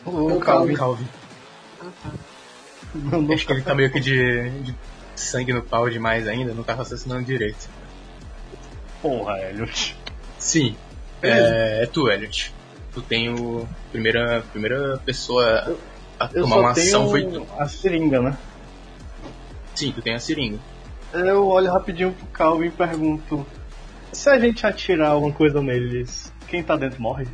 O 0.05 0.37
o 0.37 0.41
Calvin. 0.41 0.75
Calvin. 0.75 1.07
Ah, 1.81 1.91
tá. 2.03 2.11
Mandou 2.95 3.35
Acho 3.35 3.47
que 3.47 3.53
ele 3.53 3.63
tá 3.63 3.75
meio 3.75 3.91
que 3.93 4.01
de, 4.01 4.51
de 4.61 4.75
sangue 5.15 5.53
no 5.53 5.63
pau 5.63 5.89
demais 5.89 6.27
ainda, 6.27 6.53
não 6.53 6.63
tá 6.63 6.75
raciocinando 6.75 7.25
direito. 7.25 7.69
Porra, 9.01 9.39
Elliot. 9.49 9.97
Sim, 10.39 10.77
é, 11.23 11.83
é 11.83 11.87
tu, 11.87 12.11
Elliot. 12.11 12.53
Tu 12.93 13.03
tem 13.03 13.29
o. 13.33 13.69
Primeira, 13.93 14.43
primeira 14.51 14.99
pessoa 15.05 15.77
a 16.19 16.29
Eu 16.33 16.43
tomar 16.43 16.57
só 16.57 16.61
uma 16.61 16.71
ação 16.73 17.11
foi 17.11 17.25
tu. 17.25 17.47
a 17.59 17.69
seringa, 17.69 18.21
né? 18.21 18.39
Sim, 19.75 19.93
tu 19.93 20.03
tem 20.03 20.15
a 20.15 20.19
seringa. 20.19 20.59
Eu 21.13 21.47
olho 21.47 21.71
rapidinho 21.73 22.13
pro 22.13 22.27
Calvin 22.27 22.67
e 22.67 22.71
pergunto: 22.71 23.47
se 24.13 24.29
a 24.29 24.39
gente 24.39 24.67
atirar 24.67 25.11
alguma 25.11 25.33
coisa 25.33 25.63
neles, 25.63 26.33
quem 26.49 26.63
tá 26.63 26.77
dentro 26.77 27.01
morre? 27.01 27.27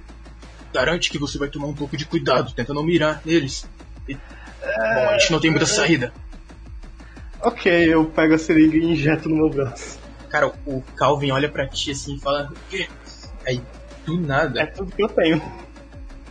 Garante 0.76 1.10
que 1.10 1.18
você 1.18 1.38
vai 1.38 1.48
tomar 1.48 1.68
um 1.68 1.74
pouco 1.74 1.96
de 1.96 2.04
cuidado, 2.04 2.52
tenta 2.52 2.74
não 2.74 2.82
mirar 2.84 3.22
neles. 3.24 3.66
E- 4.06 4.14
Bom, 4.14 5.08
a 5.08 5.16
gente 5.18 5.32
não 5.32 5.40
tem 5.40 5.50
muita 5.50 5.64
saída. 5.64 6.12
Ok, 7.40 7.72
eu 7.94 8.04
pego 8.06 8.34
a 8.34 8.38
seringa 8.38 8.76
e 8.76 8.84
injeto 8.92 9.26
no 9.28 9.36
meu 9.36 9.48
braço. 9.48 9.98
Cara, 10.28 10.52
o 10.66 10.82
Calvin 10.96 11.30
olha 11.30 11.48
pra 11.48 11.66
ti 11.66 11.92
assim 11.92 12.16
e 12.16 12.20
fala: 12.20 12.50
O 12.52 12.56
quê? 12.68 12.88
Aí, 13.46 13.62
do 14.04 14.20
nada, 14.20 14.60
É 14.60 14.66
tudo 14.66 14.92
que 14.94 15.02
eu 15.02 15.08
tenho. 15.08 15.40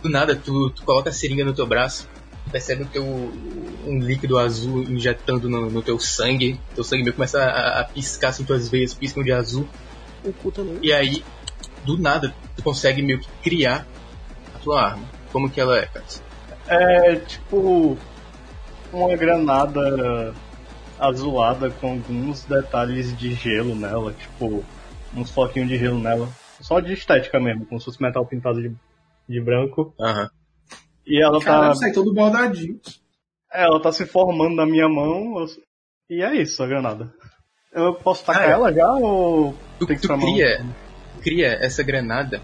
do 0.02 0.08
nada, 0.08 0.36
tu, 0.36 0.70
tu 0.70 0.82
coloca 0.84 1.10
a 1.10 1.12
seringa 1.12 1.44
no 1.44 1.52
teu 1.54 1.66
braço, 1.66 2.08
percebe 2.52 2.82
o 2.84 2.86
teu, 2.86 3.02
um 3.04 3.98
líquido 4.00 4.38
azul 4.38 4.82
injetando 4.82 5.48
no, 5.48 5.70
no 5.70 5.82
teu 5.82 5.98
sangue, 5.98 6.60
teu 6.74 6.84
sangue 6.84 7.02
meio 7.02 7.14
começa 7.14 7.42
a, 7.42 7.80
a 7.80 7.84
piscar, 7.84 8.28
assim, 8.28 8.44
tuas 8.44 8.68
veias 8.68 8.92
piscam 8.94 9.24
de 9.24 9.32
azul, 9.32 9.66
O 10.24 10.32
cu 10.32 10.52
também. 10.52 10.78
e 10.82 10.92
aí, 10.92 11.24
do 11.84 11.96
nada, 11.98 12.34
tu 12.56 12.62
consegue 12.62 13.00
meio 13.02 13.18
que 13.18 13.28
criar 13.42 13.86
tua 14.66 14.82
arma. 14.82 15.04
Como 15.32 15.48
que 15.48 15.60
ela 15.60 15.78
é, 15.78 15.86
cara? 15.86 16.04
É 16.68 17.16
tipo 17.16 17.96
uma 18.92 19.16
granada 19.16 20.34
azulada 20.98 21.70
com 21.70 21.92
alguns 21.92 22.44
detalhes 22.44 23.16
de 23.16 23.32
gelo 23.34 23.76
nela, 23.76 24.12
tipo 24.12 24.64
uns 25.14 25.30
foquinhos 25.30 25.68
de 25.68 25.78
gelo 25.78 26.00
nela. 26.00 26.28
Só 26.60 26.80
de 26.80 26.94
estética 26.94 27.38
mesmo, 27.38 27.64
como 27.66 27.78
se 27.78 27.84
fosse 27.84 28.02
metal 28.02 28.26
pintado 28.26 28.60
de, 28.60 28.74
de 29.28 29.40
branco. 29.40 29.94
Aham. 30.00 30.28
E 31.06 31.22
ela 31.22 31.38
tá, 31.38 31.44
Caralho, 31.44 31.74
sai 31.76 31.92
todo 31.92 32.12
bordadinho. 32.12 32.80
ela 33.52 33.80
tá 33.80 33.92
se 33.92 34.04
formando 34.04 34.56
na 34.56 34.66
minha 34.66 34.88
mão. 34.88 35.38
eu- 35.38 35.46
E 36.10 36.22
é 36.22 36.34
isso, 36.34 36.60
a 36.62 36.66
granada. 36.66 37.12
Eu 37.72 37.94
posso 37.94 38.24
tacar 38.24 38.42
Cara, 38.42 38.54
ela 38.54 38.72
já 38.72 38.90
ou 38.94 39.54
Tu, 39.78 39.86
tem 39.86 39.96
que 39.96 40.02
tu 40.02 40.18
cria, 40.18 40.66
cria 41.22 41.48
essa 41.60 41.82
granada 41.84 42.40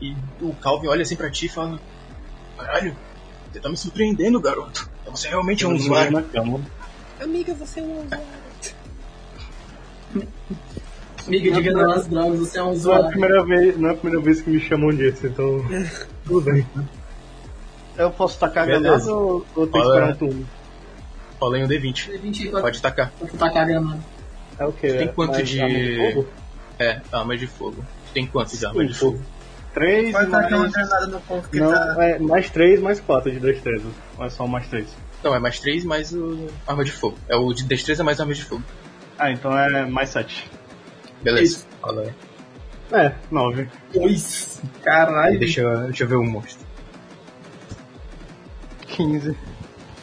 e 0.00 0.14
o 0.40 0.52
Calvin 0.54 0.88
olha 0.88 1.02
assim 1.02 1.16
pra 1.16 1.30
ti 1.30 1.46
e 1.46 1.48
fala: 1.48 1.80
Caralho, 2.58 2.96
você 3.52 3.60
tá 3.60 3.68
me 3.68 3.76
surpreendendo, 3.76 4.40
garoto. 4.40 4.88
Você 5.06 5.28
realmente 5.28 5.64
é 5.64 5.68
um 5.68 5.72
um 5.72 5.76
usuário. 5.76 6.12
na 6.12 6.22
cama? 6.22 6.60
Amiga, 7.20 7.54
você 7.54 7.80
é 7.80 7.82
um 7.82 8.00
usuário. 8.04 8.24
Amiga, 11.26 11.52
diga 11.52 11.72
não 11.72 11.90
as 11.92 12.06
drogas, 12.06 12.38
você 12.40 12.58
é 12.58 12.62
um 12.62 12.66
Não 12.66 12.70
é, 12.72 12.74
a 12.74 12.76
usuário. 12.76 13.08
primeira 13.08 13.44
vez, 13.44 13.78
não 13.78 13.88
é 13.88 13.92
a 13.92 13.96
primeira 13.96 14.22
vez 14.22 14.40
que 14.42 14.50
me 14.50 14.60
chamam 14.60 14.90
disso, 14.90 15.26
então. 15.26 15.64
Tudo 16.24 16.40
bem. 16.52 16.66
Eu 17.96 18.10
posso 18.10 18.38
tacar 18.38 18.66
granada 18.66 19.10
ou, 19.12 19.46
ou 19.54 19.66
tem 19.66 19.80
que 19.80 19.86
Fala. 19.88 19.94
esperar 19.94 20.10
um 20.12 20.16
turno? 20.16 20.48
Em 21.56 21.64
um 21.64 21.68
D20. 21.68 22.18
20 22.20 22.48
pra, 22.48 22.60
Pode 22.62 22.80
tacar. 22.82 23.12
pra 23.18 23.28
tacar 23.38 23.62
a 23.62 23.66
granada. 23.66 24.00
É 24.58 24.64
o 24.66 24.72
quê? 24.72 24.88
Tu 24.88 24.98
tem 24.98 25.08
quanto 25.08 25.42
de- 25.42 25.60
arma 25.60 25.74
de 25.74 25.96
fogo? 26.14 26.28
É, 26.78 27.00
arma 27.12 27.36
de 27.36 27.46
fogo. 27.46 27.84
Tem 28.14 28.26
quantos 28.26 28.58
de 28.58 28.66
arma 28.66 28.84
de 28.86 28.94
fogo? 28.94 29.20
Três 29.74 30.12
Pode 30.12 30.30
tacar 30.30 30.50
uma 30.52 30.58
mais... 30.60 30.72
granada 30.72 31.06
no 31.08 31.20
ponto 31.22 31.48
que 31.48 31.58
Não, 31.58 31.72
tá. 31.72 31.96
é 32.04 32.18
mais 32.18 32.48
três, 32.48 32.80
mais 32.80 33.00
quatro 33.00 33.30
de 33.32 33.40
destreza. 33.40 33.86
Ou 34.16 34.24
é 34.24 34.30
só 34.30 34.46
mais 34.46 34.66
três? 34.68 34.86
Não, 35.22 35.34
é 35.34 35.38
mais 35.40 35.58
3 35.58 35.84
mais 35.84 36.12
o 36.12 36.46
arma 36.66 36.84
de 36.84 36.92
fogo. 36.92 37.16
É 37.28 37.34
o 37.34 37.52
de 37.52 37.64
destreza 37.64 38.04
mais 38.04 38.20
arma 38.20 38.34
de 38.34 38.44
fogo. 38.44 38.62
Ah, 39.18 39.30
então 39.30 39.56
é 39.58 39.86
mais 39.86 40.10
sete. 40.10 40.50
Beleza. 41.22 41.42
Isso. 41.42 41.66
Fala 41.80 42.02
aí. 42.02 42.12
É, 42.92 43.14
nove. 43.30 43.66
Dois. 43.92 44.60
Aí 44.62 44.82
Caralho. 44.82 45.38
deixa, 45.38 45.62
eu- 45.62 45.84
deixa 45.86 46.04
eu 46.04 46.08
ver 46.08 46.16
o 46.16 46.24
monstro. 46.24 46.64
Quinze. 48.86 49.36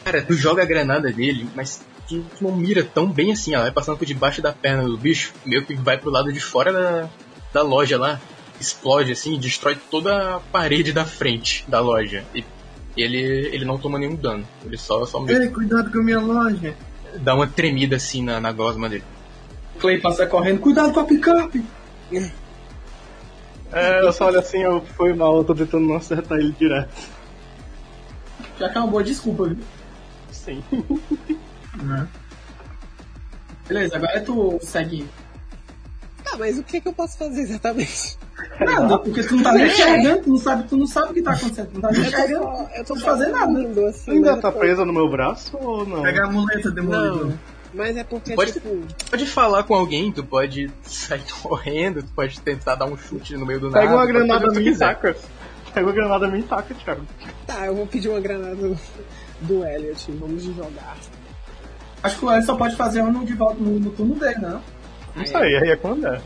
Cara, 0.04 0.22
tu 0.22 0.34
joga 0.34 0.62
a 0.62 0.66
granada 0.66 1.10
dele, 1.12 1.48
mas 1.54 1.80
tu, 2.08 2.20
tu 2.36 2.44
não 2.44 2.56
mira 2.56 2.82
tão 2.84 3.06
bem 3.10 3.32
assim. 3.32 3.54
Ela 3.54 3.64
vai 3.64 3.72
passando 3.72 3.96
por 3.98 4.04
debaixo 4.04 4.42
da 4.42 4.52
perna 4.52 4.82
do 4.82 4.98
bicho, 4.98 5.32
meio 5.46 5.64
que 5.64 5.74
vai 5.74 5.96
pro 5.96 6.10
lado 6.10 6.32
de 6.32 6.40
fora 6.40 6.72
da, 6.72 7.08
da 7.52 7.62
loja 7.62 7.96
lá. 7.98 8.20
Explode 8.62 9.12
assim, 9.12 9.34
e 9.34 9.38
destrói 9.38 9.76
toda 9.90 10.36
a 10.36 10.40
parede 10.40 10.92
da 10.92 11.04
frente 11.04 11.64
da 11.68 11.80
loja. 11.80 12.24
E 12.32 12.44
ele, 12.96 13.18
ele 13.18 13.64
não 13.64 13.76
toma 13.76 13.98
nenhum 13.98 14.14
dano. 14.14 14.46
Ele 14.64 14.78
só, 14.78 15.04
só 15.04 15.18
meio 15.20 15.42
Ei, 15.42 15.48
cuidado 15.48 15.90
com 15.90 15.98
a 15.98 16.02
minha 16.02 16.20
loja. 16.20 16.74
dá 17.18 17.34
uma 17.34 17.46
tremida 17.46 17.96
assim 17.96 18.22
na, 18.22 18.40
na 18.40 18.52
gosma 18.52 18.88
dele. 18.88 19.04
O 19.74 19.80
Clay 19.80 20.00
passa 20.00 20.26
correndo. 20.26 20.60
Cuidado 20.60 20.92
com 20.92 21.00
a 21.00 21.04
picape. 21.04 21.64
É, 23.72 24.04
eu 24.04 24.12
só 24.12 24.26
olho 24.26 24.38
assim, 24.38 24.58
eu 24.58 24.80
fui 24.96 25.14
mal, 25.14 25.38
eu 25.38 25.44
tô 25.44 25.54
tentando 25.54 25.86
não 25.86 25.96
acertar 25.96 26.38
ele 26.38 26.52
direto. 26.52 26.94
Já 28.58 28.68
que 28.68 28.76
é 28.78 28.80
uma 28.80 28.90
boa 28.90 29.02
desculpa, 29.02 29.48
viu? 29.48 29.64
Sim. 30.30 30.62
Beleza, 33.66 33.96
agora 33.96 34.20
tu 34.20 34.58
segue. 34.62 35.08
Tá, 36.22 36.36
mas 36.36 36.58
o 36.58 36.62
que, 36.62 36.80
que 36.80 36.88
eu 36.88 36.92
posso 36.92 37.16
fazer 37.16 37.40
exatamente? 37.40 38.18
Nada, 38.60 38.98
porque 38.98 39.22
tu 39.22 39.36
não 39.36 39.42
tá 39.42 39.52
nem 39.52 39.66
enxergando, 39.66 40.22
tu 40.22 40.30
não 40.30 40.36
sabe, 40.36 40.68
tu 40.68 40.76
não 40.76 40.86
sabe 40.86 41.10
o 41.10 41.14
que 41.14 41.22
tá 41.22 41.32
acontecendo. 41.32 41.68
Tu 41.68 41.74
não 41.74 41.80
tá 41.82 41.90
nem 41.90 42.00
Eu 42.00 42.04
tô 42.04 42.08
enxergando. 42.16 42.68
eu 42.76 42.84
tô 42.84 42.96
fazer 42.96 43.26
nada. 43.28 43.88
assim, 43.88 44.10
Ainda 44.12 44.32
mas 44.32 44.40
tá 44.42 44.52
tô- 44.52 44.58
presa 44.58 44.84
no 44.84 44.92
meu 44.92 45.08
braço 45.10 45.56
ou 45.60 45.86
não? 45.86 46.02
Pega 46.02 46.26
a 46.26 46.30
muleta, 46.30 46.70
demolidor. 46.70 47.26
Não, 47.26 47.38
mas 47.74 47.96
é 47.96 48.04
porque, 48.04 48.34
Pode- 48.34 48.52
tipo... 48.52 48.80
Pode 49.10 49.26
falar 49.26 49.62
com 49.64 49.74
alguém, 49.74 50.12
tu 50.12 50.22
pode 50.24 50.70
sair 50.82 51.22
correndo, 51.42 52.02
tu 52.02 52.12
pode 52.14 52.40
tentar 52.40 52.74
dar 52.74 52.86
um 52.86 52.96
chute 52.96 53.36
no 53.36 53.46
meio 53.46 53.60
do 53.60 53.70
nada. 53.70 53.80
Pega 53.80 53.94
uma 53.96 54.06
granada 54.06 54.50
minha 54.50 54.70
e 54.70 54.76
taca. 54.76 55.16
Pega 55.72 55.86
uma 55.86 55.92
granada 55.94 56.26
minha 56.28 56.40
e 56.40 56.42
taca, 56.44 56.74
Thiago. 56.74 57.02
Tá, 57.46 57.66
eu 57.66 57.74
vou 57.74 57.86
pedir 57.86 58.08
uma 58.10 58.20
granada 58.20 58.54
do, 58.54 58.76
do 59.40 59.64
Elliot, 59.64 60.12
vamos 60.12 60.42
jogar. 60.42 60.96
Acho 62.02 62.18
que 62.18 62.24
o 62.24 62.28
Alex 62.28 62.46
só 62.46 62.56
pode 62.56 62.76
fazer 62.76 63.00
um 63.02 63.24
de 63.24 63.32
volta 63.34 63.56
no, 63.60 63.78
no 63.78 63.90
turno 63.90 64.14
dele, 64.16 64.38
não? 64.40 64.60
Não 65.14 65.24
sei, 65.26 65.56
aí 65.56 65.70
é 65.70 65.76
quando 65.76 66.06
é. 66.06 66.20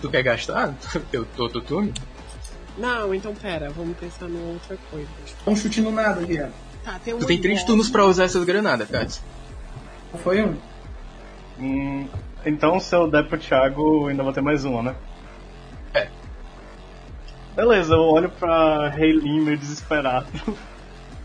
Tu 0.00 0.10
quer 0.10 0.22
gastar 0.22 0.74
teu, 1.10 1.24
turno? 1.62 1.92
Não, 2.78 3.14
então 3.14 3.34
pera, 3.34 3.70
vamos 3.70 3.96
pensar 3.96 4.26
numa 4.28 4.52
outra 4.52 4.76
coisa. 4.90 5.08
Um 5.46 5.56
chute 5.56 5.80
no 5.80 5.90
nada, 5.90 6.20
Guilherme. 6.22 6.52
Tá, 6.84 7.00
tem 7.02 7.14
Tu 7.14 7.20
uma 7.20 7.26
tem 7.26 7.40
três 7.40 7.64
turnos 7.64 7.88
pra 7.88 8.04
usar 8.04 8.24
essas 8.24 8.44
granadas, 8.44 8.88
Katsu. 8.88 9.22
Foi 10.22 10.44
um. 10.44 10.56
Hum, 11.58 12.08
então 12.44 12.78
se 12.78 12.94
eu 12.94 13.10
der 13.10 13.26
pro 13.26 13.38
Thiago, 13.38 14.08
ainda 14.08 14.22
vou 14.22 14.32
ter 14.32 14.42
mais 14.42 14.64
uma, 14.64 14.82
né? 14.82 14.94
É. 15.94 16.08
Beleza, 17.56 17.94
eu 17.94 18.00
olho 18.02 18.28
pra 18.28 18.88
Haylin 18.94 19.40
meio 19.40 19.58
desesperado. 19.58 20.26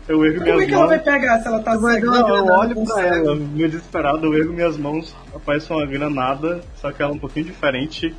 Eu 0.08 0.24
ergo 0.24 0.40
Como 0.40 0.50
é 0.50 0.54
minhas 0.54 0.68
que 0.68 0.74
ela 0.74 0.86
vai 0.88 0.96
mãos. 0.96 1.04
pegar 1.04 1.40
se 1.40 1.46
ela 1.46 1.60
tá 1.62 1.78
cega? 1.78 2.06
Não, 2.06 2.36
eu 2.36 2.44
olho 2.44 2.84
pra 2.84 3.06
ela, 3.06 3.36
meio 3.36 3.68
desesperado, 3.70 4.26
eu 4.26 4.34
ergo 4.34 4.52
minhas 4.52 4.76
mãos, 4.76 5.14
aparece 5.32 5.72
uma 5.72 5.86
granada, 5.86 6.60
só 6.74 6.90
que 6.90 7.00
ela 7.00 7.12
é 7.12 7.14
um 7.14 7.18
pouquinho 7.20 7.46
diferente. 7.46 8.12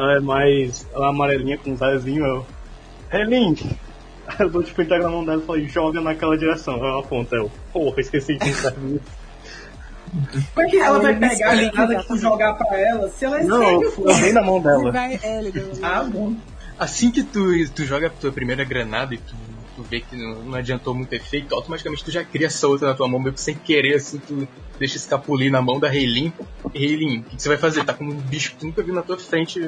Ela 0.00 0.16
é 0.16 0.20
mais. 0.20 0.86
Ela 0.94 1.06
é 1.06 1.10
amarelinha 1.10 1.58
com 1.58 1.70
um 1.70 1.76
zézinho, 1.76 2.24
eu. 2.24 2.46
Haylin! 3.12 3.54
Aí 4.26 4.36
eu 4.40 4.48
dou 4.48 4.62
tipo 4.62 4.80
entrega 4.80 5.04
na 5.04 5.10
mão 5.10 5.24
dela 5.24 5.42
e 5.42 5.46
falo, 5.46 5.68
joga 5.68 6.00
naquela 6.00 6.38
direção. 6.38 6.76
Ela 6.76 7.00
aponta, 7.00 7.36
eu. 7.36 7.50
Porra, 7.72 8.00
esqueci 8.00 8.36
de 8.38 8.54
serve 8.54 8.96
isso. 8.96 9.20
Como 10.54 10.66
é 10.66 10.70
que 10.70 10.76
ela 10.76 10.98
vai 10.98 11.12
Ela 11.12 11.28
pegar 11.28 11.50
a 11.50 11.54
granada 11.54 11.70
que 11.70 12.06
tu 12.06 12.14
exatamente. 12.14 12.20
jogar 12.20 12.54
pra 12.54 12.80
ela 12.80 13.08
se 13.10 13.24
ela 13.24 13.40
é 13.40 13.44
Não, 13.44 13.82
eu 13.82 13.92
fui 13.92 14.32
na 14.32 14.42
mão 14.42 14.60
dela. 14.60 14.90
Vai, 14.90 15.20
Elliot. 15.22 15.78
Ah, 15.82 16.02
bom. 16.02 16.34
Assim 16.76 17.12
que 17.12 17.22
tu, 17.22 17.68
tu 17.70 17.84
joga 17.84 18.08
a 18.08 18.10
tua 18.10 18.32
primeira 18.32 18.64
granada 18.64 19.14
e 19.14 19.18
tu, 19.18 19.34
tu 19.82 19.88
vê 19.88 20.00
que 20.00 20.16
não, 20.16 20.42
não 20.42 20.54
adiantou 20.58 20.94
muito 20.94 21.12
efeito, 21.12 21.54
automaticamente 21.54 22.04
tu 22.04 22.10
já 22.10 22.24
cria 22.24 22.46
essa 22.48 22.66
outra 22.68 22.88
na 22.88 22.94
tua 22.94 23.08
mão, 23.08 23.18
meio 23.20 23.32
que 23.32 23.40
sem 23.40 23.54
querer, 23.54 23.94
assim, 23.96 24.18
tu 24.18 24.46
deixa 24.78 24.96
escapulir 24.96 25.50
na 25.50 25.62
mão 25.62 25.78
da 25.80 25.94
Heilin. 25.94 26.32
Heilin, 26.74 27.18
o 27.20 27.22
que, 27.24 27.36
que 27.36 27.42
você 27.42 27.48
vai 27.48 27.58
fazer? 27.58 27.84
Tá 27.84 27.94
com 27.94 28.04
um 28.04 28.14
bicho 28.14 28.52
que 28.52 28.56
tu 28.58 28.66
nunca 28.66 28.82
viu 28.82 28.94
na 28.94 29.02
tua 29.02 29.16
frente, 29.18 29.58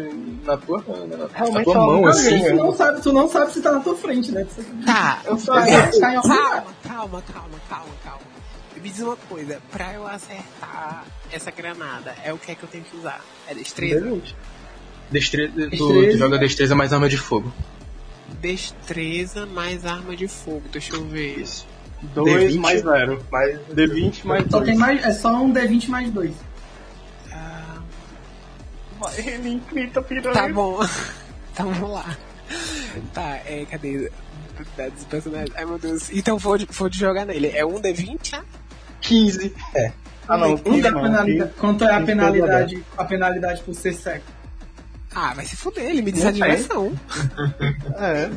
na 0.44 0.56
tua, 0.56 0.84
na, 0.86 1.16
na 1.16 1.26
Realmente 1.32 1.64
tua 1.64 1.74
ela 1.74 1.86
mão, 1.86 2.06
assim. 2.06 2.38
Tu 2.42 2.54
não, 2.54 2.74
sabe, 2.74 3.00
tu 3.00 3.12
não 3.12 3.28
sabe 3.28 3.52
se 3.52 3.60
tá 3.62 3.72
na 3.72 3.80
tua 3.80 3.96
frente, 3.96 4.30
né? 4.32 4.46
Tá, 4.84 5.20
Eu 5.24 5.38
só 5.38 5.54
Tá, 5.54 5.66
tá 5.66 6.12
em 6.12 6.16
algum 6.16 6.28
lugar. 6.28 6.50
calma, 6.50 6.74
calma, 6.82 7.22
calma, 7.32 7.58
calma, 7.68 7.94
calma. 8.04 8.20
Me 8.82 8.90
diz 8.90 9.00
uma 9.00 9.16
coisa, 9.16 9.60
pra 9.70 9.92
eu 9.94 10.06
acertar 10.08 11.04
essa 11.30 11.50
granada, 11.52 12.14
é 12.24 12.32
o 12.32 12.38
que 12.38 12.50
é 12.50 12.54
que 12.56 12.64
eu 12.64 12.68
tenho 12.68 12.82
que 12.82 12.96
usar? 12.96 13.20
É 13.46 13.54
destreza? 13.54 14.20
Destreza, 15.10 15.52
tu, 15.52 15.68
Destreza. 15.68 16.12
tu 16.12 16.18
joga 16.18 16.38
destreza 16.38 16.74
mais 16.74 16.92
arma 16.92 17.08
de 17.08 17.16
fogo. 17.18 17.52
Destreza 18.40 19.46
mais 19.46 19.84
arma 19.86 20.16
de 20.16 20.26
fogo, 20.28 20.62
deixa 20.72 20.94
eu 20.94 21.04
ver. 21.06 21.38
Isso. 21.40 21.66
2 22.14 22.54
D20. 22.54 22.58
mais 22.58 22.82
0. 22.82 23.24
Mais 23.30 23.58
D20 23.72 24.24
mais 24.24 24.42
Só 24.50 24.58
2. 24.58 24.64
tem 24.70 24.76
mais, 24.78 25.04
é 25.04 25.12
só 25.12 25.34
um 25.40 25.52
D20 25.52 25.88
mais 25.88 26.10
dois. 26.10 26.34
Ah, 27.30 27.78
Haylin, 29.18 29.62
grita, 29.70 30.02
piranha. 30.02 30.34
tá 30.34 30.48
bom. 30.48 30.80
então 31.52 31.72
vamos 31.72 31.90
lá. 31.92 32.16
Tá, 33.14 33.40
é, 33.46 33.64
cadê? 33.70 34.10
Tá, 34.76 34.88
dos 34.88 35.04
personagens. 35.04 35.52
Ai 35.56 35.64
meu 35.64 35.78
Deus. 35.78 36.10
Então 36.12 36.36
vou, 36.38 36.58
vou 36.70 36.92
jogar 36.92 37.24
nele. 37.24 37.48
É 37.54 37.64
um 37.64 37.80
D20, 37.80 38.32
né? 38.32 38.44
15. 39.00 39.54
É. 39.74 39.92
Ah 40.28 40.36
não, 40.36 40.56
Quanto 40.56 40.68
é 40.68 40.72
15 40.82 40.86
a 40.86 40.90
não. 40.90 41.02
penalidade, 41.02 41.52
quanto 41.58 41.84
é 41.84 41.94
a 41.94 42.00
penalidade, 42.00 42.84
a 42.96 43.04
penalidade 43.04 43.62
por 43.62 43.74
ser 43.74 43.92
cego? 43.94 44.24
Ah, 45.14 45.34
vai 45.34 45.44
se 45.44 45.56
fuder, 45.56 45.84
ele 45.84 46.02
me 46.02 46.10
diz 46.12 46.24
a 46.24 46.30
diversão. 46.30 46.92
É. 47.98 48.28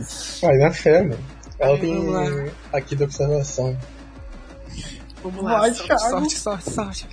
Vai 0.42 0.58
na 0.58 0.72
fé, 0.72 1.02
mano. 1.04 1.20
Ela 1.58 1.78
tem 1.78 2.52
aqui 2.74 2.96
da 2.96 3.06
observação. 3.06 3.78
Vamos 5.24 5.44
lá, 5.44 5.60
Vai, 5.60 5.74
sorte, 5.74 5.88
Thiago. 5.88 6.10
sorte, 6.30 6.38
sorte, 6.38 6.70
sorte. 6.72 7.08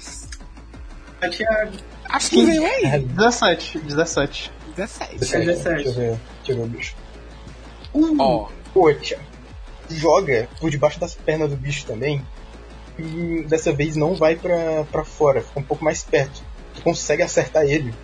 A 1.23 1.29
Thiago. 1.29 1.73
Acho 2.09 2.31
que 2.31 2.45
veio 2.45 2.67
aí. 2.67 2.83
Caralho. 2.83 3.07
17, 3.09 3.79
17. 3.79 4.53
17. 4.77 5.15
É 5.15 5.19
Deixa 5.19 5.37
eu 5.39 5.45
17. 5.47 5.85
ver. 5.91 5.93
Deixa 5.95 6.53
eu 6.53 6.57
ver 6.57 6.63
o 6.63 6.67
bicho. 6.67 6.95
Ó, 8.19 8.49
Poxa, 8.75 9.19
joga 9.91 10.49
por 10.61 10.71
debaixo 10.71 10.99
das 10.99 11.15
pernas 11.15 11.49
do 11.51 11.57
bicho 11.57 11.87
também. 11.87 12.25
E 12.99 13.45
dessa 13.49 13.73
vez 13.73 13.97
não 13.97 14.15
vai 14.15 14.35
pra, 14.37 14.85
pra 14.91 15.05
fora, 15.05 15.41
fica 15.41 15.61
um 15.61 15.63
pouco 15.63 15.85
mais 15.85 16.03
perto. 16.03 16.43
Tu 16.75 16.83
consegue 16.83 17.23
acertar 17.23 17.65
ele. 17.65 17.95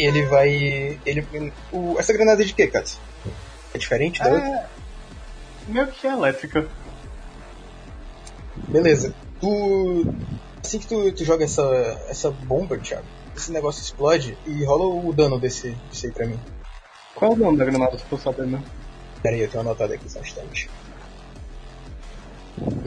Ele 0.00 0.24
vai. 0.24 0.98
Ele. 1.04 1.52
O, 1.70 1.96
essa 1.98 2.14
granada 2.14 2.42
é 2.42 2.46
de 2.46 2.54
quê, 2.54 2.66
Katsu? 2.66 2.98
É 3.74 3.76
diferente 3.76 4.18
da 4.18 4.30
outra? 4.30 4.48
É. 4.48 4.66
Meio 5.68 5.86
que 5.88 6.06
é 6.06 6.12
elétrica. 6.12 6.66
Beleza. 8.68 9.14
Tu. 9.38 10.14
Assim 10.64 10.78
que 10.78 10.86
tu, 10.86 11.12
tu 11.12 11.24
joga 11.24 11.44
essa, 11.44 11.62
essa 12.08 12.30
bomba, 12.30 12.78
Thiago, 12.78 13.04
esse 13.36 13.52
negócio 13.52 13.82
explode 13.82 14.36
e 14.46 14.64
rola 14.64 14.84
o 14.84 15.12
dano 15.12 15.38
desse, 15.38 15.70
desse 15.90 16.06
aí 16.06 16.12
pra 16.12 16.26
mim. 16.26 16.38
Qual 17.14 17.32
é 17.32 17.34
o 17.34 17.36
nome 17.36 17.58
da 17.58 17.64
granada, 17.64 17.98
se 17.98 18.04
for 18.04 18.20
saber, 18.20 18.46
né? 18.46 18.62
Pera 19.22 19.34
aí, 19.36 19.42
eu 19.42 19.48
tenho 19.48 19.62
anotado 19.62 19.92
aqui 19.92 20.08
só 20.10 20.18
um 20.18 20.22
instante. 20.22 20.70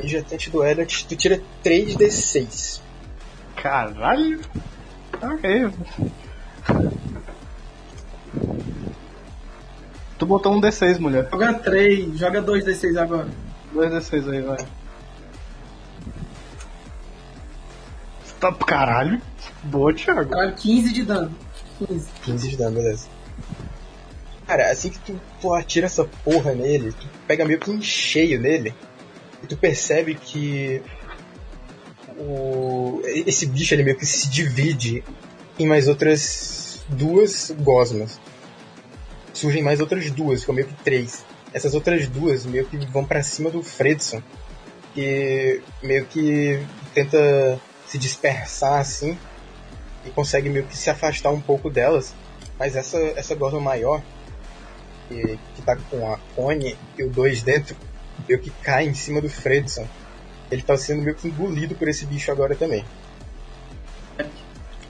Injetante 0.03 0.49
do 0.49 0.63
Elliot, 0.63 1.07
tu 1.07 1.15
tira 1.15 1.41
3d6. 1.63 2.81
Caralho. 3.55 4.39
Ok. 5.21 5.71
Tu 10.17 10.25
botou 10.25 10.53
um 10.53 10.61
D6, 10.61 10.99
mulher. 10.99 11.27
Joga 11.29 11.53
3, 11.53 12.17
joga 12.17 12.41
2 12.41 12.65
D6 12.65 12.97
agora. 12.97 13.27
Dois 13.73 13.91
D6 13.91 14.31
aí, 14.31 14.41
vai. 14.41 14.65
Tá, 18.39 18.51
caralho. 18.53 19.21
Boa, 19.63 19.93
Thiago. 19.93 20.29
Caralho, 20.29 20.53
15 20.53 20.93
de 20.93 21.03
dano. 21.03 21.35
15. 21.87 22.09
15 22.23 22.49
de 22.49 22.57
dano, 22.57 22.75
beleza. 22.75 23.07
Cara, 24.47 24.71
assim 24.71 24.89
que 24.89 24.99
tu, 24.99 25.19
tu 25.41 25.53
atira 25.53 25.85
essa 25.85 26.03
porra 26.23 26.53
nele, 26.53 26.91
tu 26.91 27.07
pega 27.27 27.45
meio 27.45 27.59
que 27.59 27.71
em 27.71 27.81
cheio 27.81 28.39
nele, 28.39 28.73
e 29.41 29.47
tu 29.47 29.57
percebe 29.57 30.15
que 30.15 30.81
o, 32.17 33.01
esse 33.03 33.45
bicho 33.45 33.73
ele 33.73 33.83
meio 33.83 33.97
que 33.97 34.05
se 34.05 34.29
divide 34.29 35.03
em 35.57 35.67
mais 35.67 35.87
outras 35.87 36.83
duas 36.87 37.51
gosmas. 37.59 38.19
Surgem 39.33 39.63
mais 39.63 39.79
outras 39.79 40.09
duas, 40.11 40.41
ficam 40.41 40.55
meio 40.55 40.67
que 40.67 40.83
três. 40.83 41.25
Essas 41.53 41.73
outras 41.73 42.07
duas 42.07 42.45
meio 42.45 42.65
que 42.65 42.77
vão 42.87 43.05
pra 43.05 43.21
cima 43.23 43.49
do 43.49 43.61
Fredson, 43.61 44.21
que 44.93 45.61
meio 45.81 46.05
que 46.05 46.63
tenta 46.93 47.59
se 47.87 47.97
dispersar 47.97 48.79
assim, 48.79 49.17
e 50.05 50.09
consegue 50.09 50.49
meio 50.49 50.65
que 50.65 50.75
se 50.75 50.89
afastar 50.89 51.31
um 51.31 51.41
pouco 51.41 51.69
delas. 51.69 52.13
Mas 52.57 52.75
essa, 52.75 52.97
essa 53.15 53.35
gosma 53.35 53.59
maior, 53.59 54.01
que, 55.07 55.39
que 55.55 55.61
tá 55.61 55.75
com 55.75 56.11
a 56.11 56.17
cone 56.35 56.77
e 56.97 57.03
o 57.03 57.09
2 57.09 57.43
dentro, 57.43 57.75
meio 58.27 58.39
que 58.39 58.49
cai 58.61 58.85
em 58.85 58.93
cima 58.93 59.21
do 59.21 59.29
Fredson. 59.29 59.87
Ele 60.51 60.61
tá 60.61 60.77
sendo 60.77 61.01
meio 61.01 61.15
que 61.15 61.27
engolido 61.27 61.75
por 61.75 61.87
esse 61.87 62.05
bicho 62.05 62.31
agora 62.31 62.55
também. 62.55 62.85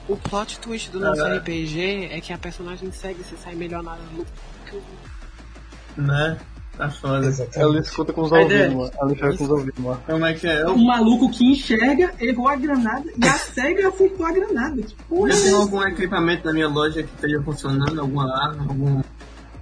O 0.07 0.15
plot 0.17 0.59
twist 0.59 0.91
do 0.91 0.99
nosso 0.99 1.21
Ah. 1.23 1.37
RPG 1.37 2.09
é 2.11 2.19
que 2.21 2.33
a 2.33 2.37
personagem 2.37 2.91
segue 2.91 3.23
se 3.23 3.35
sai 3.37 3.55
melhor 3.55 3.81
na 3.83 3.95
luta. 4.15 4.31
que 4.69 4.75
o- 4.77 6.01
Né? 6.01 6.37
Tá 6.77 6.89
foda. 6.89 7.31
Ela 7.55 7.79
escuta 7.79 8.11
com 8.11 8.21
os 8.21 8.33
A 8.33 8.39
ouvidos, 8.39 8.73
mano. 8.73 8.91
Ela 8.99 9.11
enxerga 9.11 9.37
com 9.37 9.43
os 9.43 9.49
ouvidos, 9.51 9.79
mano. 9.79 10.01
Como 10.07 10.25
é 10.25 10.33
que 10.33 10.47
é? 10.47 10.65
O 10.65 10.69
Eu, 10.69 10.77
maluco 10.77 11.29
que 11.29 11.45
enxerga 11.51 12.13
errou 12.19 12.47
a 12.47 12.55
granada 12.55 13.11
e 13.15 13.27
a 13.27 13.33
cega 13.33 13.89
acertou 13.89 14.25
a 14.25 14.31
granada. 14.31 14.81
Que 14.81 14.95
porra 15.07 15.29
é 15.29 15.33
eu 15.33 15.37
tenho 15.37 15.47
essa? 15.55 15.57
algum 15.63 15.83
equipamento 15.83 16.45
na 16.47 16.53
minha 16.53 16.67
loja 16.67 17.03
que 17.03 17.13
esteja 17.13 17.41
funcionando, 17.43 18.01
alguma 18.01 18.23
arma, 18.35 18.63
algum 18.63 19.01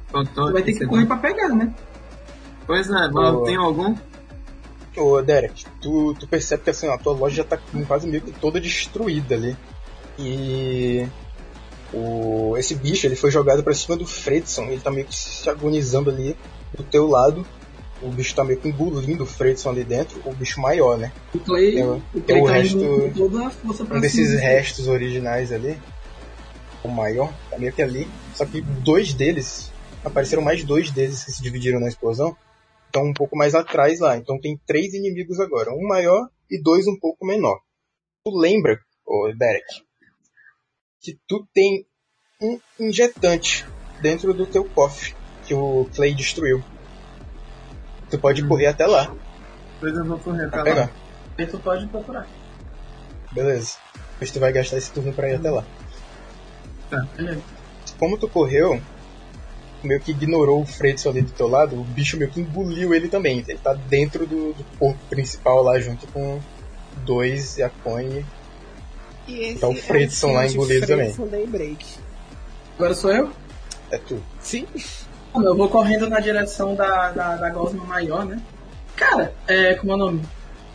protótipo. 0.10 0.46
Tu 0.48 0.54
vai 0.54 0.64
ter 0.64 0.74
que 0.74 0.86
correr 0.86 1.06
pra 1.06 1.18
pegar, 1.18 1.50
né? 1.50 1.74
Pois 2.66 2.90
é, 2.90 3.10
tem 3.46 3.56
algum? 3.58 3.94
Ô 4.96 5.22
Derek, 5.22 5.66
tu, 5.82 6.14
tu 6.18 6.26
percebe 6.28 6.64
que 6.64 6.70
assim, 6.70 6.88
ó, 6.88 6.94
a 6.94 6.98
tua 6.98 7.14
loja 7.14 7.36
já 7.38 7.44
tá 7.44 7.58
quase 7.88 8.08
meio 8.08 8.22
que 8.22 8.32
toda 8.32 8.60
destruída 8.62 9.36
ali. 9.36 9.58
E 10.20 11.08
o, 11.94 12.56
esse 12.58 12.76
bicho 12.76 13.06
ele 13.08 13.16
foi 13.16 13.32
jogado 13.32 13.64
pra 13.64 13.74
cima 13.74 13.98
do 13.98 14.06
Fredson, 14.06 14.64
ele 14.66 14.80
tá 14.82 14.92
meio 14.92 15.08
que 15.08 15.16
se 15.16 15.50
agonizando 15.50 16.10
ali 16.10 16.36
do 16.76 16.84
teu 16.84 17.08
lado. 17.08 17.46
O 18.02 18.10
bicho 18.10 18.34
tá 18.34 18.44
meio 18.44 18.60
que 18.60 18.68
engolindo 18.68 19.24
o 19.24 19.28
Fredson 19.28 19.70
ali 19.70 19.84
dentro, 19.84 20.20
o 20.26 20.34
bicho 20.34 20.60
maior, 20.60 20.98
né? 20.98 21.12
O 21.36 21.40
Clay, 21.40 21.74
Tem 21.74 21.84
o- 21.84 21.96
o 22.14 22.22
tem 22.22 22.40
Clay 22.40 22.42
o 22.42 22.46
tá 22.46 22.52
resto- 22.54 23.12
toda 23.16 23.46
a 23.46 23.50
força 23.52 23.86
pra 23.86 23.98
Um 23.98 24.02
desses 24.02 24.28
cima. 24.30 24.42
restos 24.42 24.88
originais 24.88 25.52
ali, 25.52 25.78
o 26.84 26.88
maior, 26.88 27.32
tá 27.50 27.60
meio 27.60 27.72
que 27.72 27.82
ali. 27.82 28.08
Só 28.34 28.44
que 28.46 28.60
dois 28.62 29.14
deles, 29.14 29.72
apareceram 30.04 30.42
mais 30.42 30.64
dois 30.64 30.90
deles 30.90 31.24
que 31.24 31.32
se 31.32 31.44
dividiram 31.44 31.80
na 31.80 31.90
explosão, 31.90 32.36
estão 32.88 33.04
um 33.06 33.14
pouco 33.14 33.38
mais 33.38 33.54
atrás 33.54 34.00
lá. 34.00 34.18
Então 34.18 34.40
tem 34.40 34.60
três 34.66 34.96
inimigos 34.96 35.40
agora, 35.40 35.72
um 35.72 35.88
maior 35.88 36.28
e 36.50 36.60
dois 36.60 36.88
um 36.88 36.98
pouco 37.00 37.24
menor. 37.24 37.60
Tu 38.26 38.36
lembra, 38.36 38.80
ô 39.06 39.32
Derek, 39.38 39.64
que 41.02 41.18
tu 41.28 41.48
tem 41.54 41.86
um 42.42 42.60
injetante 42.80 43.66
dentro 44.02 44.34
do 44.34 44.46
teu 44.46 44.64
cofre 44.66 45.14
que 45.46 45.54
o 45.54 45.90
Clay 45.96 46.14
destruiu. 46.14 46.64
Tu 48.10 48.20
pode 48.20 48.46
correr 48.48 48.68
até 48.68 48.86
lá 48.86 49.14
Depois 49.76 49.98
eu 49.98 50.06
vou 50.06 50.20
correr 50.20 50.50
pra 50.50 50.64
pegar. 50.64 50.82
lá. 50.82 50.90
Aí 51.38 51.48
tu 51.48 51.58
pode 51.60 51.88
procurar. 51.88 52.28
Beleza. 53.32 53.78
Depois 54.14 54.32
tu 54.32 54.40
vai 54.40 54.52
gastar 54.52 54.78
esse 54.78 54.92
turno 54.92 55.14
pra 55.14 55.30
ir 55.30 55.36
até 55.36 55.50
lá. 55.50 55.64
Beleza. 57.16 57.42
como 57.98 58.18
tu 58.18 58.28
correu, 58.28 58.82
meio 59.84 60.00
que 60.02 60.12
ignorou 60.12 60.62
o 60.62 60.66
Fredson 60.66 61.10
ali 61.10 61.22
do 61.22 61.32
teu 61.32 61.48
lado, 61.48 61.80
o 61.80 61.84
bicho 61.84 62.18
meio 62.18 62.30
que 62.30 62.42
engoliu 62.42 62.94
ele 62.94 63.08
também. 63.08 63.44
Ele 63.48 63.58
tá 63.58 63.74
dentro 63.74 64.28
do, 64.28 64.54
do 64.54 64.64
corpo 64.78 65.00
principal 65.10 65.64
lá, 65.64 65.80
junto 65.80 66.06
com 66.08 66.40
dois 67.06 67.58
e 67.58 67.64
Tá 69.60 69.68
o 69.68 69.76
Fredson 69.76 70.34
lá 70.34 70.44
é 70.46 70.48
o 70.48 70.52
engolido 70.52 70.88
também. 70.88 71.14
Daybreak. 71.14 71.86
Agora 72.78 72.94
sou 72.94 73.12
eu? 73.12 73.30
É 73.92 73.98
tu. 73.98 74.22
Sim. 74.40 74.66
Eu 75.36 75.56
vou 75.56 75.70
correndo 75.70 76.10
na 76.10 76.20
direção 76.20 76.76
da, 76.76 77.12
da, 77.12 77.36
da 77.36 77.50
gosma 77.50 77.84
maior, 77.86 78.26
né? 78.26 78.42
Cara, 78.96 79.34
é, 79.48 79.76
como 79.76 79.92
é 79.92 79.96
o 79.96 79.98
nome? 79.98 80.22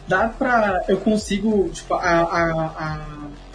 Dá 0.09 0.29
pra. 0.29 0.85
Eu 0.89 0.99
consigo. 0.99 1.69
Tipo, 1.71 1.95
a, 1.95 1.99
a, 2.01 2.67
a 2.67 3.07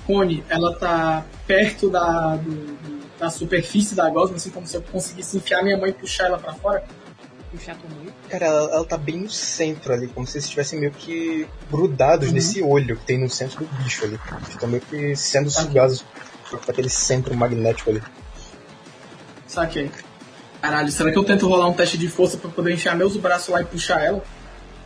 Cone, 0.05 0.43
ela 0.49 0.75
tá 0.75 1.25
perto 1.47 1.89
da, 1.89 2.35
do- 2.35 2.77
da 3.19 3.29
superfície 3.29 3.95
da 3.95 4.09
gosma, 4.09 4.35
assim 4.35 4.49
como 4.49 4.65
se 4.67 4.75
eu 4.75 4.81
conseguisse 4.81 5.37
enfiar 5.37 5.63
minha 5.63 5.77
mãe 5.77 5.89
e 5.91 5.93
puxar 5.93 6.25
ela 6.25 6.37
pra 6.37 6.53
fora. 6.53 6.83
Tua 7.51 7.73
mãe. 7.95 8.07
Cara, 8.29 8.45
ela, 8.45 8.71
ela 8.75 8.85
tá 8.85 8.97
bem 8.97 9.17
no 9.17 9.29
centro 9.29 9.91
ali, 9.93 10.07
como 10.07 10.25
se 10.25 10.33
eles 10.37 10.45
estivessem 10.45 10.79
meio 10.79 10.91
que 10.91 11.45
grudados 11.69 12.29
Uhum. 12.29 12.33
nesse 12.33 12.61
olho 12.63 12.95
que 12.95 13.05
tem 13.05 13.17
no 13.19 13.29
centro 13.29 13.65
do 13.65 13.83
bicho 13.83 14.05
ali. 14.05 14.17
Estão 14.49 14.69
meio 14.69 14.81
que 14.83 15.15
sendo 15.15 15.51
Tá. 15.51 15.61
sugados 15.61 16.03
por 16.49 16.59
aquele 16.69 16.89
centro 16.89 17.35
magnético 17.35 17.89
ali. 17.89 18.01
Saquei. 19.47 19.91
Caralho, 20.61 20.91
será 20.91 21.11
que 21.11 21.17
eu 21.17 21.23
tento 21.23 21.47
rolar 21.47 21.67
um 21.67 21.73
teste 21.73 21.97
de 21.97 22.07
força 22.07 22.37
pra 22.37 22.49
poder 22.49 22.73
enfiar 22.73 22.95
meus 22.95 23.17
braços 23.17 23.49
lá 23.49 23.61
e 23.61 23.65
puxar 23.65 23.99
ela? 24.01 24.23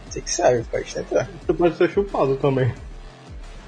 Você 0.10 0.22
que 0.22 0.32
sabe, 0.34 0.64
pode 0.72 0.94
tentar. 0.94 1.30
Tu 1.46 1.54
pode 1.54 1.78
ser 1.78 1.90
chupado 1.92 2.36
também. 2.38 2.74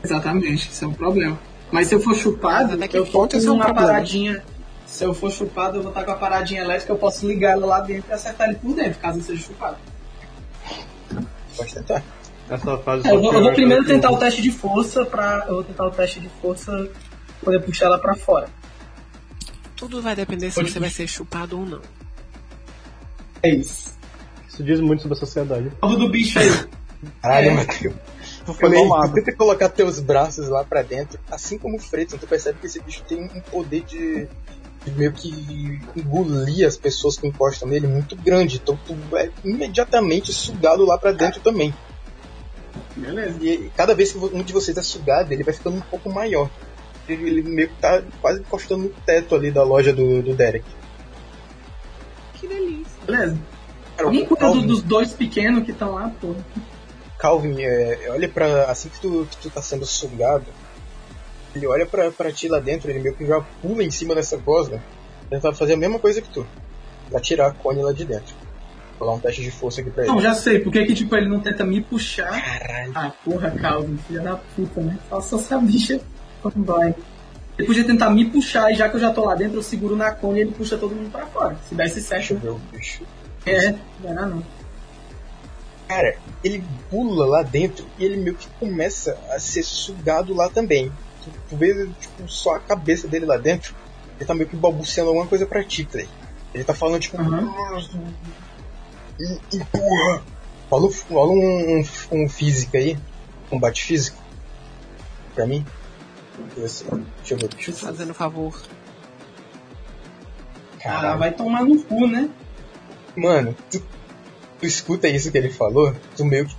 Exatamente, 0.04 0.70
isso 0.72 0.86
é 0.86 0.88
um 0.88 0.93
problema. 0.93 1.38
Mas 1.72 1.88
se 1.88 1.95
eu 1.95 2.00
for 2.00 2.16
chupado, 2.16 2.74
Até 2.76 2.88
que 2.88 2.98
eu 2.98 3.06
tô 3.06 3.12
ponto 3.12 3.36
é 3.36 3.39
um 3.39 3.54
uma 3.56 3.66
problema? 3.66 3.88
paradinha. 3.88 4.43
Se 4.88 5.03
eu 5.03 5.13
for 5.13 5.31
chupado, 5.31 5.77
eu 5.77 5.81
vou 5.83 5.91
estar 5.91 6.03
com 6.03 6.11
a 6.11 6.15
paradinha 6.15 6.61
elétrica, 6.61 6.91
eu 6.93 6.97
posso 6.97 7.27
ligar 7.27 7.51
ela 7.51 7.65
lá 7.65 7.79
dentro 7.81 8.09
e 8.09 8.13
acertar 8.13 8.49
ele 8.49 8.57
por 8.57 8.73
dentro, 8.73 8.99
caso 8.99 9.19
eu 9.19 9.23
seja 9.23 9.43
chupado. 9.43 9.77
Pode 11.55 11.73
tentar. 11.73 12.03
Essa 12.49 12.77
fase 12.77 13.07
É, 13.07 13.11
eu, 13.13 13.21
vou, 13.21 13.33
eu 13.33 13.41
vou 13.41 13.53
primeiro 13.53 13.85
tentar 13.85 14.09
o 14.09 14.17
teste 14.17 14.41
de 14.41 14.51
força 14.51 15.05
pra. 15.05 15.43
Eu 15.47 15.55
vou 15.55 15.63
tentar 15.65 15.85
o 15.85 15.91
teste 15.91 16.19
de 16.21 16.29
força 16.41 16.71
pra 16.71 16.89
poder 17.43 17.59
puxar 17.61 17.88
ela 17.88 17.99
pra 17.99 18.15
fora. 18.15 18.47
Tudo 19.75 20.01
vai 20.01 20.15
depender 20.15 20.49
se 20.49 20.55
Pode 20.55 20.71
você 20.71 20.79
vai 20.79 20.89
ser 20.89 21.07
chupado 21.07 21.59
ou 21.59 21.65
não. 21.65 21.81
É 23.43 23.49
isso. 23.49 23.95
Isso 24.47 24.63
diz 24.63 24.79
muito 24.79 25.01
sobre 25.03 25.17
a 25.17 25.19
sociedade. 25.19 25.71
Alvo 25.81 25.97
do 25.97 26.09
bicho 26.09 26.39
aí. 26.39 26.49
Caralho, 27.21 27.49
É. 27.49 27.53
Matheus. 27.53 27.95
Domado. 28.59 29.13
tenta 29.13 29.35
colocar 29.35 29.67
teus 29.69 29.99
braços 29.99 30.47
lá 30.47 30.63
pra 30.63 30.81
dentro, 30.81 31.19
assim 31.29 31.57
como 31.57 31.75
o 31.75 31.79
Fredson, 31.79 32.17
tu 32.17 32.25
percebe 32.25 32.59
que 32.59 32.65
esse 32.65 32.79
bicho 32.81 33.03
tem 33.03 33.25
um 33.25 33.41
poder 33.41 33.81
de 33.83 34.27
meio 34.91 35.11
que 35.13 35.29
engolir 35.95 36.67
as 36.67 36.77
pessoas 36.77 37.17
que 37.17 37.27
encostam 37.27 37.67
nele 37.67 37.88
muito 37.88 38.15
grande. 38.15 38.57
Então 38.57 38.77
tu 38.85 38.95
é 39.15 39.29
imediatamente 39.43 40.33
sugado 40.33 40.85
lá 40.85 40.97
pra 40.97 41.11
dentro 41.11 41.39
também. 41.41 41.73
Beleza. 42.95 43.38
E 43.41 43.71
cada 43.75 43.93
vez 43.93 44.11
que 44.11 44.17
um 44.17 44.43
de 44.43 44.53
vocês 44.53 44.77
é 44.77 44.81
sugado, 44.81 45.31
ele 45.31 45.43
vai 45.43 45.53
ficando 45.53 45.77
um 45.77 45.81
pouco 45.81 46.11
maior. 46.11 46.49
Ele, 47.07 47.29
ele 47.29 47.41
meio 47.43 47.69
que 47.69 47.75
tá 47.75 48.01
quase 48.21 48.41
encostando 48.41 48.83
no 48.83 48.89
teto 49.05 49.35
ali 49.35 49.51
da 49.51 49.63
loja 49.63 49.93
do, 49.93 50.21
do 50.21 50.35
Derek. 50.35 50.65
Que 52.33 52.47
delícia. 52.47 52.97
Beleza. 53.05 53.38
Cara, 53.95 54.09
Alguém 54.09 54.23
o 54.23 54.27
cuida 54.27 54.41
Calvin, 54.41 54.67
dos 54.67 54.81
dois 54.81 55.13
pequenos 55.13 55.63
que 55.63 55.71
estão 55.71 55.93
lá, 55.93 56.11
pô. 56.21 56.35
Calvin 57.17 57.61
é, 57.61 58.09
olha 58.09 58.27
pra. 58.27 58.65
Assim 58.65 58.89
que 58.89 58.99
tu, 58.99 59.27
que 59.29 59.38
tu 59.38 59.49
tá 59.49 59.61
sendo 59.61 59.85
sugado, 59.85 60.45
ele 61.58 61.68
olha 61.68 61.86
pra, 61.86 62.12
pra 62.12 62.32
ti 62.32 62.47
lá 62.47 62.60
dentro, 62.60 62.89
ele 62.89 62.99
meio 62.99 63.16
que 63.16 63.26
já 63.26 63.41
pula 63.62 63.84
em 63.84 63.91
cima 63.91 64.16
dessa 64.16 64.38
gosma, 64.38 64.82
tentar 65.30 65.53
fazer 65.53 65.74
a 65.74 65.78
mesma 65.78 65.99
coisa 65.99 66.22
que 66.22 66.30
tu. 66.30 66.45
Pra 67.10 67.20
tirar 67.20 67.47
a 67.47 67.51
Connie 67.51 67.84
lá 67.84 67.93
de 67.93 68.05
dentro. 68.05 68.36
Vou 68.99 69.08
dar 69.08 69.16
um 69.16 69.20
teste 69.20 69.41
de 69.41 69.51
força 69.51 69.82
aqui 69.82 69.89
pra 69.89 70.03
ele. 70.03 70.12
Não, 70.12 70.20
já 70.20 70.34
sei. 70.34 70.60
Por 70.60 70.74
que 70.74 70.93
tipo, 70.93 71.16
ele 71.16 71.30
não 71.30 71.39
tenta 71.39 71.64
me 71.64 71.82
puxar? 71.82 72.30
Caralho. 72.30 72.91
Ah, 72.95 73.14
porra, 73.24 73.51
Calvin, 73.51 73.97
filha 74.08 74.22
da 74.22 74.36
puta, 74.36 74.82
né? 74.82 74.97
Faça 75.10 75.36
essa 75.36 75.58
bicha 75.60 76.01
vai. 76.55 76.95
Ele 77.58 77.68
podia 77.68 77.84
tentar 77.84 78.10
me 78.12 78.26
puxar 78.26 78.72
e 78.72 78.76
já 78.76 78.88
que 78.88 78.95
eu 78.95 78.99
já 78.99 79.12
tô 79.12 79.26
lá 79.26 79.34
dentro, 79.34 79.58
eu 79.58 79.64
seguro 79.64 79.95
na 79.95 80.12
cone 80.12 80.39
e 80.39 80.41
ele 80.43 80.51
puxa 80.51 80.78
todo 80.78 80.95
mundo 80.95 81.12
pra 81.12 81.26
fora. 81.26 81.58
Se 81.68 82.01
certo, 82.01 82.36
ver 82.36 82.49
o 82.49 82.62
bicho. 82.72 83.03
é, 83.45 83.72
não 84.03 84.16
dar 84.16 84.28
não. 84.28 84.43
Cara, 85.88 86.18
ele 86.43 86.64
pula 86.89 87.26
lá 87.26 87.41
dentro 87.41 87.86
e 87.97 88.05
ele 88.05 88.18
meio 88.18 88.36
que 88.36 88.47
começa 88.60 89.18
a 89.32 89.39
ser 89.39 89.64
sugado 89.64 90.36
lá 90.36 90.49
também. 90.49 90.91
Tu, 91.32 91.39
tu 91.49 91.57
vê 91.57 91.88
tipo, 91.99 92.28
só 92.28 92.55
a 92.55 92.59
cabeça 92.59 93.07
dele 93.07 93.25
lá 93.25 93.38
dentro. 93.38 93.75
Ele 94.17 94.25
tá 94.25 94.34
meio 94.34 94.49
que 94.49 94.55
balbuciando 94.55 95.09
alguma 95.09 95.28
coisa 95.28 95.45
pra 95.45 95.63
ti, 95.63 95.86
Clay. 95.86 96.07
Ele 96.53 96.63
tá 96.63 96.73
falando 96.73 96.99
tipo. 97.01 97.17
"Em- 99.19 99.39
Empurra! 99.53 100.23
Rola, 100.69 100.88
um- 101.32 101.38
um, 101.38 101.80
um, 102.11 102.23
um 102.23 102.30
físico 102.30 102.75
aí. 102.78 102.97
Combate 103.49 103.84
físico. 103.84 104.17
Pra 105.36 105.45
mim. 105.45 105.65
Deixa 106.55 106.84
eu 107.32 107.38
ver, 107.38 107.47
deixa 107.49 107.71
eu. 107.71 107.75
Fazendo 107.75 108.13
favor. 108.13 108.61
Ah, 110.80 110.80
Caralho. 110.80 111.19
vai 111.19 111.32
tomar 111.32 111.63
no 111.63 111.82
cu, 111.84 112.07
né? 112.07 112.30
Mano, 113.15 113.55
tu, 113.71 113.80
tu 114.59 114.65
escuta 114.65 115.07
isso 115.07 115.32
que 115.32 115.38
ele 115.38 115.49
falou, 115.49 115.93
tu 116.15 116.23
meio 116.23 116.45
que 116.45 116.55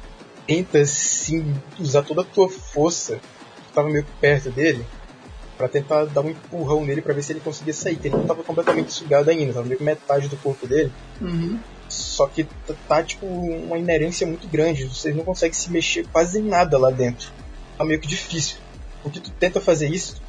tenta 0.47 0.81
assim 0.81 1.55
usar 1.79 2.03
toda 2.03 2.23
a 2.23 2.25
tua 2.25 2.49
força, 2.49 3.21
tava 3.75 3.89
meio 3.89 4.05
que 4.05 4.11
perto 4.21 4.51
dele, 4.51 4.85
pra 5.57 5.69
tentar 5.69 6.05
dar 6.07 6.21
um 6.21 6.31
empurrão 6.31 6.85
nele 6.85 7.03
pra 7.03 7.13
ver 7.15 7.23
se 7.23 7.33
ele 7.33 7.41
conseguia 7.41 7.75
sair, 7.75 7.97
que 7.97 8.09
ele 8.09 8.17
não 8.17 8.27
tava 8.27 8.43
completamente 8.45 8.93
sugado 8.93 9.29
ainda, 9.31 9.53
tava 9.53 9.67
meio 9.67 9.79
que 9.79 9.85
metade 9.85 10.29
do 10.29 10.37
corpo 10.37 10.67
dele, 10.67 10.93
Uhum. 11.21 11.59
só 11.89 12.27
que 12.27 12.47
tá, 12.87 13.03
tipo 13.03 13.27
uma 13.27 13.77
inerência 13.79 14.27
muito 14.27 14.47
grande, 14.49 14.85
vocês 14.85 15.15
não 15.17 15.25
conseguem 15.25 15.55
se 15.55 15.71
mexer 15.71 16.07
quase 16.13 16.41
nada 16.41 16.79
lá 16.79 16.91
dentro. 16.91 17.33
Tá 17.77 17.85
meio 17.85 18.01
que 18.01 18.07
difícil. 18.07 18.59
Porque 19.03 19.21
tu 19.21 19.31
tenta 19.33 19.61
fazer 19.61 19.89
isso, 19.89 20.21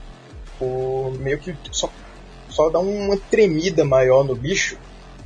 o, 0.61 1.11
meio 1.19 1.37
que 1.39 1.55
só, 1.71 1.89
só 2.49 2.69
dá 2.69 2.79
uma 2.79 3.17
tremida 3.17 3.83
maior 3.85 4.23
no 4.23 4.35
bicho, 4.35 4.77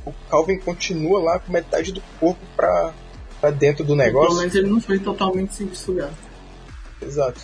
o 0.04 0.12
Calvin 0.30 0.58
continua 0.58 1.20
lá 1.22 1.38
com 1.38 1.50
metade 1.52 1.92
do 1.92 2.02
corpo 2.20 2.40
pra, 2.56 2.92
pra 3.40 3.50
dentro 3.50 3.84
do 3.84 3.88
Pelo 3.94 3.98
negócio. 3.98 4.36
menos 4.38 4.54
ele 4.54 4.68
não 4.68 4.80
foi 4.80 4.98
totalmente 4.98 5.54
sem 5.54 5.74
sugar. 5.74 6.10
Exato. 7.00 7.40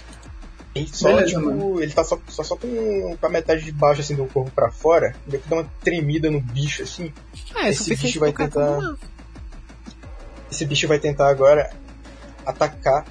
E 0.75 0.87
só, 0.87 1.09
Beleza, 1.09 1.27
tipo, 1.27 1.41
mano. 1.41 1.83
ele 1.83 1.93
tá 1.93 2.05
só, 2.05 2.19
só, 2.29 2.45
só 2.45 2.57
com, 2.57 3.17
com 3.17 3.27
a 3.27 3.29
metade 3.29 3.65
de 3.65 3.73
baixo 3.73 4.01
assim 4.03 4.15
do 4.15 4.27
corpo 4.27 4.51
pra 4.53 4.71
fora, 4.71 5.17
que 5.29 5.39
dá 5.49 5.57
uma 5.57 5.71
tremida 5.83 6.31
no 6.31 6.41
bicho 6.41 6.83
assim. 6.85 7.13
Ah, 7.55 7.67
é 7.67 7.71
Esse 7.71 7.95
bicho 7.97 8.21
vai 8.21 8.33
tentar-. 8.33 8.95
Esse 10.51 10.65
bicho 10.65 10.87
vai 10.87 10.99
tentar 11.01 11.29
agora 11.29 11.71
atacar 12.47 13.05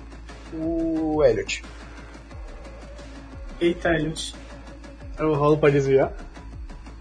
o 0.54 1.22
Elliot. 1.24 1.64
Eita, 3.60 3.90
Elliot. 3.90 4.34
Eu 5.18 5.34
rolo 5.36 5.58
pra 5.58 5.70
desviar. 5.70 6.14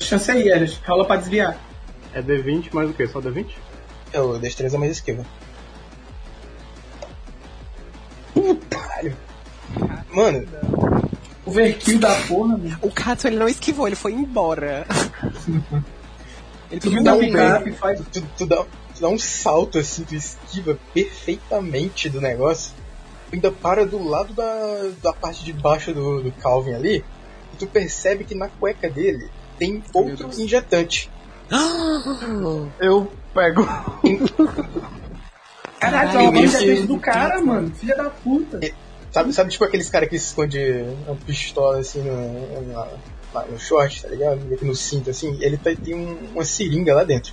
Chance 0.00 0.30
aí, 0.32 0.48
Elliot. 0.48 0.80
Rola 0.86 1.04
pra 1.06 1.16
desviar. 1.16 1.56
É 2.12 2.20
D20 2.20 2.72
mais 2.72 2.90
o 2.90 2.94
que? 2.94 3.06
Só 3.06 3.20
D20? 3.20 3.54
É 4.12 4.20
o 4.20 4.38
destreza 4.38 4.76
mais 4.76 4.90
esquiva. 4.92 5.24
Caralho. 8.70 9.16
Mano, 10.18 10.44
Overkill 11.46 12.00
da 12.00 12.12
porra, 12.22 12.58
mano. 12.58 12.76
O 12.82 12.90
Kato 12.90 13.28
ele 13.28 13.36
não 13.36 13.46
esquivou, 13.46 13.86
ele 13.86 13.94
foi 13.94 14.12
embora. 14.12 14.84
ele 16.68 16.80
Tu 16.80 17.02
dá 17.04 17.14
um 17.14 17.20
picape 17.20 17.70
e 17.70 17.72
faz. 17.72 18.00
tu, 18.12 18.20
tu 18.36 18.44
dá, 18.44 18.56
tu 18.64 19.00
dá 19.00 19.08
um 19.08 19.18
salto 19.18 19.78
assim, 19.78 20.02
tu 20.02 20.16
esquiva 20.16 20.76
perfeitamente 20.92 22.10
do 22.10 22.20
negócio. 22.20 22.72
Tu 23.30 23.36
ainda 23.36 23.52
para 23.52 23.86
do 23.86 24.02
lado 24.02 24.34
da, 24.34 24.90
da 25.00 25.12
parte 25.12 25.44
de 25.44 25.52
baixo 25.52 25.94
do, 25.94 26.20
do 26.20 26.32
Calvin 26.32 26.74
ali. 26.74 27.04
E 27.54 27.56
tu 27.56 27.68
percebe 27.68 28.24
que 28.24 28.34
na 28.34 28.48
cueca 28.48 28.90
dele 28.90 29.30
tem 29.56 29.80
outro 29.94 30.26
Deus. 30.26 30.38
injetante. 30.40 31.08
Eu 32.80 33.08
pego. 33.32 33.64
Caralho, 35.78 36.10
já 36.10 36.30
Deus 36.32 36.56
fez 36.56 36.86
do 36.88 36.98
cara, 36.98 37.40
mano. 37.40 37.70
Filha 37.70 37.94
da 37.94 38.10
puta. 38.10 38.58
Sabe, 39.18 39.32
sabe 39.32 39.50
tipo 39.50 39.64
aqueles 39.64 39.90
caras 39.90 40.08
que 40.08 40.16
se 40.18 40.26
esconde 40.28 40.84
uma 41.06 41.16
pistola 41.16 41.78
assim 41.78 42.00
no, 42.02 42.72
na- 42.72 42.86
lá 43.34 43.44
no 43.46 43.58
short, 43.58 44.02
tá 44.02 44.08
ligado? 44.08 44.38
No 44.62 44.74
cinto 44.76 45.10
assim. 45.10 45.36
Ele 45.40 45.56
tá- 45.56 45.74
tem 45.74 45.92
um- 45.94 46.18
uma 46.34 46.44
seringa 46.44 46.94
lá 46.94 47.02
dentro. 47.02 47.32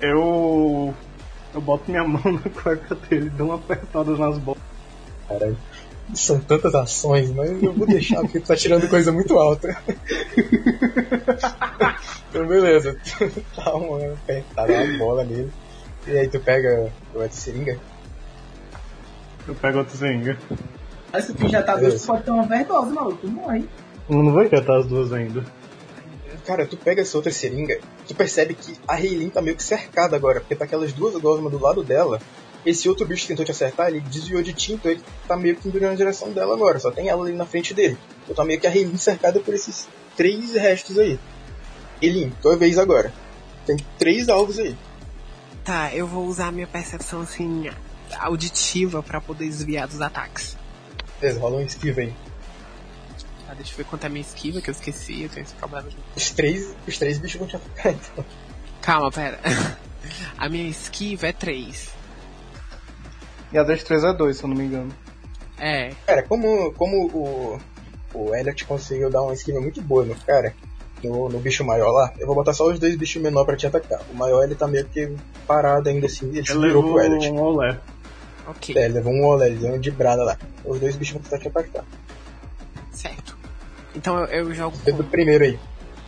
Eu. 0.00 0.94
Eu 1.52 1.60
boto 1.60 1.90
minha 1.90 2.04
mão 2.08 2.22
na 2.24 2.40
cueca 2.50 2.94
dele, 2.94 3.28
dou 3.30 3.48
uma 3.48 3.56
apertada 3.56 4.12
nas 4.16 4.38
bolas. 4.38 4.62
Caralho. 5.28 5.58
São 6.14 6.40
tantas 6.40 6.74
ações, 6.74 7.30
mas 7.30 7.62
eu 7.62 7.72
vou 7.74 7.86
deixar 7.86 8.20
porque 8.22 8.40
tu 8.40 8.46
tá 8.46 8.56
tirando 8.56 8.88
coisa 8.88 9.12
muito 9.12 9.38
alta. 9.38 9.76
então 12.30 12.46
beleza, 12.46 12.96
tu 13.04 13.30
dá 13.56 13.74
uma 13.76 14.14
apertada 14.14 14.86
na 14.86 14.98
bola 14.98 15.22
nele. 15.24 15.52
E 16.06 16.16
aí 16.18 16.28
tu 16.28 16.40
pega 16.40 16.90
o 17.14 17.28
de 17.28 17.34
seringa. 17.36 17.78
Eu 19.46 19.54
pego 19.54 19.78
outra 19.78 19.96
seringa. 19.96 20.38
Mas 21.12 21.24
se 21.24 21.34
tu 21.34 21.44
injetar 21.44 21.76
Beleza. 21.78 21.98
tu 21.98 22.06
pode 22.06 22.22
ter 22.22 22.30
uma 22.30 22.42
overdose, 22.44 22.92
maluco. 22.92 23.18
Tu 23.18 23.28
morre. 23.28 23.68
Eu 24.08 24.22
não 24.22 24.32
vou 24.32 24.42
injetar 24.42 24.78
as 24.78 24.86
duas 24.86 25.12
ainda. 25.12 25.44
Cara, 26.46 26.66
tu 26.66 26.76
pega 26.76 27.02
essa 27.02 27.16
outra 27.16 27.30
seringa, 27.32 27.78
tu 28.08 28.14
percebe 28.14 28.54
que 28.54 28.74
a 28.88 28.94
Reilin 28.94 29.28
tá 29.28 29.42
meio 29.42 29.56
que 29.56 29.62
cercada 29.62 30.16
agora, 30.16 30.40
porque 30.40 30.54
tá 30.54 30.64
aquelas 30.64 30.92
duas 30.92 31.14
gosmas 31.20 31.52
do 31.52 31.60
lado 31.60 31.82
dela. 31.82 32.20
Esse 32.64 32.88
outro 32.88 33.06
bicho 33.06 33.22
que 33.22 33.28
tentou 33.28 33.44
te 33.44 33.50
acertar, 33.50 33.88
ele 33.88 34.00
desviou 34.00 34.42
de 34.42 34.52
ti, 34.52 34.74
então 34.74 34.90
ele 34.90 35.02
tá 35.26 35.36
meio 35.36 35.56
que 35.56 35.68
indo 35.68 35.80
na 35.80 35.94
direção 35.94 36.30
dela 36.32 36.54
agora, 36.54 36.78
só 36.78 36.90
tem 36.90 37.08
ela 37.08 37.24
ali 37.24 37.34
na 37.34 37.46
frente 37.46 37.72
dele. 37.72 37.96
Então 38.24 38.34
tá 38.34 38.44
meio 38.44 38.60
que 38.60 38.66
a 38.66 38.70
Reilin 38.70 38.96
cercada 38.96 39.40
por 39.40 39.54
esses 39.54 39.88
três 40.16 40.54
restos 40.54 40.98
aí. 40.98 41.18
Reilin, 42.00 42.32
tua 42.42 42.56
vez 42.56 42.78
agora. 42.78 43.12
Tem 43.66 43.76
três 43.98 44.28
alvos 44.28 44.58
aí. 44.58 44.76
Tá, 45.64 45.94
eu 45.94 46.06
vou 46.06 46.26
usar 46.26 46.48
a 46.48 46.52
minha 46.52 46.66
percepção 46.66 47.20
assim 47.22 47.70
auditiva 48.18 49.02
pra 49.02 49.20
poder 49.20 49.46
desviar 49.46 49.86
dos 49.86 50.00
ataques. 50.00 50.56
Beleza, 51.20 51.40
rola 51.40 51.58
um 51.58 51.62
esquiva 51.62 52.00
aí. 52.00 52.14
Tá, 53.46 53.54
deixa 53.54 53.72
eu 53.72 53.76
ver 53.78 53.84
quanto 53.84 54.04
é 54.04 54.06
a 54.06 54.10
minha 54.10 54.22
esquiva, 54.22 54.60
que 54.60 54.70
eu 54.70 54.72
esqueci, 54.72 55.22
eu 55.22 55.28
tenho 55.28 55.44
esse 55.44 55.54
problema. 55.54 55.88
Os 56.16 56.30
três, 56.30 56.74
os 56.86 56.98
três 56.98 57.18
bichos 57.18 57.38
vão 57.38 57.48
te 57.48 57.56
atacar, 57.56 57.92
então. 57.92 58.24
Calma, 58.80 59.10
pera. 59.10 59.38
A 60.38 60.48
minha 60.48 60.68
esquiva 60.68 61.26
é 61.26 61.32
3. 61.32 61.90
E 63.52 63.58
a 63.58 63.62
destreza 63.62 64.08
é 64.08 64.12
2, 64.14 64.36
se 64.36 64.44
eu 64.44 64.48
não 64.48 64.56
me 64.56 64.64
engano. 64.64 64.90
É, 65.58 65.90
Cara, 66.06 66.22
como, 66.22 66.72
como 66.72 67.06
o, 67.08 67.60
o 68.14 68.34
Elliot 68.34 68.64
conseguiu 68.64 69.10
dar 69.10 69.22
uma 69.22 69.34
esquiva 69.34 69.60
muito 69.60 69.82
boa 69.82 70.04
no 70.04 70.14
cara, 70.14 70.54
no, 71.04 71.28
no 71.28 71.38
bicho 71.38 71.64
maior 71.64 71.90
lá, 71.90 72.14
eu 72.18 72.26
vou 72.26 72.34
botar 72.34 72.54
só 72.54 72.66
os 72.66 72.78
dois 72.78 72.96
bichos 72.96 73.20
menores 73.20 73.46
pra 73.46 73.56
te 73.56 73.66
atacar. 73.66 74.00
O 74.10 74.16
maior 74.16 74.42
ele 74.42 74.54
tá 74.54 74.66
meio 74.66 74.86
que 74.86 75.14
parado 75.46 75.88
ainda 75.88 76.06
assim, 76.06 76.28
ele 76.30 76.42
virou 76.42 76.60
levou 76.60 76.82
pro 76.84 77.02
Elliot. 77.02 77.30
um 77.30 77.40
olé. 77.40 77.78
Ok, 78.46 78.76
É, 78.76 78.84
ele 78.84 78.94
levou 78.94 79.12
um 79.12 79.24
olé, 79.24 79.46
ele 79.48 79.58
deu 79.58 79.68
uma 79.68 79.78
de 79.78 79.90
brada 79.90 80.22
lá. 80.24 80.36
Os 80.64 80.78
dois 80.80 80.96
bichos 80.96 81.14
vão 81.14 81.22
tentar 81.22 81.38
te 81.38 81.48
atacar. 81.48 81.84
certo. 82.92 83.36
Então 83.94 84.18
eu, 84.20 84.26
eu 84.48 84.54
jogo 84.54 84.76
com... 84.84 84.92
do 84.96 85.04
primeiro 85.04 85.44
aí. 85.44 85.58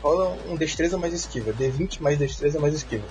Rola 0.02 0.36
um 0.48 0.56
destreza 0.56 0.96
mais 0.98 1.12
esquiva. 1.14 1.52
D20 1.52 2.00
mais 2.00 2.18
destreza 2.18 2.58
mais 2.60 2.74
esquiva. 2.74 3.04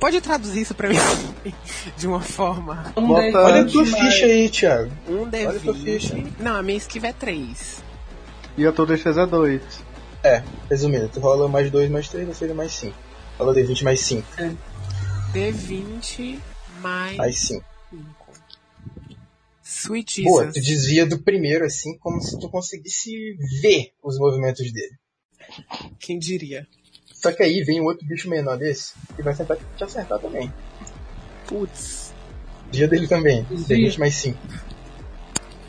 Pode 0.00 0.20
traduzir 0.20 0.62
isso 0.62 0.74
pra 0.74 0.88
mim 0.88 0.96
de 1.96 2.06
uma 2.08 2.20
forma. 2.20 2.92
Um 2.96 3.06
Bota- 3.06 3.22
D20 3.22 3.34
Olha 3.36 3.60
a 3.62 3.64
tua 3.66 3.84
mais- 3.84 3.94
ficha 4.04 4.26
aí, 4.26 4.48
Thiago. 4.48 4.90
Um 5.08 5.22
Olha 5.22 5.50
a 5.50 5.60
tua 5.60 5.74
ficha. 5.74 6.14
D20. 6.14 6.32
Não, 6.40 6.56
a 6.56 6.62
minha 6.62 6.76
esquiva 6.78 7.06
é 7.08 7.12
3. 7.12 7.82
E 8.58 8.66
a 8.66 8.72
tua 8.72 8.86
destreza 8.86 9.22
é 9.22 9.26
2. 9.26 9.62
É, 10.24 10.42
resumindo, 10.70 11.08
tu 11.08 11.20
rola 11.20 11.48
mais 11.48 11.70
2 11.70 11.90
mais 11.90 12.08
3, 12.08 12.28
ou 12.28 12.34
seja, 12.34 12.54
mais 12.54 12.72
5. 12.72 12.94
Rola 13.38 13.54
D20 13.54 13.82
mais 13.84 14.00
5. 14.00 14.26
D20 15.32 16.38
mais 16.82 17.16
Mais 17.16 17.38
5. 17.38 17.64
5. 17.90 18.04
Sweet 19.64 20.22
Boa, 20.24 20.52
tu 20.52 20.60
desvia 20.60 21.06
do 21.06 21.18
primeiro 21.18 21.64
assim, 21.64 21.96
como 21.98 22.20
se 22.20 22.38
tu 22.38 22.48
conseguisse 22.48 23.36
ver 23.62 23.92
os 24.02 24.18
movimentos 24.18 24.70
dele. 24.72 24.96
Quem 25.98 26.18
diria? 26.18 26.66
Só 27.14 27.32
que 27.32 27.42
aí 27.42 27.62
vem 27.62 27.80
um 27.80 27.84
outro 27.84 28.06
bicho 28.06 28.28
menor 28.28 28.58
desse 28.58 28.94
e 29.18 29.22
vai 29.22 29.34
tentar 29.34 29.56
te 29.56 29.84
acertar 29.84 30.18
também. 30.18 30.52
Putz, 31.46 32.12
Dia 32.72 32.88
dele 32.88 33.06
também. 33.06 33.46
Tem 33.68 33.98
mais 33.98 34.14
5. 34.14 34.38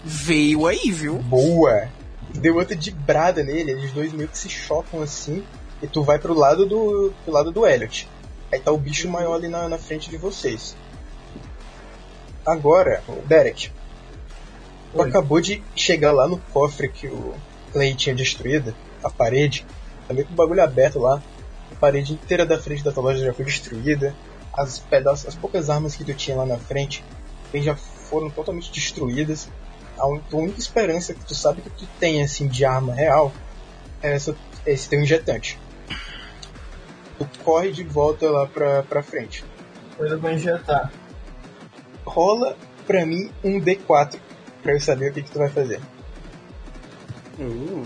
veio 0.06 0.66
aí, 0.66 0.90
viu? 0.90 1.18
Boa! 1.18 1.90
Deu 2.34 2.56
outra 2.56 2.76
de 2.76 2.92
brada 2.92 3.44
nele, 3.44 3.72
eles 3.72 3.92
dois 3.92 4.14
meio 4.14 4.30
que 4.30 4.38
se 4.38 4.50
chocam 4.50 5.04
assim, 5.04 5.44
e 5.82 5.88
tu 5.88 6.02
vai 6.02 6.18
pro 6.18 6.34
lado 6.34 6.66
do. 6.66 7.14
pro 7.24 7.34
lado 7.34 7.52
do 7.52 7.68
Elliot. 7.68 8.08
Aí 8.52 8.60
tá 8.60 8.72
o 8.72 8.78
bicho 8.78 9.10
maior 9.10 9.36
ali 9.36 9.50
na, 9.50 9.68
na 9.68 9.78
frente 9.78 10.10
de 10.10 10.16
vocês. 10.18 10.76
Agora, 12.46 13.02
o 13.08 13.26
Derek. 13.26 13.70
Tu 14.92 15.02
Oi. 15.02 15.10
acabou 15.10 15.42
de 15.42 15.64
chegar 15.76 16.12
lá 16.12 16.28
no 16.28 16.38
cofre 16.52 16.90
que 16.90 17.08
o 17.08 17.34
Clay 17.72 17.96
tinha 17.96 18.16
destruído, 18.16 18.76
a 19.04 19.10
parede. 19.10 19.66
Tá 20.08 20.14
meio 20.14 20.28
com 20.28 20.34
o 20.34 20.36
bagulho 20.36 20.64
aberto 20.64 21.00
lá. 21.00 21.22
A 21.72 21.76
parede 21.76 22.14
inteira 22.14 22.46
da 22.46 22.60
frente 22.60 22.84
da 22.84 22.92
tua 22.92 23.04
loja 23.04 23.26
já 23.26 23.34
foi 23.34 23.46
destruída. 23.46 24.14
As 24.54 24.80
pedaços, 24.80 25.28
as 25.28 25.36
poucas 25.36 25.70
armas 25.70 25.96
que 25.96 26.04
tu 26.04 26.14
tinha 26.14 26.38
lá 26.38 26.46
na 26.46 26.58
frente 26.58 27.04
também 27.54 27.64
já 27.64 27.76
foram 27.76 28.30
totalmente 28.32 28.72
destruídas. 28.72 29.48
A 29.98 30.08
única 30.08 30.60
esperança 30.60 31.14
que 31.14 31.24
tu 31.24 31.36
sabe 31.36 31.62
que 31.62 31.70
tu 31.70 31.88
tem 32.00 32.24
assim 32.24 32.48
de 32.48 32.66
arma 32.66 32.94
real 32.94 33.32
é 34.02 34.14
essa, 34.14 34.36
esse 34.66 34.90
teu 34.90 35.00
injetante. 35.00 35.60
Tu 37.20 37.28
corre 37.44 37.72
de 37.72 37.84
volta 37.84 38.30
lá 38.30 38.48
pra, 38.48 38.82
pra 38.84 39.04
frente. 39.04 39.46
Eu 40.00 40.20
vou 40.20 40.32
injetar. 40.32 40.92
Rola 42.06 42.58
pra 42.86 43.06
mim 43.06 43.32
um 43.44 43.60
D4 43.60 44.20
pra 44.62 44.74
eu 44.74 44.80
saber 44.80 45.12
o 45.12 45.14
que, 45.14 45.22
que 45.22 45.32
tu 45.32 45.40
vai 45.40 45.50
fazer. 45.50 45.80
Uh, 47.40 47.86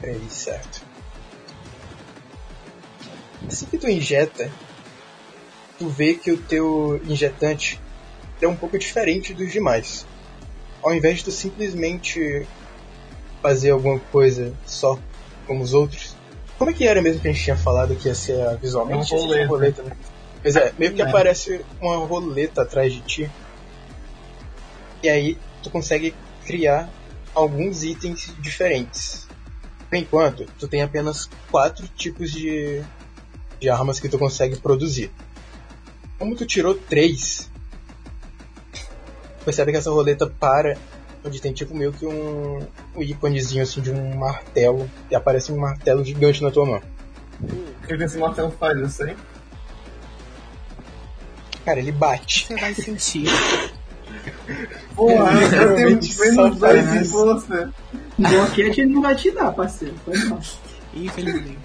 Peraí, 0.00 0.30
certo. 0.30 0.82
Assim 3.46 3.66
que 3.66 3.78
tu 3.78 3.88
injeta, 3.88 4.50
tu 5.78 5.88
vê 5.88 6.14
que 6.14 6.30
o 6.30 6.38
teu 6.38 7.00
injetante 7.06 7.80
é 8.40 8.46
um 8.46 8.56
pouco 8.56 8.78
diferente 8.78 9.32
dos 9.32 9.52
demais. 9.52 10.06
Ao 10.82 10.94
invés 10.94 11.18
de 11.18 11.24
tu 11.24 11.32
simplesmente 11.32 12.46
fazer 13.42 13.70
alguma 13.70 13.98
coisa 13.98 14.52
só 14.66 14.98
como 15.46 15.62
os 15.62 15.74
outros. 15.74 16.16
Como 16.56 16.70
é 16.70 16.74
que 16.74 16.86
era 16.86 17.00
mesmo 17.00 17.20
que 17.20 17.28
a 17.28 17.32
gente 17.32 17.42
tinha 17.42 17.56
falado 17.56 17.94
que 17.96 18.08
ia 18.08 18.14
ser 18.14 18.56
visualmente? 18.58 19.14
Uma 19.14 19.22
roleta. 19.22 19.48
roleta 19.48 19.82
né? 19.82 19.96
Pois 20.42 20.56
é, 20.56 20.72
meio 20.78 20.94
que 20.94 21.02
É. 21.02 21.04
aparece 21.08 21.64
uma 21.80 21.96
roleta 21.96 22.62
atrás 22.62 22.92
de 22.92 23.00
ti. 23.00 23.30
E 25.02 25.08
aí 25.08 25.38
tu 25.62 25.70
consegue 25.70 26.14
criar 26.44 26.88
alguns 27.34 27.82
itens 27.84 28.32
diferentes. 28.38 29.26
Por 29.88 29.96
enquanto, 29.96 30.44
tu 30.58 30.68
tem 30.68 30.82
apenas 30.82 31.28
quatro 31.50 31.86
tipos 31.88 32.30
de, 32.30 32.82
de 33.60 33.70
armas 33.70 33.98
que 33.98 34.08
tu 34.08 34.18
consegue 34.18 34.56
produzir. 34.56 35.10
Como 36.18 36.34
tu 36.34 36.44
tirou 36.44 36.74
três, 36.74 37.50
percebe 39.44 39.72
que 39.72 39.78
essa 39.78 39.90
roleta 39.90 40.26
para 40.26 40.76
onde 41.24 41.40
tem 41.40 41.52
tipo 41.52 41.74
meio 41.74 41.92
que 41.92 42.06
um, 42.06 42.66
um 42.94 43.02
íconezinho 43.02 43.62
assim 43.62 43.80
de 43.80 43.90
um 43.90 44.16
martelo 44.16 44.90
e 45.10 45.14
aparece 45.14 45.52
um 45.52 45.58
martelo 45.58 46.04
gigante 46.04 46.42
na 46.42 46.50
tua 46.50 46.66
mão. 46.66 46.82
O 47.40 47.86
que 47.86 47.96
que 47.96 48.04
esse 48.04 48.18
martelo 48.18 48.50
faz? 48.50 48.78
Eu 48.78 48.88
sei. 48.88 49.16
Cara, 51.68 51.80
ele 51.80 51.92
bate. 51.92 52.46
Você 52.46 52.56
vai 52.56 52.72
sentir. 52.72 53.26
Porra, 54.96 55.32
eu 55.38 55.50
tenho 55.76 55.78
menos 56.18 56.58
dois 56.58 56.94
isso. 56.94 57.10
força. 57.10 57.74
Bloquete 58.16 58.80
ele 58.80 58.94
não 58.94 59.02
vai 59.02 59.14
te 59.14 59.30
dar, 59.32 59.52
parceiro. 59.52 59.94
Foi 60.02 60.16
mal. 60.24 60.40
Infelizmente. 60.94 61.58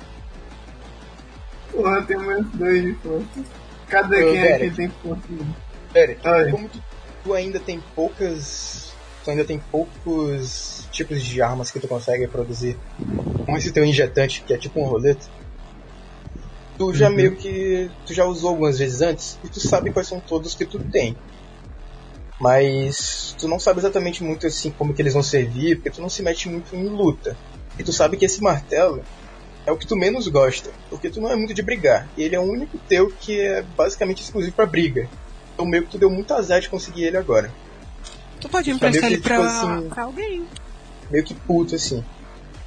Porra, 1.71 1.95
eu 1.95 2.05
tenho 2.05 2.19
menos 2.19 2.47
dois 2.53 2.83
de 2.83 2.93
força. 2.95 3.45
Cadê 3.87 4.23
Ô, 4.23 4.31
quem 4.33 4.41
Derek. 4.41 4.65
aqui 4.65 4.75
tem 4.75 4.89
força? 5.01 5.21
Pera, 5.93 6.15
como 6.51 6.67
tu, 6.67 6.83
tu 7.23 7.33
ainda 7.33 7.59
tem 7.61 7.81
poucas. 7.95 8.93
Tu 9.23 9.31
ainda 9.31 9.45
tem 9.45 9.57
poucos 9.71 10.85
tipos 10.91 11.23
de 11.23 11.41
armas 11.41 11.71
que 11.71 11.79
tu 11.79 11.87
consegue 11.87 12.27
produzir 12.27 12.77
com 13.45 13.55
esse 13.55 13.71
teu 13.71 13.85
injetante, 13.85 14.43
que 14.45 14.53
é 14.53 14.57
tipo 14.57 14.81
um 14.81 14.85
roleta. 14.85 15.25
Tu 16.77 16.93
já 16.93 17.09
meio 17.09 17.35
que. 17.35 17.89
Tu 18.05 18.13
já 18.13 18.25
usou 18.25 18.49
algumas 18.49 18.79
vezes 18.79 19.01
antes 19.01 19.39
e 19.43 19.47
tu 19.47 19.59
sabe 19.59 19.91
quais 19.91 20.07
são 20.07 20.19
todos 20.19 20.55
que 20.55 20.65
tu 20.65 20.79
tem. 20.79 21.15
Mas 22.39 23.35
tu 23.39 23.47
não 23.47 23.59
sabe 23.59 23.79
exatamente 23.79 24.23
muito 24.23 24.47
assim 24.47 24.71
como 24.71 24.93
que 24.93 25.01
eles 25.01 25.13
vão 25.13 25.23
servir, 25.23 25.75
porque 25.77 25.91
tu 25.91 26.01
não 26.01 26.09
se 26.09 26.21
mete 26.23 26.49
muito 26.49 26.75
em 26.75 26.87
luta. 26.87 27.37
E 27.77 27.83
tu 27.83 27.93
sabe 27.93 28.17
que 28.17 28.25
esse 28.25 28.41
martelo 28.41 29.01
é 29.65 29.71
o 29.71 29.77
que 29.77 29.87
tu 29.87 29.95
menos 29.95 30.27
gosta, 30.27 30.69
porque 30.89 31.09
tu 31.09 31.21
não 31.21 31.29
é 31.31 31.35
muito 31.35 31.53
de 31.53 31.61
brigar. 31.61 32.07
E 32.17 32.23
ele 32.23 32.35
é 32.35 32.39
o 32.39 32.43
único 32.43 32.77
teu 32.89 33.09
que 33.11 33.39
é 33.39 33.61
basicamente 33.61 34.21
exclusivo 34.23 34.55
pra 34.55 34.65
briga. 34.65 35.07
Então 35.53 35.65
meio 35.65 35.83
que 35.83 35.91
tu 35.91 35.97
deu 35.97 36.09
muito 36.09 36.33
azar 36.33 36.59
de 36.59 36.69
conseguir 36.69 37.03
ele 37.05 37.17
agora. 37.17 37.51
Tu 38.41 38.49
pode 38.49 38.69
Tá 38.71 38.75
emprestar 38.75 39.11
ele 39.11 39.21
pra, 39.21 39.35
tipo 39.37 39.47
assim- 39.47 39.89
pra 39.89 40.03
alguém. 40.03 40.45
Meio 41.09 41.23
que 41.23 41.33
puto 41.33 41.75
assim. 41.75 42.03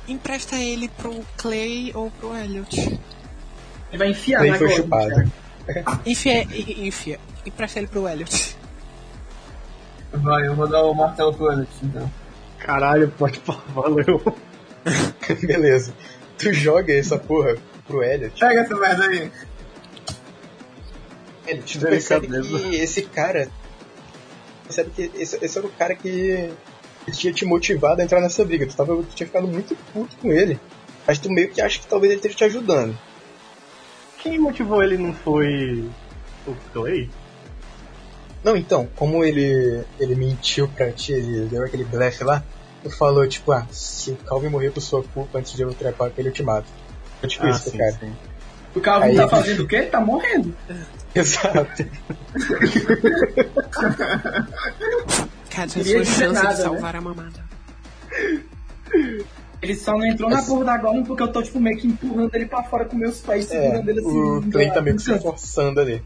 Empresta 0.08 0.56
ele 0.56 0.88
pro 0.88 1.12
Clay 1.36 1.90
ou 1.94 2.10
pro 2.12 2.34
Elliot. 2.36 2.98
Ele 3.90 3.98
vai 3.98 4.08
enfiar 4.10 4.40
Daí 4.40 4.50
na 4.50 4.58
foi 4.58 4.70
chupado. 4.70 5.32
Enfia, 6.06 6.44
e- 6.44 6.86
enfia. 6.86 7.18
Empresta 7.44 7.78
ele 7.78 7.88
pro 7.88 8.08
Elliot. 8.08 8.56
Vai, 10.12 10.46
eu 10.46 10.54
vou 10.54 10.68
dar 10.68 10.82
o 10.82 10.94
martelo 10.94 11.34
pro 11.34 11.50
Elliot, 11.52 11.70
então. 11.82 12.10
caralho, 12.58 13.08
pode 13.18 13.40
pá, 13.40 13.60
valeu. 13.74 14.22
Beleza. 15.42 15.92
Tu 16.38 16.52
joga 16.52 16.92
essa 16.92 17.18
porra 17.18 17.56
pro 17.86 18.02
Elliot. 18.02 18.38
Pega 18.38 18.60
essa 18.60 18.76
merda 18.76 19.06
aí. 19.06 19.30
Elliot, 21.46 21.78
tu 21.78 21.86
percebe 21.86 22.26
que 22.28 22.76
esse 22.76 23.02
cara. 23.02 23.48
Percebe 24.64 24.90
que 24.90 25.10
esse, 25.20 25.38
esse 25.44 25.58
era 25.58 25.66
o 25.66 25.70
cara 25.70 25.94
que, 25.94 26.50
que 27.04 27.12
tinha 27.12 27.32
te 27.32 27.44
motivado 27.44 28.00
a 28.00 28.04
entrar 28.04 28.20
nessa 28.20 28.44
briga. 28.44 28.66
Tu, 28.66 28.76
tava, 28.76 28.96
tu 28.96 29.14
tinha 29.14 29.26
ficado 29.26 29.46
muito 29.46 29.76
puto 29.92 30.16
com 30.16 30.32
ele. 30.32 30.58
Mas 31.06 31.18
tu 31.18 31.30
meio 31.30 31.48
que 31.50 31.60
acha 31.60 31.78
que 31.78 31.86
talvez 31.86 32.10
ele 32.10 32.18
esteja 32.18 32.36
te 32.36 32.44
ajudando. 32.44 32.96
Quem 34.26 34.40
motivou 34.40 34.82
ele 34.82 34.98
não 34.98 35.12
foi 35.12 35.88
o 36.48 36.54
Clay? 36.72 37.08
Não, 38.42 38.56
então, 38.56 38.88
como 38.96 39.24
ele, 39.24 39.84
ele 40.00 40.16
mentiu 40.16 40.66
pra 40.66 40.90
ti, 40.90 41.12
ele 41.12 41.46
deu 41.46 41.64
aquele 41.64 41.84
blefe 41.84 42.24
lá, 42.24 42.42
tu 42.82 42.90
falou, 42.90 43.24
tipo, 43.28 43.52
ah, 43.52 43.64
se 43.70 44.10
o 44.10 44.16
Calvin 44.16 44.48
morrer 44.48 44.72
por 44.72 44.80
sua 44.80 45.04
culpa 45.04 45.38
antes 45.38 45.52
de 45.52 45.62
eu 45.62 45.72
trepar 45.72 46.10
com 46.10 46.20
ele, 46.20 46.30
eu 46.30 46.32
te 46.32 46.42
mato. 46.42 46.66
Foi 47.20 47.28
tipo 47.28 47.46
isso, 47.46 47.70
sim, 47.70 47.78
cara. 47.78 47.92
sim. 47.92 48.12
O 48.74 48.80
Calvin 48.80 49.06
Aí- 49.10 49.16
tá 49.16 49.28
fazendo 49.28 49.62
o 49.62 49.68
quê? 49.68 49.82
Tá 49.82 50.00
morrendo. 50.00 50.52
Exato. 51.14 51.86
Cadê 55.50 55.80
a 55.80 55.84
sua 55.84 56.04
chance 56.04 56.32
nada, 56.32 56.48
de 56.48 56.62
salvar 56.62 56.96
a 56.96 57.00
mamada? 57.00 57.44
Ele 59.62 59.74
só 59.74 59.92
não 59.96 60.04
entrou 60.06 60.28
na 60.28 60.42
porra 60.42 60.64
da 60.64 60.76
gola 60.78 61.02
porque 61.04 61.22
eu 61.22 61.28
tô, 61.32 61.42
tipo, 61.42 61.58
meio 61.58 61.78
que 61.78 61.86
empurrando 61.86 62.34
ele 62.34 62.46
pra 62.46 62.62
fora 62.64 62.84
com 62.84 62.96
meus 62.96 63.20
pés, 63.20 63.50
É, 63.50 63.60
segurando 63.62 63.88
ele 63.88 64.00
assim. 64.00 64.18
o 64.38 64.50
Clay 64.50 64.70
tá 64.72 64.82
meio 64.82 64.96
que 64.96 65.02
se 65.02 65.18
forçando 65.18 65.80
ali. 65.80 66.02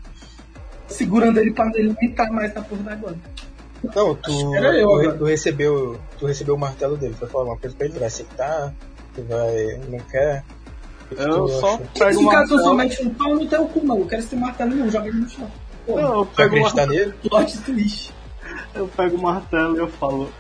Segurando 0.89 1.39
ele 1.39 1.53
pra 1.53 1.71
ele 1.75 1.89
não 1.89 1.97
entrar 2.03 2.31
mais 2.33 2.53
na 2.55 2.63
porra 2.63 2.83
da 2.83 2.95
gola. 2.97 3.17
Não, 3.83 4.15
tu, 4.15 4.55
eu 4.57 5.17
tu, 5.19 5.25
recebeu, 5.25 5.99
tu 6.19 6.27
recebeu 6.27 6.55
o 6.55 6.59
martelo 6.59 6.97
dele, 6.97 7.15
tu 7.15 7.21
vai 7.21 7.29
falar 7.31 7.45
alguma 7.45 7.59
coisa 7.59 7.75
pra 7.75 7.87
ele, 7.87 7.99
vai 7.99 8.09
aceitar, 8.09 8.75
tu 9.15 9.23
vai, 9.25 9.81
não 9.89 9.99
quer. 10.01 10.45
O 11.11 11.15
que 11.17 11.23
Eu 11.23 11.29
tu 11.47 11.49
só 11.61 11.75
acha? 11.75 11.83
pego 11.99 12.13
Se 12.13 12.19
o 12.19 12.27
o 12.27 12.31
cara 12.31 12.39
martelo. 12.41 12.63
somente 12.63 13.03
um 13.03 13.15
pau 13.15 13.35
no 13.35 13.47
teu 13.47 13.65
cu, 13.67 13.85
não. 13.85 13.99
Eu 13.99 14.07
quero 14.07 14.23
esse 14.23 14.37
martelo 14.37 14.75
não, 14.77 14.91
joga 14.91 15.09
ele 15.09 15.19
no 15.21 15.29
chão. 15.29 15.51
Pô, 15.87 15.97
Não, 16.01 16.15
eu 16.21 16.25
Tu 16.27 16.37
vai 16.37 16.49
pego, 16.49 16.55
o 16.55 16.59
acreditar 16.67 16.87
martelo, 16.87 17.09
nele? 17.09 17.15
plot 17.29 17.59
twist. 17.63 18.15
eu 18.75 18.89
pego 18.89 19.17
o 19.17 19.23
martelo 19.23 19.77
e 19.77 19.79
eu 19.79 19.89
falo: 19.89 20.31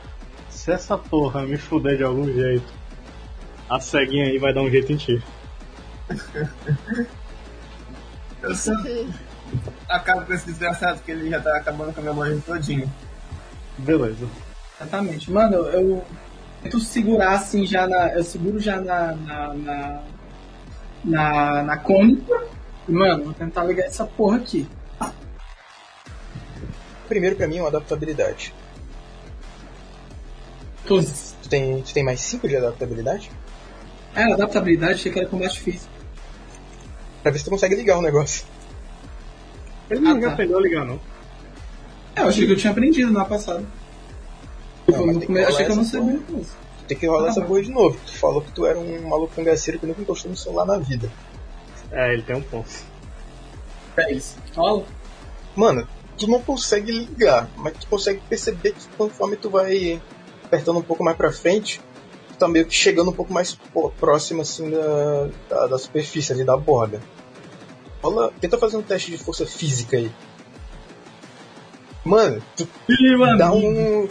se 0.50 0.70
essa 0.70 0.98
porra 0.98 1.42
me 1.46 1.56
fuder 1.56 1.96
de 1.96 2.04
algum 2.04 2.24
jeito, 2.30 2.72
a 3.70 3.78
ceguinha 3.78 4.24
aí 4.24 4.36
vai 4.36 4.52
dar 4.52 4.62
um 4.62 4.70
jeito 4.70 4.92
em 4.92 4.96
ti. 4.96 5.22
Eu 8.42 8.54
sempre 8.56 9.08
acabo 9.88 10.26
com 10.26 10.32
esse 10.32 10.46
desgraçado 10.46 11.00
que 11.02 11.12
ele 11.12 11.30
já 11.30 11.40
tá 11.40 11.56
acabando 11.56 11.94
com 11.94 12.00
a 12.00 12.02
minha 12.02 12.14
loja 12.14 12.42
todinha. 12.44 12.88
Beleza. 13.78 14.26
Exatamente. 14.80 15.30
Mano, 15.30 15.56
eu 15.68 16.04
tento 16.62 16.80
segurar 16.80 17.34
assim 17.34 17.64
já 17.64 17.86
na. 17.86 18.08
Eu 18.08 18.24
seguro 18.24 18.58
já 18.58 18.80
na. 18.80 19.14
na. 19.14 19.54
na, 19.54 20.02
na, 21.04 21.62
na 21.62 21.76
cônica. 21.76 22.42
E, 22.88 22.92
mano, 22.92 23.24
vou 23.24 23.34
tentar 23.34 23.64
ligar 23.64 23.84
essa 23.84 24.04
porra 24.04 24.38
aqui. 24.38 24.68
Primeiro 27.08 27.36
pra 27.36 27.46
mim 27.46 27.58
é 27.58 27.62
uma 27.62 27.68
adaptabilidade. 27.68 28.52
Tô... 30.86 31.00
Tu 31.00 31.48
tem, 31.48 31.82
tu 31.82 31.92
tem 31.92 32.04
mais 32.04 32.20
5 32.20 32.48
de 32.48 32.56
adaptabilidade? 32.56 33.30
É, 34.14 34.32
adaptabilidade, 34.32 34.94
achei 34.94 35.12
que 35.12 35.18
era 35.18 35.28
combate 35.28 35.60
físico. 35.60 35.90
Pra 37.22 37.30
ver 37.32 37.38
se 37.38 37.44
tu 37.44 37.50
consegue 37.50 37.74
ligar 37.76 37.98
o 37.98 38.02
negócio. 38.02 38.44
Ele 39.90 40.00
não 40.00 40.16
Ah, 40.16 40.20
tá. 40.20 40.32
aprendeu 40.32 40.58
a 40.58 40.62
ligar, 40.62 40.84
não. 40.84 41.00
É, 42.16 42.22
eu 42.22 42.28
achei 42.28 42.46
que 42.46 42.52
eu 42.52 42.56
tinha 42.56 42.70
aprendido 42.72 43.12
na 43.12 43.24
passada. 43.24 43.64
Não, 44.88 45.18
tem 45.18 45.28
que 45.28 45.38
achei 45.38 45.64
que 45.66 45.72
eu 45.72 45.76
não 45.76 45.84
sabia 45.84 46.20
isso. 46.40 46.56
ter 46.88 46.94
que 46.96 47.06
rolar 47.06 47.28
essa 47.28 47.40
porra 47.42 47.62
de 47.62 47.70
novo. 47.70 47.96
Tu 48.04 48.12
falou 48.18 48.42
que 48.42 48.50
tu 48.50 48.66
era 48.66 48.76
um 48.78 49.08
maluco 49.08 49.32
cangaceiro 49.34 49.78
que 49.78 49.86
nunca 49.86 50.00
encostou 50.02 50.30
no 50.30 50.36
celular 50.36 50.64
na 50.66 50.78
vida. 50.78 51.08
É, 51.92 52.12
ele 52.12 52.22
tem 52.22 52.34
um 52.34 52.42
ponto. 52.42 52.68
É 53.96 54.12
isso. 54.12 54.36
Fala. 54.52 54.84
Mano, 55.54 55.86
tu 56.18 56.26
não 56.26 56.40
consegue 56.42 56.90
ligar, 56.90 57.48
mas 57.56 57.74
tu 57.78 57.86
consegue 57.86 58.20
perceber 58.28 58.72
que 58.72 58.88
conforme 58.96 59.36
tu 59.36 59.48
vai 59.50 60.00
apertando 60.44 60.78
um 60.78 60.82
pouco 60.82 61.04
mais 61.04 61.16
pra 61.16 61.30
frente, 61.30 61.80
tá 62.40 62.48
meio 62.48 62.66
que 62.66 62.74
chegando 62.74 63.10
um 63.10 63.14
pouco 63.14 63.32
mais 63.32 63.56
próximo 63.98 64.42
assim 64.42 64.70
da, 64.70 65.28
da, 65.48 65.66
da 65.68 65.78
superfície 65.78 66.32
ali 66.32 66.42
da 66.44 66.56
borda. 66.56 67.00
Rola, 68.02 68.32
tenta 68.40 68.56
fazer 68.58 68.76
um 68.76 68.82
teste 68.82 69.10
de 69.10 69.18
força 69.18 69.46
física 69.46 69.96
aí. 69.96 70.10
Mano, 72.04 72.42
tu 72.56 72.66
Ih, 72.88 73.36
dá 73.38 73.52
um. 73.52 74.08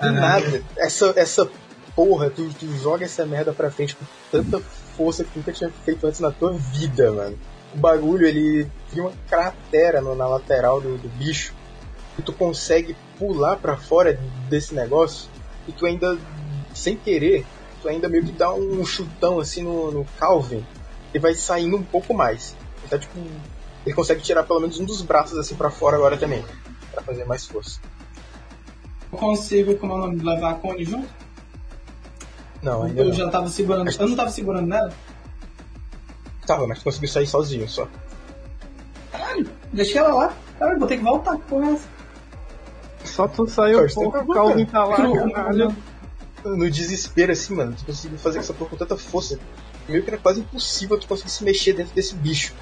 Do 0.00 0.12
nada. 0.12 0.62
Essa, 0.76 1.12
essa 1.16 1.48
porra, 1.94 2.30
tu, 2.30 2.48
tu 2.54 2.66
joga 2.78 3.04
essa 3.04 3.24
merda 3.24 3.52
pra 3.52 3.70
frente 3.70 3.96
com 3.96 4.04
tanta 4.30 4.60
força 4.96 5.24
que 5.24 5.38
nunca 5.38 5.52
tinha 5.52 5.70
feito 5.84 6.06
antes 6.06 6.20
na 6.20 6.30
tua 6.30 6.52
vida, 6.52 7.12
mano. 7.12 7.38
O 7.74 7.78
bagulho, 7.78 8.26
ele 8.26 8.68
cria 8.90 9.02
uma 9.04 9.12
cratera 9.28 10.00
no- 10.00 10.14
na 10.14 10.26
lateral 10.26 10.80
do, 10.80 10.96
do 10.98 11.08
bicho. 11.10 11.54
E 12.18 12.22
tu 12.22 12.32
consegue 12.32 12.96
pular 13.18 13.56
pra 13.56 13.76
fora 13.76 14.18
desse 14.48 14.74
negócio. 14.74 15.28
E 15.68 15.72
tu 15.72 15.86
ainda, 15.86 16.18
sem 16.78 16.96
querer, 16.96 17.44
tu 17.82 17.88
ainda 17.88 18.08
meio 18.08 18.24
que 18.24 18.32
dá 18.32 18.52
um 18.52 18.84
chutão 18.84 19.38
assim 19.40 19.62
no, 19.62 19.90
no 19.90 20.04
Calvin. 20.18 20.64
E 21.14 21.18
vai 21.18 21.34
saindo 21.34 21.76
um 21.76 21.82
pouco 21.82 22.12
mais. 22.14 22.54
Ele 22.80 22.88
tá 22.90 22.98
tipo. 22.98 23.18
Ele 23.86 23.94
consegue 23.94 24.20
tirar 24.20 24.42
pelo 24.42 24.60
menos 24.60 24.78
um 24.78 24.84
dos 24.84 25.00
braços 25.02 25.38
assim 25.38 25.54
pra 25.54 25.70
fora 25.70 25.96
agora 25.96 26.16
também. 26.16 26.44
Pra 26.92 27.02
fazer 27.02 27.24
mais 27.24 27.46
força. 27.46 27.80
Eu 29.10 29.18
consigo, 29.18 29.74
como 29.76 29.92
é 29.92 29.96
o 29.96 29.98
nome, 29.98 30.22
levar 30.22 30.50
a 30.50 30.54
Cone 30.54 30.84
junto? 30.84 31.08
Não, 32.62 32.82
ainda 32.82 33.00
Eu 33.00 33.06
não. 33.08 33.12
já 33.14 33.30
tava 33.30 33.48
segurando. 33.48 33.90
Eu 33.90 34.08
não 34.08 34.16
tava 34.16 34.30
segurando 34.30 34.66
nela? 34.66 34.92
Tava, 36.46 36.66
mas 36.66 36.78
tu 36.80 36.84
conseguiu 36.84 37.08
sair 37.08 37.26
sozinho 37.26 37.68
só. 37.68 37.88
Caralho, 39.10 39.48
deixei 39.72 39.98
ela 39.98 40.12
lá. 40.14 40.34
Caralho, 40.58 40.78
vou 40.78 40.88
ter 40.88 40.98
que 40.98 41.04
voltar. 41.04 41.36
Que 41.36 41.42
porra 41.42 41.68
é 41.68 41.72
essa? 41.72 41.88
Só 43.04 43.28
tu 43.28 43.46
saiu, 43.46 43.86
porra, 43.94 44.18
tem 44.20 44.28
o 44.30 44.34
Calvin 44.34 44.66
tá 44.66 44.84
lá, 44.84 44.96
Cru- 45.00 45.32
caralho. 45.32 45.76
No 46.56 46.70
desespero, 46.70 47.32
assim, 47.32 47.54
mano, 47.54 47.74
tu 47.78 47.84
conseguiu 47.84 48.18
fazer 48.18 48.38
essa 48.38 48.52
porra 48.54 48.70
com 48.70 48.76
tanta 48.76 48.96
força. 48.96 49.38
Meio 49.88 50.02
que 50.02 50.10
era 50.10 50.18
quase 50.18 50.40
impossível 50.40 50.98
tu 50.98 51.06
conseguir 51.06 51.30
se 51.30 51.44
mexer 51.44 51.72
dentro 51.72 51.94
desse 51.94 52.14
bicho. 52.14 52.52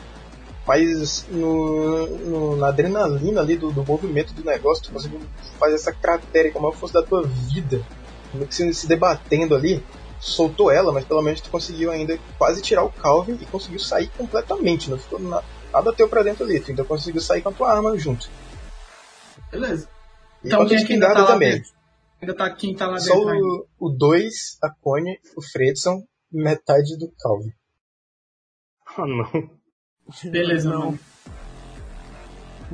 Mas 0.66 1.24
no, 1.30 2.07
no- 2.07 2.57
na 2.57 2.68
adrenalina 2.68 3.41
ali 3.41 3.57
do, 3.57 3.70
do 3.70 3.84
movimento 3.84 4.32
do 4.32 4.45
negócio, 4.45 4.84
tu 4.84 4.93
conseguiu 4.93 5.20
fazer 5.59 5.74
essa 5.76 5.93
cratera 5.93 6.51
com 6.51 6.59
a 6.59 6.62
maior 6.62 6.74
força 6.74 7.01
da 7.01 7.07
tua 7.07 7.22
vida. 7.24 7.82
Meio 8.34 8.47
que 8.49 8.55
se, 8.55 8.74
se 8.74 8.87
debatendo 8.89 9.55
ali, 9.55 9.82
soltou 10.18 10.70
ela, 10.70 10.91
mas 10.93 11.05
pelo 11.05 11.22
menos 11.22 11.41
tu 11.41 11.51
conseguiu 11.51 11.91
ainda 11.93 12.18
quase 12.37 12.61
tirar 12.62 12.82
o 12.82 12.91
Calvin 12.91 13.39
e 13.41 13.47
conseguiu 13.47 13.78
sair 13.78 14.09
completamente. 14.18 14.91
Não 14.91 14.99
ficou 14.99 15.20
na- 15.20 15.43
nada 15.72 15.93
teu 15.93 16.09
pra 16.09 16.22
dentro 16.24 16.45
ali, 16.45 16.59
tu 16.59 16.70
ainda 16.72 16.82
conseguiu 16.84 17.20
sair 17.20 17.43
com 17.43 17.51
a 17.51 17.53
tua 17.53 17.70
arma 17.72 17.97
junto. 17.97 18.28
Beleza. 19.53 19.89
E 20.43 20.49
Então 20.49 20.66
quem 20.66 20.78
é 20.78 20.84
que 20.84 20.93
ainda 20.95 21.12
tá 21.12 21.20
lá 21.20 21.26
também. 21.26 21.51
dentro? 21.53 21.70
Ainda 22.21 22.35
tá 22.35 22.51
quem 22.51 22.75
tá 22.75 22.87
lá 22.87 22.99
Só 22.99 23.14
dentro 23.14 23.29
ainda. 23.31 23.64
o 23.79 23.91
2, 23.91 24.59
a 24.62 24.71
Cone, 24.81 25.19
o 25.37 25.43
Fredson, 25.43 26.03
metade 26.33 26.97
do 26.99 27.12
Calvin. 27.19 27.53
Ah, 28.97 29.07
não. 29.07 30.31
Beleza, 30.31 30.71
Não. 30.71 30.79
mano. 30.87 30.99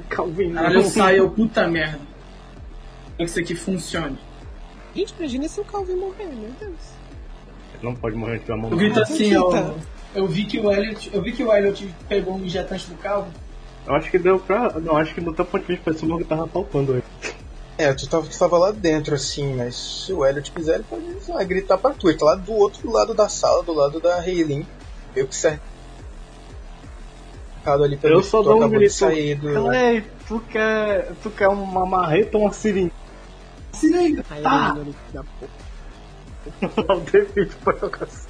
Calvin, 0.09 0.49
não. 0.49 0.55
Caralho, 0.63 0.77
eu 0.79 0.85
saio, 0.85 1.31
puta 1.31 1.67
merda. 1.69 1.99
Quero 1.99 3.17
que 3.19 3.25
isso 3.25 3.41
aqui 3.41 3.55
funcione. 3.55 4.19
Gente, 4.95 5.15
imagina 5.19 5.49
se 5.49 5.61
o 5.61 5.65
Calvin 5.65 5.97
morrer, 5.97 6.27
meu 6.27 6.51
Deus. 6.61 6.93
Não 7.83 7.95
pode 7.95 8.15
morrer 8.17 8.39
de 8.39 8.51
uma 8.53 8.57
mão. 8.59 8.71
Eu 8.71 8.77
grito 8.77 9.01
assim, 9.01 9.35
ó. 9.37 9.75
Eu 10.15 10.27
vi 10.29 10.45
que 10.45 10.61
o 10.61 10.71
Elliot. 10.71 11.11
Eu 11.13 11.23
vi 11.23 11.33
que 11.33 11.43
o 11.43 11.53
Elliot 11.53 11.93
pegou 12.09 12.37
um 12.37 12.45
injetante 12.45 12.89
do 12.89 12.97
carro. 12.97 13.27
Eu 13.87 13.95
acho 13.95 14.11
que 14.11 14.19
deu 14.19 14.39
pra. 14.39 14.79
Não, 14.79 14.97
acho 14.97 15.15
que 15.15 15.21
do 15.21 15.33
teu 15.35 15.45
ponto 15.45 15.63
de 15.63 15.69
vista 15.69 15.85
parecia 15.85 16.17
que 16.19 16.25
tava 16.25 16.47
faltando 16.47 16.93
ele. 16.95 17.05
É, 17.83 17.93
tu 17.95 18.09
tava, 18.09 18.27
tu 18.27 18.39
tava 18.39 18.59
lá 18.59 18.71
dentro, 18.71 19.15
assim, 19.15 19.55
mas 19.57 19.75
se 19.75 20.13
o 20.13 20.25
Elliot 20.25 20.53
quiser, 20.53 20.77
ele 20.77 20.85
pode 20.89 21.21
sei 21.21 21.35
lá, 21.35 21.43
gritar 21.43 21.77
pra 21.79 21.91
tu. 21.93 22.09
Ele 22.09 22.17
tá 22.19 22.27
lá 22.27 22.35
do 22.37 22.53
outro 22.53 22.91
lado 22.91 23.13
da 23.13 23.29
sala, 23.29 23.63
do 23.63 23.73
lado 23.73 23.99
da 23.99 24.17
Haylin. 24.21 24.65
Meio 25.15 25.27
que 25.27 25.35
cercado 25.35 25.61
ali 27.65 27.97
pelo 27.97 28.15
Eu 28.15 28.23
só 28.23 28.39
tu 28.39 28.45
dou 28.45 28.63
um 28.65 28.69
grito. 28.69 28.93
sair 28.93 29.35
do... 29.35 29.73
Ei, 29.73 30.05
tu 30.29 30.41
quer. 30.49 31.13
Tu 31.23 31.31
quer 31.31 31.49
uma 31.49 31.85
marreta 31.85 32.37
ou 32.39 32.45
uma 32.45 32.53
seringa? 32.53 32.93
Se 33.73 33.89
liga. 33.91 34.25
Aí 34.31 34.43
Tá. 34.43 34.77
ele 34.79 34.95
da 35.13 35.25
porra. 35.25 36.83
Não 36.89 37.01
teve 37.01 37.47
pra 37.47 37.75
jogar 37.79 38.05
assim. 38.05 38.29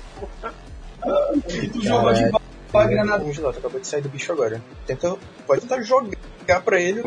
Tu 1.72 1.82
jogou 1.82 2.12
de 2.14 2.30
bola 2.30 2.42
a 2.74 2.86
granada. 2.86 3.18
Vamos 3.18 3.38
lá, 3.38 3.52
tu 3.52 3.58
acabou 3.58 3.80
de 3.80 3.86
sair 3.86 4.00
do 4.02 4.08
bicho 4.08 4.32
agora. 4.32 4.62
Tenta, 4.86 5.16
pode 5.46 5.60
tentar 5.62 5.82
jogar 5.82 6.62
pra 6.64 6.80
ele. 6.80 7.04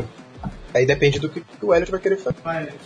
Aí 0.74 0.86
depende 0.86 1.18
do 1.18 1.28
que, 1.28 1.42
o 1.62 1.74
Elliot 1.74 1.90
vai 1.90 2.00
querer 2.00 2.16
fazer. 2.16 2.40
Vai, 2.42 2.62
Elliot, 2.62 2.78